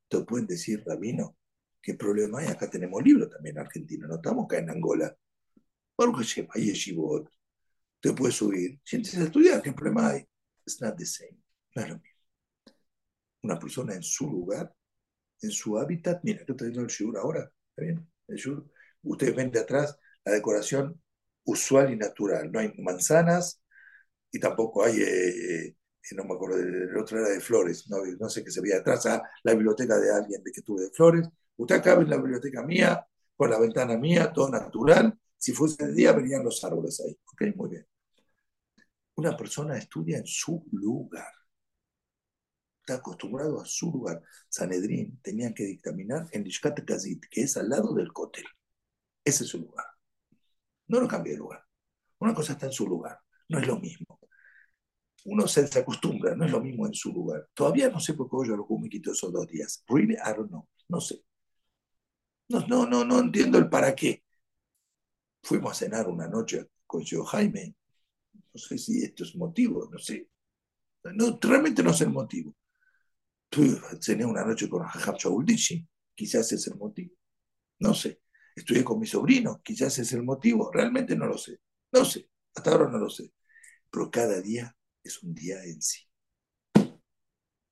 Te 0.08 0.20
pueden 0.24 0.46
decir, 0.46 0.82
Rabino, 0.86 1.36
¿Qué 1.82 1.94
problema 1.94 2.40
hay? 2.40 2.48
Acá 2.48 2.68
tenemos 2.68 3.02
libros 3.02 3.30
también 3.30 3.56
en 3.56 3.62
Argentina, 3.62 4.06
no 4.06 4.16
estamos 4.16 4.44
acá 4.44 4.58
en 4.58 4.70
Angola. 4.70 5.16
Porque 5.96 6.48
hay 6.50 6.66
yeshivot, 6.66 7.30
te 8.00 8.12
puedes 8.12 8.36
subir, 8.36 8.80
sientes 8.84 9.16
a 9.18 9.24
estudiar, 9.24 9.62
¿qué 9.62 9.72
problema 9.72 10.10
hay? 10.10 10.24
It's 10.66 10.80
not 10.80 10.96
the 10.96 11.06
same, 11.06 11.38
no 11.74 11.82
es 11.82 11.88
lo 11.88 11.94
mismo. 11.96 12.20
Una 13.42 13.58
persona 13.58 13.94
en 13.94 14.02
su 14.02 14.30
lugar, 14.30 14.74
en 15.42 15.50
su 15.50 15.78
hábitat, 15.78 16.20
mira, 16.22 16.40
yo 16.46 16.52
estoy 16.54 16.68
viendo 16.68 16.82
el 16.82 16.88
shur 16.88 17.18
ahora, 17.18 17.50
¿está 17.70 17.82
bien? 17.82 18.10
El 18.28 18.36
shur, 18.36 18.70
ustedes 19.02 19.34
ven 19.34 19.50
de 19.50 19.60
atrás 19.60 19.98
la 20.24 20.32
decoración 20.32 21.00
usual 21.44 21.92
y 21.92 21.96
natural, 21.96 22.50
no 22.52 22.60
hay 22.60 22.72
manzanas 22.78 23.62
y 24.30 24.38
tampoco 24.38 24.84
hay, 24.84 25.00
eh, 25.00 25.66
eh, 25.66 25.76
no 26.14 26.24
me 26.24 26.34
acuerdo, 26.34 26.58
el 26.58 26.96
otro 26.96 27.18
era 27.18 27.28
de 27.28 27.40
flores, 27.40 27.88
no, 27.88 28.28
sé 28.28 28.44
qué 28.44 28.50
se 28.50 28.60
veía 28.60 28.78
atrás, 28.78 29.06
ah, 29.06 29.22
la 29.42 29.54
biblioteca 29.54 29.98
de 29.98 30.12
alguien 30.12 30.42
de 30.42 30.52
que 30.52 30.62
tuve 30.62 30.82
de 30.82 30.90
flores, 30.90 31.28
usted 31.56 31.76
acá 31.76 31.94
ve 31.96 32.06
la 32.06 32.16
biblioteca 32.16 32.62
mía, 32.62 33.06
con 33.36 33.50
la 33.50 33.58
ventana 33.58 33.96
mía, 33.96 34.32
todo 34.32 34.50
natural, 34.50 35.18
si 35.36 35.52
fuese 35.52 35.84
el 35.84 35.94
día 35.94 36.12
venían 36.12 36.44
los 36.44 36.62
árboles 36.64 37.00
ahí, 37.00 37.18
ok, 37.32 37.56
muy 37.56 37.70
bien. 37.70 37.86
Una 39.14 39.36
persona 39.36 39.76
estudia 39.76 40.18
en 40.18 40.26
su 40.26 40.64
lugar. 40.72 41.32
Está 42.80 42.94
acostumbrado 42.94 43.60
a 43.60 43.66
su 43.66 43.90
lugar. 43.90 44.22
Sanedrín 44.48 45.20
tenían 45.22 45.52
que 45.52 45.64
dictaminar 45.64 46.26
en 46.32 46.42
Lishkat 46.42 46.84
Kazit, 46.84 47.26
que 47.30 47.42
es 47.42 47.56
al 47.56 47.68
lado 47.68 47.94
del 47.94 48.12
cótel. 48.12 48.44
Ese 49.24 49.44
es 49.44 49.50
su 49.50 49.58
lugar. 49.58 49.84
No 50.88 51.00
lo 51.00 51.06
cambie 51.06 51.32
de 51.32 51.38
lugar. 51.38 51.64
Una 52.18 52.34
cosa 52.34 52.54
está 52.54 52.66
en 52.66 52.72
su 52.72 52.86
lugar. 52.86 53.20
No 53.48 53.58
es 53.58 53.66
lo 53.66 53.78
mismo. 53.78 54.18
Uno 55.24 55.46
se, 55.46 55.66
acostumbra, 55.78 56.34
no 56.34 56.44
es 56.46 56.50
lo 56.50 56.60
mismo 56.60 56.86
en 56.86 56.94
su 56.94 57.12
lugar. 57.12 57.48
Todavía 57.54 57.90
no 57.90 58.00
sé 58.00 58.14
por 58.14 58.28
qué 58.28 58.48
yo 58.48 58.56
lo 58.56 58.66
me 58.78 58.88
quito 58.88 59.12
esos 59.12 59.32
dos 59.32 59.46
días. 59.46 59.84
Really, 59.88 60.14
I 60.14 60.34
don't 60.36 60.48
know. 60.48 60.68
No 60.88 61.00
sé. 61.00 61.22
No, 62.48 62.66
no, 62.66 62.86
no, 62.86 63.04
no 63.04 63.20
entiendo 63.20 63.58
el 63.58 63.68
para 63.68 63.94
qué. 63.94 64.24
Fuimos 65.42 65.72
a 65.72 65.74
cenar 65.74 66.08
una 66.08 66.28
noche 66.28 66.66
con 66.86 67.02
yo 67.02 67.24
Jaime 67.24 67.74
no 68.52 68.60
sé 68.60 68.78
si 68.78 69.02
esto 69.04 69.24
es 69.24 69.36
motivo, 69.36 69.88
no 69.90 69.98
sé. 69.98 70.28
No, 71.04 71.38
realmente 71.40 71.82
no 71.82 71.92
sé 71.92 72.04
el 72.04 72.10
motivo. 72.10 72.54
cené 74.00 74.24
una 74.24 74.44
noche 74.44 74.68
con 74.68 74.82
Jajam 74.82 75.16
Shauldishi, 75.16 75.86
quizás 76.14 76.52
es 76.52 76.66
el 76.66 76.76
motivo. 76.76 77.14
No 77.80 77.94
sé. 77.94 78.20
Estudié 78.54 78.84
con 78.84 78.98
mi 79.00 79.06
sobrino, 79.06 79.60
quizás 79.62 79.98
es 79.98 80.12
el 80.12 80.22
motivo. 80.22 80.70
Realmente 80.72 81.16
no 81.16 81.26
lo 81.26 81.38
sé. 81.38 81.60
No 81.92 82.04
sé. 82.04 82.28
Hasta 82.54 82.72
ahora 82.72 82.90
no 82.90 82.98
lo 82.98 83.08
sé. 83.08 83.32
Pero 83.90 84.10
cada 84.10 84.40
día 84.40 84.76
es 85.02 85.22
un 85.22 85.34
día 85.34 85.62
en 85.64 85.80
sí. 85.80 86.06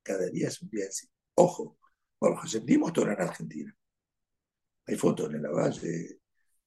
Cada 0.03 0.27
día 0.31 0.49
es 0.49 0.63
un 0.63 0.71
día 0.71 0.87
en 0.87 0.93
sí. 0.93 1.09
Ojo, 1.35 1.79
bueno, 2.21 2.41
dimos 2.65 2.93
todo 2.93 3.07
en 3.07 3.21
Argentina. 3.21 3.77
Hay 4.87 4.97
fotos 4.97 5.33
en 5.33 5.43
la 5.43 5.51
valle, 5.51 6.21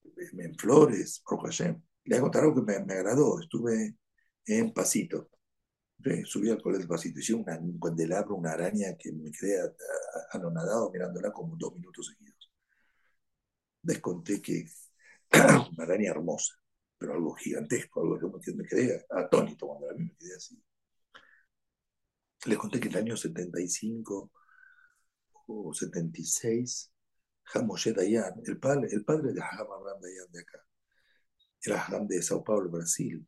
en 0.04 0.56
Flores, 0.56 1.22
por 1.26 1.44
Hashem. 1.44 1.82
Le 2.06 2.16
voy 2.16 2.20
a 2.20 2.22
contar 2.22 2.44
algo 2.44 2.56
que 2.56 2.62
me, 2.62 2.86
me 2.86 2.94
agradó. 2.94 3.40
Estuve 3.40 3.96
en 4.46 4.74
Pasito. 4.74 5.30
subí 6.26 6.50
al 6.50 6.62
colegio 6.62 6.80
del 6.80 6.88
Pasito, 6.88 7.20
hice 7.20 7.34
un 7.34 7.44
candelabro, 7.80 8.36
una 8.36 8.52
araña 8.52 8.96
que 8.98 9.12
me 9.12 9.32
quedé 9.32 9.60
anonadado 10.32 10.92
mirándola 10.92 11.32
como 11.32 11.56
dos 11.58 11.76
minutos 11.76 12.08
seguidos. 12.08 12.52
Les 13.84 14.00
conté 14.00 14.42
que 14.42 14.66
una 15.74 15.84
araña 15.84 16.12
hermosa, 16.12 16.61
pero 17.02 17.16
algo 17.16 17.34
gigantesco, 17.34 18.00
algo 18.00 18.40
que 18.40 18.54
me 18.54 18.64
quedé 18.64 19.04
atónito 19.10 19.66
cuando 19.66 19.88
la 19.88 19.94
vi, 19.94 20.04
me 20.04 20.16
quedé 20.16 20.36
así. 20.36 20.64
Les 22.46 22.60
conté 22.60 22.80
que 22.80 22.90
en 22.90 22.94
el 22.94 23.00
año 23.00 23.18
75 23.18 24.32
o 25.48 25.74
76, 25.74 26.92
Hamoshe 27.56 27.94
Dayan, 27.94 28.40
el 28.46 28.60
padre, 28.60 28.90
de 28.90 29.42
Ham 29.42 29.72
Abraham 29.72 30.00
Dayan 30.00 30.32
de 30.32 30.42
acá, 30.42 30.64
era 31.64 31.84
Ham 31.88 32.06
de 32.06 32.22
Sao 32.22 32.44
Paulo, 32.44 32.70
Brasil, 32.70 33.28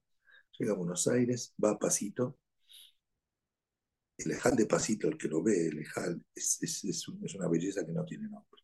llega 0.60 0.74
a 0.74 0.76
Buenos 0.76 1.08
Aires, 1.08 1.56
va 1.62 1.72
a 1.72 1.80
Pasito. 1.80 2.38
El 4.20 4.34
Ejal 4.34 4.56
de 4.56 4.68
Pasito, 4.68 5.08
el 5.08 5.18
que 5.18 5.28
lo 5.28 5.42
ve, 5.42 5.70
el 5.70 5.80
Ejal, 5.80 6.24
es, 6.36 6.60
es, 6.62 7.08
una 7.08 7.48
belleza 7.48 7.84
que 7.84 7.92
no 7.92 8.06
tiene 8.06 8.30
nombre. 8.30 8.62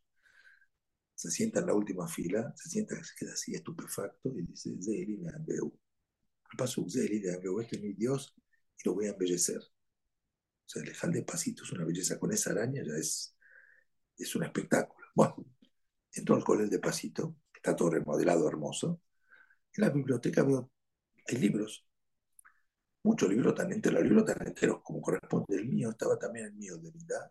Se 1.20 1.30
sienta 1.30 1.60
en 1.60 1.66
la 1.66 1.74
última 1.74 2.08
fila, 2.08 2.54
se 2.56 2.70
sienta, 2.70 2.96
se 3.04 3.14
queda 3.14 3.34
así 3.34 3.54
estupefacto 3.54 4.30
y 4.40 4.44
dice, 4.44 4.70
Zeli 4.82 5.18
me 5.18 5.30
ambeu. 5.30 5.78
Paso, 6.58 6.86
Zeli 6.90 7.20
me 7.20 7.34
ambeu, 7.34 7.60
este 7.60 7.76
es 7.76 7.82
mi 7.82 7.92
Dios 7.92 8.34
y 8.78 8.88
lo 8.88 8.96
voy 8.96 9.08
a 9.08 9.10
embellecer. 9.10 9.58
O 9.60 10.66
sea, 10.66 10.82
el 10.82 10.88
Ejal 10.88 11.12
de 11.12 11.24
Pasito 11.24 11.64
es 11.66 11.74
una 11.74 11.84
belleza, 11.84 12.18
con 12.18 12.32
esa 12.32 12.52
araña 12.52 12.82
ya 12.86 12.94
es, 12.94 13.36
es 14.18 14.34
un 14.34 14.46
espectáculo. 14.46 15.08
Bueno, 15.14 15.36
entró 16.14 16.36
al 16.38 16.44
colegio 16.46 16.70
de 16.72 16.80
Pasito, 16.80 17.36
está 17.54 17.76
todo 17.76 17.90
remodelado, 17.90 18.48
hermoso. 18.48 19.02
En 19.74 19.84
la 19.84 19.90
biblioteca 19.90 20.44
veo 20.44 20.72
hay 21.28 21.38
libros, 21.38 21.86
muchos 23.04 23.30
libros 23.30 23.56
tan 23.56 23.74
enteros, 23.74 24.04
libros 24.04 24.24
tan 24.24 24.48
enteros 24.48 24.82
como 24.84 25.02
corresponde 25.02 25.58
el 25.58 25.68
mío, 25.68 25.90
estaba 25.90 26.18
también 26.18 26.46
el 26.46 26.54
mío 26.54 26.78
de 26.78 26.92
verdad, 26.92 27.30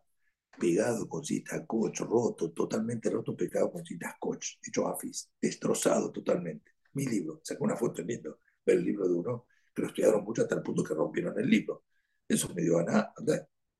pegado 0.57 1.09
con 1.09 1.25
cinta 1.25 1.65
coach, 1.67 2.01
roto, 2.01 2.51
totalmente 2.53 3.11
roto, 3.11 3.37
pegado 3.37 3.73
con 3.73 3.85
cintas 3.85 4.15
coach, 4.19 4.57
hecho 4.63 4.89
afis, 4.89 5.31
destrozado 5.41 6.11
totalmente. 6.11 6.73
Mi 6.95 7.07
libro, 7.07 7.41
sacó 7.43 7.65
una 7.65 7.77
foto 7.77 8.05
viendo 8.05 8.41
el 8.67 8.85
libro 8.85 9.09
de 9.09 9.15
uno, 9.15 9.47
que 9.75 9.83
lo 9.83 9.89
estudiaron 9.89 10.25
mucho 10.25 10.43
hasta 10.43 10.57
el 10.57 10.63
punto 10.63 10.85
que 10.85 10.95
rompieron 10.95 11.39
el 11.39 11.49
libro. 11.49 11.85
Eso 12.27 12.53
me 12.55 12.63
dio 12.63 12.79
a 12.79 12.85
nada, 12.85 13.15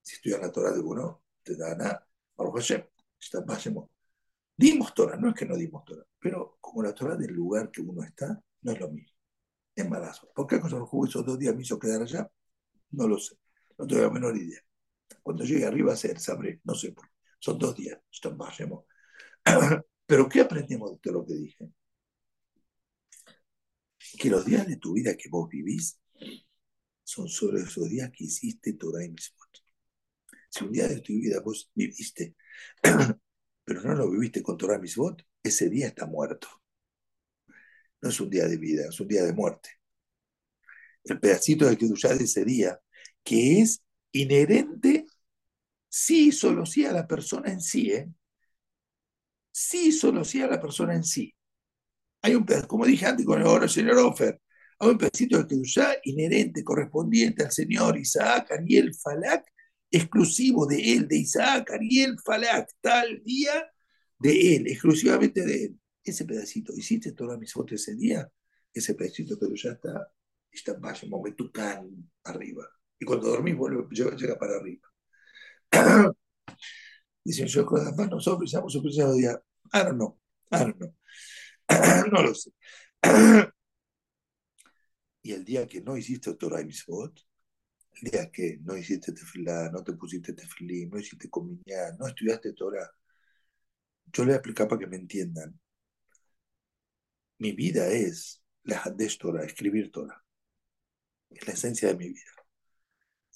si 0.03 0.15
estudian 0.15 0.41
la 0.41 0.53
Torah 0.53 0.73
de 0.73 0.81
uno, 0.81 1.23
te 1.43 1.57
da 1.57 1.75
nada, 1.77 2.07
Baruch 2.37 2.57
Hashem, 2.57 2.85
Dimos 4.57 4.95
Torah, 4.95 5.17
no 5.17 5.29
es 5.29 5.35
que 5.35 5.47
no 5.47 5.57
dimos 5.57 5.85
Torah, 5.85 6.05
pero 6.19 6.59
como 6.61 6.83
la 6.83 6.95
Torah 6.95 7.17
del 7.17 7.33
lugar 7.33 7.71
que 7.71 7.81
uno 7.81 8.03
está, 8.03 8.43
no 8.63 8.73
es 8.73 8.81
lo 8.81 8.91
mismo 8.91 9.19
embarazo. 9.81 10.29
¿Por 10.35 10.47
qué 10.47 10.57
acaso 10.57 10.79
los 10.79 11.09
esos 11.09 11.25
dos 11.25 11.39
días 11.39 11.55
me 11.55 11.63
hizo 11.63 11.79
quedar 11.79 12.03
allá? 12.03 12.31
No 12.91 13.09
lo 13.09 13.19
sé. 13.19 13.37
No 13.79 13.87
tengo 13.87 14.03
la 14.03 14.11
menor 14.11 14.37
idea. 14.37 14.61
Cuando 15.23 15.45
llegue 15.45 15.67
arriba 15.67 15.97
ser, 15.97 16.19
sabré. 16.19 16.61
No 16.65 16.75
sé 16.75 16.93
por 16.93 17.07
qué. 17.07 17.15
Son 17.41 17.59
dos 17.59 17.75
días. 17.77 17.99
Pero 20.07 20.29
¿qué 20.29 20.41
aprendemos 20.41 20.93
de 20.93 20.99
todo 20.99 21.15
lo 21.15 21.27
que 21.27 21.35
dije? 21.35 21.71
Que 24.19 24.31
los 24.31 24.45
días 24.45 24.67
de 24.67 24.77
tu 24.77 24.95
vida 24.95 25.17
que 25.17 25.29
vos 25.29 25.49
vivís 25.49 26.01
son 27.05 27.29
solo 27.29 27.59
esos 27.59 27.89
días 27.89 28.11
que 28.11 28.25
hiciste 28.25 28.75
Torah 28.75 29.05
y 29.05 29.11
Mitzvot. 29.11 29.49
Si 30.51 30.65
un 30.65 30.73
día 30.73 30.89
de 30.89 31.01
tu 31.01 31.13
vida 31.13 31.41
vos 31.41 31.71
viviste, 31.75 32.35
pero 33.65 33.83
no 33.83 33.95
lo 33.95 34.11
viviste 34.11 34.43
con 34.43 34.57
Torah 34.57 34.77
y 34.77 34.81
Mitzvot, 34.81 35.23
ese 35.43 35.69
día 35.69 35.89
está 35.89 36.07
muerto. 36.07 36.49
No 38.01 38.09
es 38.09 38.21
un 38.21 38.31
día 38.31 38.47
de 38.47 38.57
vida, 38.57 38.89
es 38.89 39.01
un 39.01 39.09
día 39.09 39.25
de 39.25 39.33
muerte. 39.33 39.71
El 41.05 41.21
pedacito 41.21 41.67
de 41.67 41.77
Kedushá 41.77 42.15
de 42.15 42.25
ese 42.25 42.45
día, 42.45 42.81
que 43.23 43.61
es 43.61 43.83
inherente, 44.13 45.07
sí, 45.89 46.33
solo 46.33 46.67
sí 46.67 46.85
a 46.85 46.93
la 46.93 47.07
persona 47.07 47.53
en 47.53 47.61
sí, 47.61 47.93
¿eh? 47.93 48.09
Sí, 49.51 49.93
solo 49.93 50.25
sí 50.25 50.41
a 50.41 50.47
la 50.47 50.61
persona 50.61 50.95
en 50.95 51.05
sí. 51.05 51.35
Hay 52.23 52.35
un 52.35 52.45
como 52.67 52.87
dije 52.87 53.07
antes 53.07 53.27
con 53.27 53.41
el 53.41 53.69
señor 53.71 53.99
Offer, 53.99 54.41
hay 54.81 54.89
un 54.91 54.99
pedacito 54.99 55.39
de 55.39 55.47
Kedushá 55.47 55.97
inherente, 56.05 56.65
correspondiente 56.65 57.45
al 57.45 57.53
señor 57.53 57.99
Isaac 57.99 58.53
Ariel 58.53 58.95
Falak, 58.95 59.45
exclusivo 59.91 60.67
de 60.67 60.95
él, 60.95 61.09
de 61.09 61.19
Isaac 61.19 61.71
Ariel 61.73 62.17
Falak, 62.25 62.69
tal 62.81 63.23
día 63.25 63.71
de 64.19 64.57
él, 64.57 64.67
exclusivamente 64.69 65.45
de 65.45 65.65
él 65.65 65.81
ese 66.11 66.25
pedacito, 66.25 66.73
hiciste 66.75 67.13
todas 67.13 67.39
mis 67.39 67.53
fotos 67.53 67.81
ese 67.81 67.95
día, 67.95 68.31
ese 68.73 68.95
pedacito 68.95 69.39
pero 69.39 69.55
ya 69.55 69.73
está, 69.73 70.13
está 70.51 70.75
bajo, 70.75 71.07
momentucan 71.07 72.11
arriba. 72.25 72.69
Y 72.99 73.05
cuando 73.05 73.29
dormís 73.29 73.57
vuelve, 73.57 73.85
llega 73.91 74.39
para 74.39 74.57
arriba. 74.57 74.89
Dicen, 77.25 77.47
yo 77.47 77.67
con 77.67 77.85
las 77.85 77.97
manos 77.97 78.25
sobre, 78.25 78.47
estamos 78.47 78.73
sorprendidos 78.73 79.17
día. 79.17 79.41
I 79.73 79.79
don't 79.79 79.97
know, 79.97 80.19
I 80.51 80.59
don't 80.59 80.77
know. 80.77 80.95
no 82.13 82.23
lo 82.23 82.35
sé. 82.35 82.51
y 85.23 85.33
el 85.33 85.45
día 85.45 85.67
que 85.67 85.81
no 85.83 85.97
hiciste 85.97 86.35
Torah 86.35 86.61
y 86.61 86.65
Mitzvot, 86.67 87.21
el 88.03 88.11
día 88.11 88.31
que 88.31 88.59
no 88.63 88.77
hiciste 88.77 89.13
tefilá, 89.13 89.71
no 89.71 89.85
te 89.85 89.93
pusiste 89.93 90.33
tefilí, 90.33 90.87
no 90.87 90.99
hiciste 90.99 91.29
comunión, 91.29 91.97
no 91.99 92.07
estudiaste 92.07 92.53
Torah, 92.55 92.91
yo 94.13 94.23
le 94.23 94.29
voy 94.29 94.33
a 94.35 94.37
explicar 94.37 94.69
para 94.69 94.81
que 94.81 94.87
me 94.87 94.97
entiendan 94.97 95.59
mi 97.39 97.53
vida 97.53 97.89
es 97.89 98.43
la 98.65 98.79
Hadesh 98.83 99.19
Torah, 99.19 99.45
escribir 99.45 99.91
Torah. 99.91 100.23
Es 101.31 101.47
la 101.47 101.53
esencia 101.53 101.89
de 101.89 101.95
mi 101.95 102.09
vida. 102.09 102.38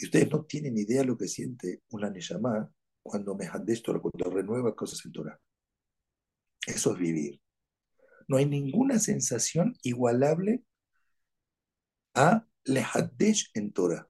Y 0.02 0.06
ustedes 0.06 0.32
no 0.32 0.44
tienen 0.44 0.76
idea 0.76 1.04
lo 1.04 1.16
que 1.16 1.28
siente 1.28 1.82
una 1.90 2.10
Neshama 2.10 2.68
cuando 3.04 3.36
me 3.36 3.48
Torah, 3.80 4.00
cuando 4.00 4.30
renueva 4.36 4.74
cosas 4.74 5.00
en 5.06 5.12
Torah. 5.12 5.40
Eso 6.66 6.92
es 6.92 6.98
vivir. 6.98 7.40
No 8.26 8.36
hay 8.36 8.46
ninguna 8.46 8.98
sensación 8.98 9.76
igualable 9.84 10.64
a 12.14 12.44
le 12.64 12.82
Hadesh 12.82 13.52
en 13.54 13.72
Torah. 13.72 14.08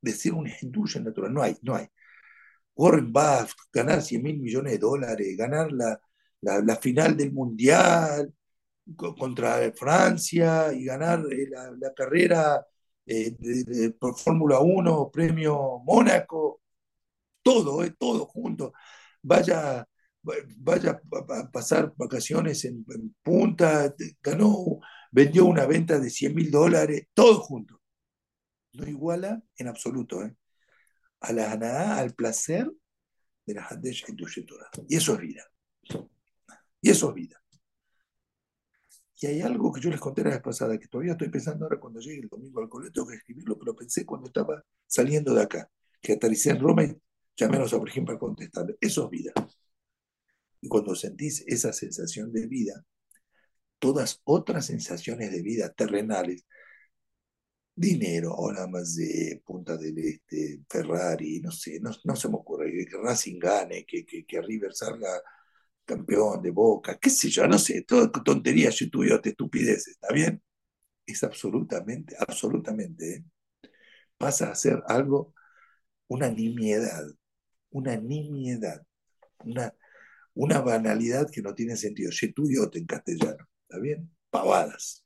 Decir 0.00 0.34
un 0.34 0.46
Hindush 0.48 0.98
en 0.98 1.06
la 1.06 1.12
Torah. 1.12 1.30
No 1.30 1.42
hay, 1.42 1.56
no 1.62 1.74
hay. 1.74 1.88
Warren 2.76 3.12
Buffett, 3.12 3.56
ganar 3.72 4.02
100 4.02 4.22
mil 4.22 4.38
millones 4.38 4.74
de 4.74 4.78
dólares, 4.78 5.36
ganar 5.36 5.72
la, 5.72 6.00
la, 6.42 6.76
final 6.76 7.16
del 7.16 7.32
Mundial 7.32 8.32
contra 8.96 9.72
Francia 9.72 10.72
y 10.72 10.84
ganar 10.84 11.24
eh, 11.28 11.48
la, 11.50 11.92
carrera 11.92 12.64
eh, 13.06 13.90
por 13.98 14.18
Fórmula 14.18 14.60
1, 14.60 15.10
premio 15.10 15.80
Mónaco, 15.84 16.62
todo, 17.42 17.84
eh, 17.84 17.94
todo 17.98 18.26
junto. 18.26 18.72
Vaya, 19.22 19.86
vaya 20.58 21.00
a 21.28 21.50
pasar 21.50 21.92
vacaciones 21.96 22.64
en, 22.64 22.84
punta, 23.22 23.94
ganó, 24.22 24.80
vendió 25.10 25.44
una 25.46 25.66
venta 25.66 25.98
de 25.98 26.10
100 26.10 26.34
mil 26.34 26.50
dólares, 26.50 27.08
todo 27.14 27.40
junto. 27.40 27.80
No 28.72 28.86
iguala 28.88 29.42
en 29.56 29.68
absoluto 29.68 30.20
a 31.20 31.32
la 31.32 31.98
al 31.98 32.14
placer 32.14 32.70
de 33.46 33.54
la 33.54 33.64
Hadesh 33.64 34.04
y 34.08 34.14
Y 34.88 34.96
eso 34.96 35.14
es 35.14 35.20
vida. 35.20 35.44
Y 36.80 36.90
eso 36.90 37.08
es 37.10 37.14
vida. 37.14 37.43
Y 39.24 39.26
hay 39.26 39.40
algo 39.40 39.72
que 39.72 39.80
yo 39.80 39.88
les 39.88 40.00
conté 40.00 40.22
la 40.22 40.28
vez 40.28 40.42
pasada, 40.42 40.78
que 40.78 40.86
todavía 40.86 41.12
estoy 41.12 41.30
pensando 41.30 41.64
ahora 41.64 41.80
cuando 41.80 41.98
llegue 41.98 42.20
el 42.20 42.28
domingo 42.28 42.60
al 42.60 42.68
colegio, 42.68 42.92
tengo 42.92 43.06
que 43.06 43.14
escribirlo, 43.14 43.58
pero 43.58 43.74
pensé 43.74 44.04
cuando 44.04 44.26
estaba 44.26 44.62
saliendo 44.86 45.32
de 45.32 45.40
acá, 45.40 45.70
que 46.02 46.12
aterricé 46.12 46.50
en 46.50 46.60
Roma 46.60 46.84
y 46.84 46.94
llamé 47.34 47.56
a 47.56 47.60
los 47.60 47.72
ejemplo 47.72 48.04
para 48.04 48.18
contestar. 48.18 48.76
Eso 48.78 49.04
es 49.04 49.10
vida. 49.10 49.32
Y 50.60 50.68
cuando 50.68 50.94
sentís 50.94 51.42
esa 51.46 51.72
sensación 51.72 52.34
de 52.34 52.46
vida, 52.46 52.84
todas 53.78 54.20
otras 54.24 54.66
sensaciones 54.66 55.32
de 55.32 55.40
vida 55.40 55.72
terrenales, 55.72 56.44
dinero, 57.74 58.34
ahora 58.34 58.66
más 58.66 58.94
de 58.94 59.40
Punta 59.42 59.78
del 59.78 59.96
Este, 60.00 60.60
Ferrari, 60.68 61.40
no 61.40 61.50
sé, 61.50 61.80
no, 61.80 62.14
se 62.14 62.28
me 62.28 62.34
ocurre 62.34 62.70
que 62.70 62.98
Racing 63.02 63.38
gane, 63.38 63.86
que, 63.86 64.04
que, 64.04 64.26
que 64.26 64.42
River 64.42 64.74
salga 64.74 65.08
campeón 65.84 66.42
de 66.42 66.50
Boca, 66.50 66.98
qué 66.98 67.10
sé 67.10 67.28
yo, 67.30 67.46
no 67.46 67.58
sé, 67.58 67.82
todo 67.82 68.10
tonterías, 68.10 68.74
te 69.20 69.30
estupidez, 69.30 69.88
¿está 69.88 70.12
bien? 70.12 70.42
Es 71.06 71.22
absolutamente, 71.22 72.16
absolutamente, 72.18 73.16
¿eh? 73.16 73.24
pasa 74.16 74.50
a 74.50 74.54
ser 74.54 74.82
algo, 74.86 75.34
una 76.08 76.30
nimiedad, 76.30 77.04
una 77.70 77.96
nimiedad, 77.96 78.82
una, 79.44 79.74
una 80.34 80.60
banalidad 80.60 81.30
que 81.30 81.42
no 81.42 81.54
tiene 81.54 81.76
sentido. 81.76 82.10
te 82.70 82.78
en 82.78 82.86
castellano, 82.86 83.46
¿está 83.62 83.78
bien? 83.80 84.10
Pavadas, 84.30 85.04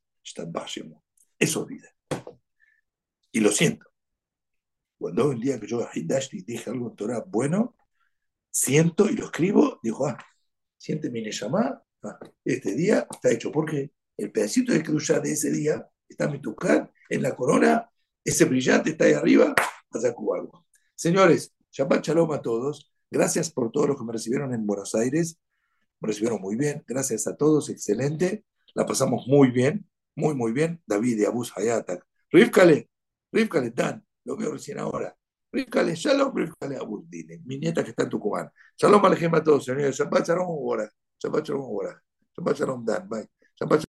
eso 1.38 1.62
es 1.62 1.68
vida. 1.68 1.88
Y 3.32 3.40
lo 3.40 3.50
siento. 3.50 3.86
Cuando 4.98 5.30
un 5.30 5.40
día 5.40 5.60
que 5.60 5.66
yo 5.66 5.80
a 5.82 5.90
dije 6.44 6.70
algo 6.70 6.90
en 6.90 6.96
Torah 6.96 7.24
bueno, 7.26 7.76
siento 8.50 9.08
y 9.08 9.16
lo 9.16 9.26
escribo, 9.26 9.78
dijo, 9.82 10.06
ah, 10.06 10.18
siente 10.78 11.10
mi 11.10 11.20
Neyamá, 11.20 11.82
ah, 12.04 12.18
este 12.44 12.74
día 12.74 13.06
está 13.10 13.30
hecho, 13.30 13.52
porque 13.52 13.92
el 14.16 14.32
pedacito 14.32 14.72
de 14.72 14.82
cruz 14.82 15.08
de 15.08 15.32
ese 15.32 15.50
día 15.50 15.86
está 16.08 16.24
en 16.24 16.32
mi 16.32 16.40
tucán, 16.40 16.90
en 17.08 17.22
la 17.22 17.34
corona, 17.36 17.90
ese 18.24 18.44
brillante 18.44 18.90
está 18.90 19.04
ahí 19.04 19.12
arriba, 19.12 19.54
a 19.56 19.98
algo. 19.98 20.66
Señores, 20.94 21.54
Shabbat 21.72 22.06
Shalom 22.06 22.32
a 22.32 22.42
todos, 22.42 22.92
gracias 23.10 23.50
por 23.50 23.70
todos 23.70 23.88
los 23.88 23.98
que 23.98 24.04
me 24.04 24.12
recibieron 24.12 24.54
en 24.54 24.66
Buenos 24.66 24.94
Aires, 24.94 25.38
me 26.00 26.08
recibieron 26.08 26.40
muy 26.40 26.56
bien, 26.56 26.84
gracias 26.86 27.26
a 27.26 27.36
todos, 27.36 27.68
excelente, 27.68 28.44
la 28.74 28.86
pasamos 28.86 29.26
muy 29.26 29.50
bien, 29.50 29.88
muy, 30.14 30.34
muy 30.34 30.52
bien, 30.52 30.82
David 30.86 31.18
y 31.18 31.24
Abus 31.24 31.52
Hayatak. 31.56 32.06
Rifkale, 32.30 32.90
Rifkale, 33.32 33.70
Dan, 33.70 34.04
lo 34.24 34.36
veo 34.36 34.52
recién 34.52 34.78
ahora. 34.78 35.17
Rifkale, 35.52 35.94
Shalom, 35.96 36.34
Rifkale, 36.34 36.76
Abus, 36.76 37.08
dile, 37.08 37.40
mi 37.44 37.58
nieta 37.58 37.82
que 37.82 37.90
está 37.90 38.02
en 38.04 38.10
Tucumán. 38.10 38.50
Shalom 38.76 39.04
Alejem 39.04 39.34
a 39.34 39.42
todos, 39.42 39.64
señores. 39.64 39.96
Shabbat 39.96 40.26
Shalom, 40.26 40.88
Shabbat 41.18 41.44
Shalom, 41.46 41.78
Shabbat 42.36 42.56
Shalom, 42.56 42.84
Dan, 42.84 43.08
bye. 43.08 43.28
Shabbat 43.58 43.84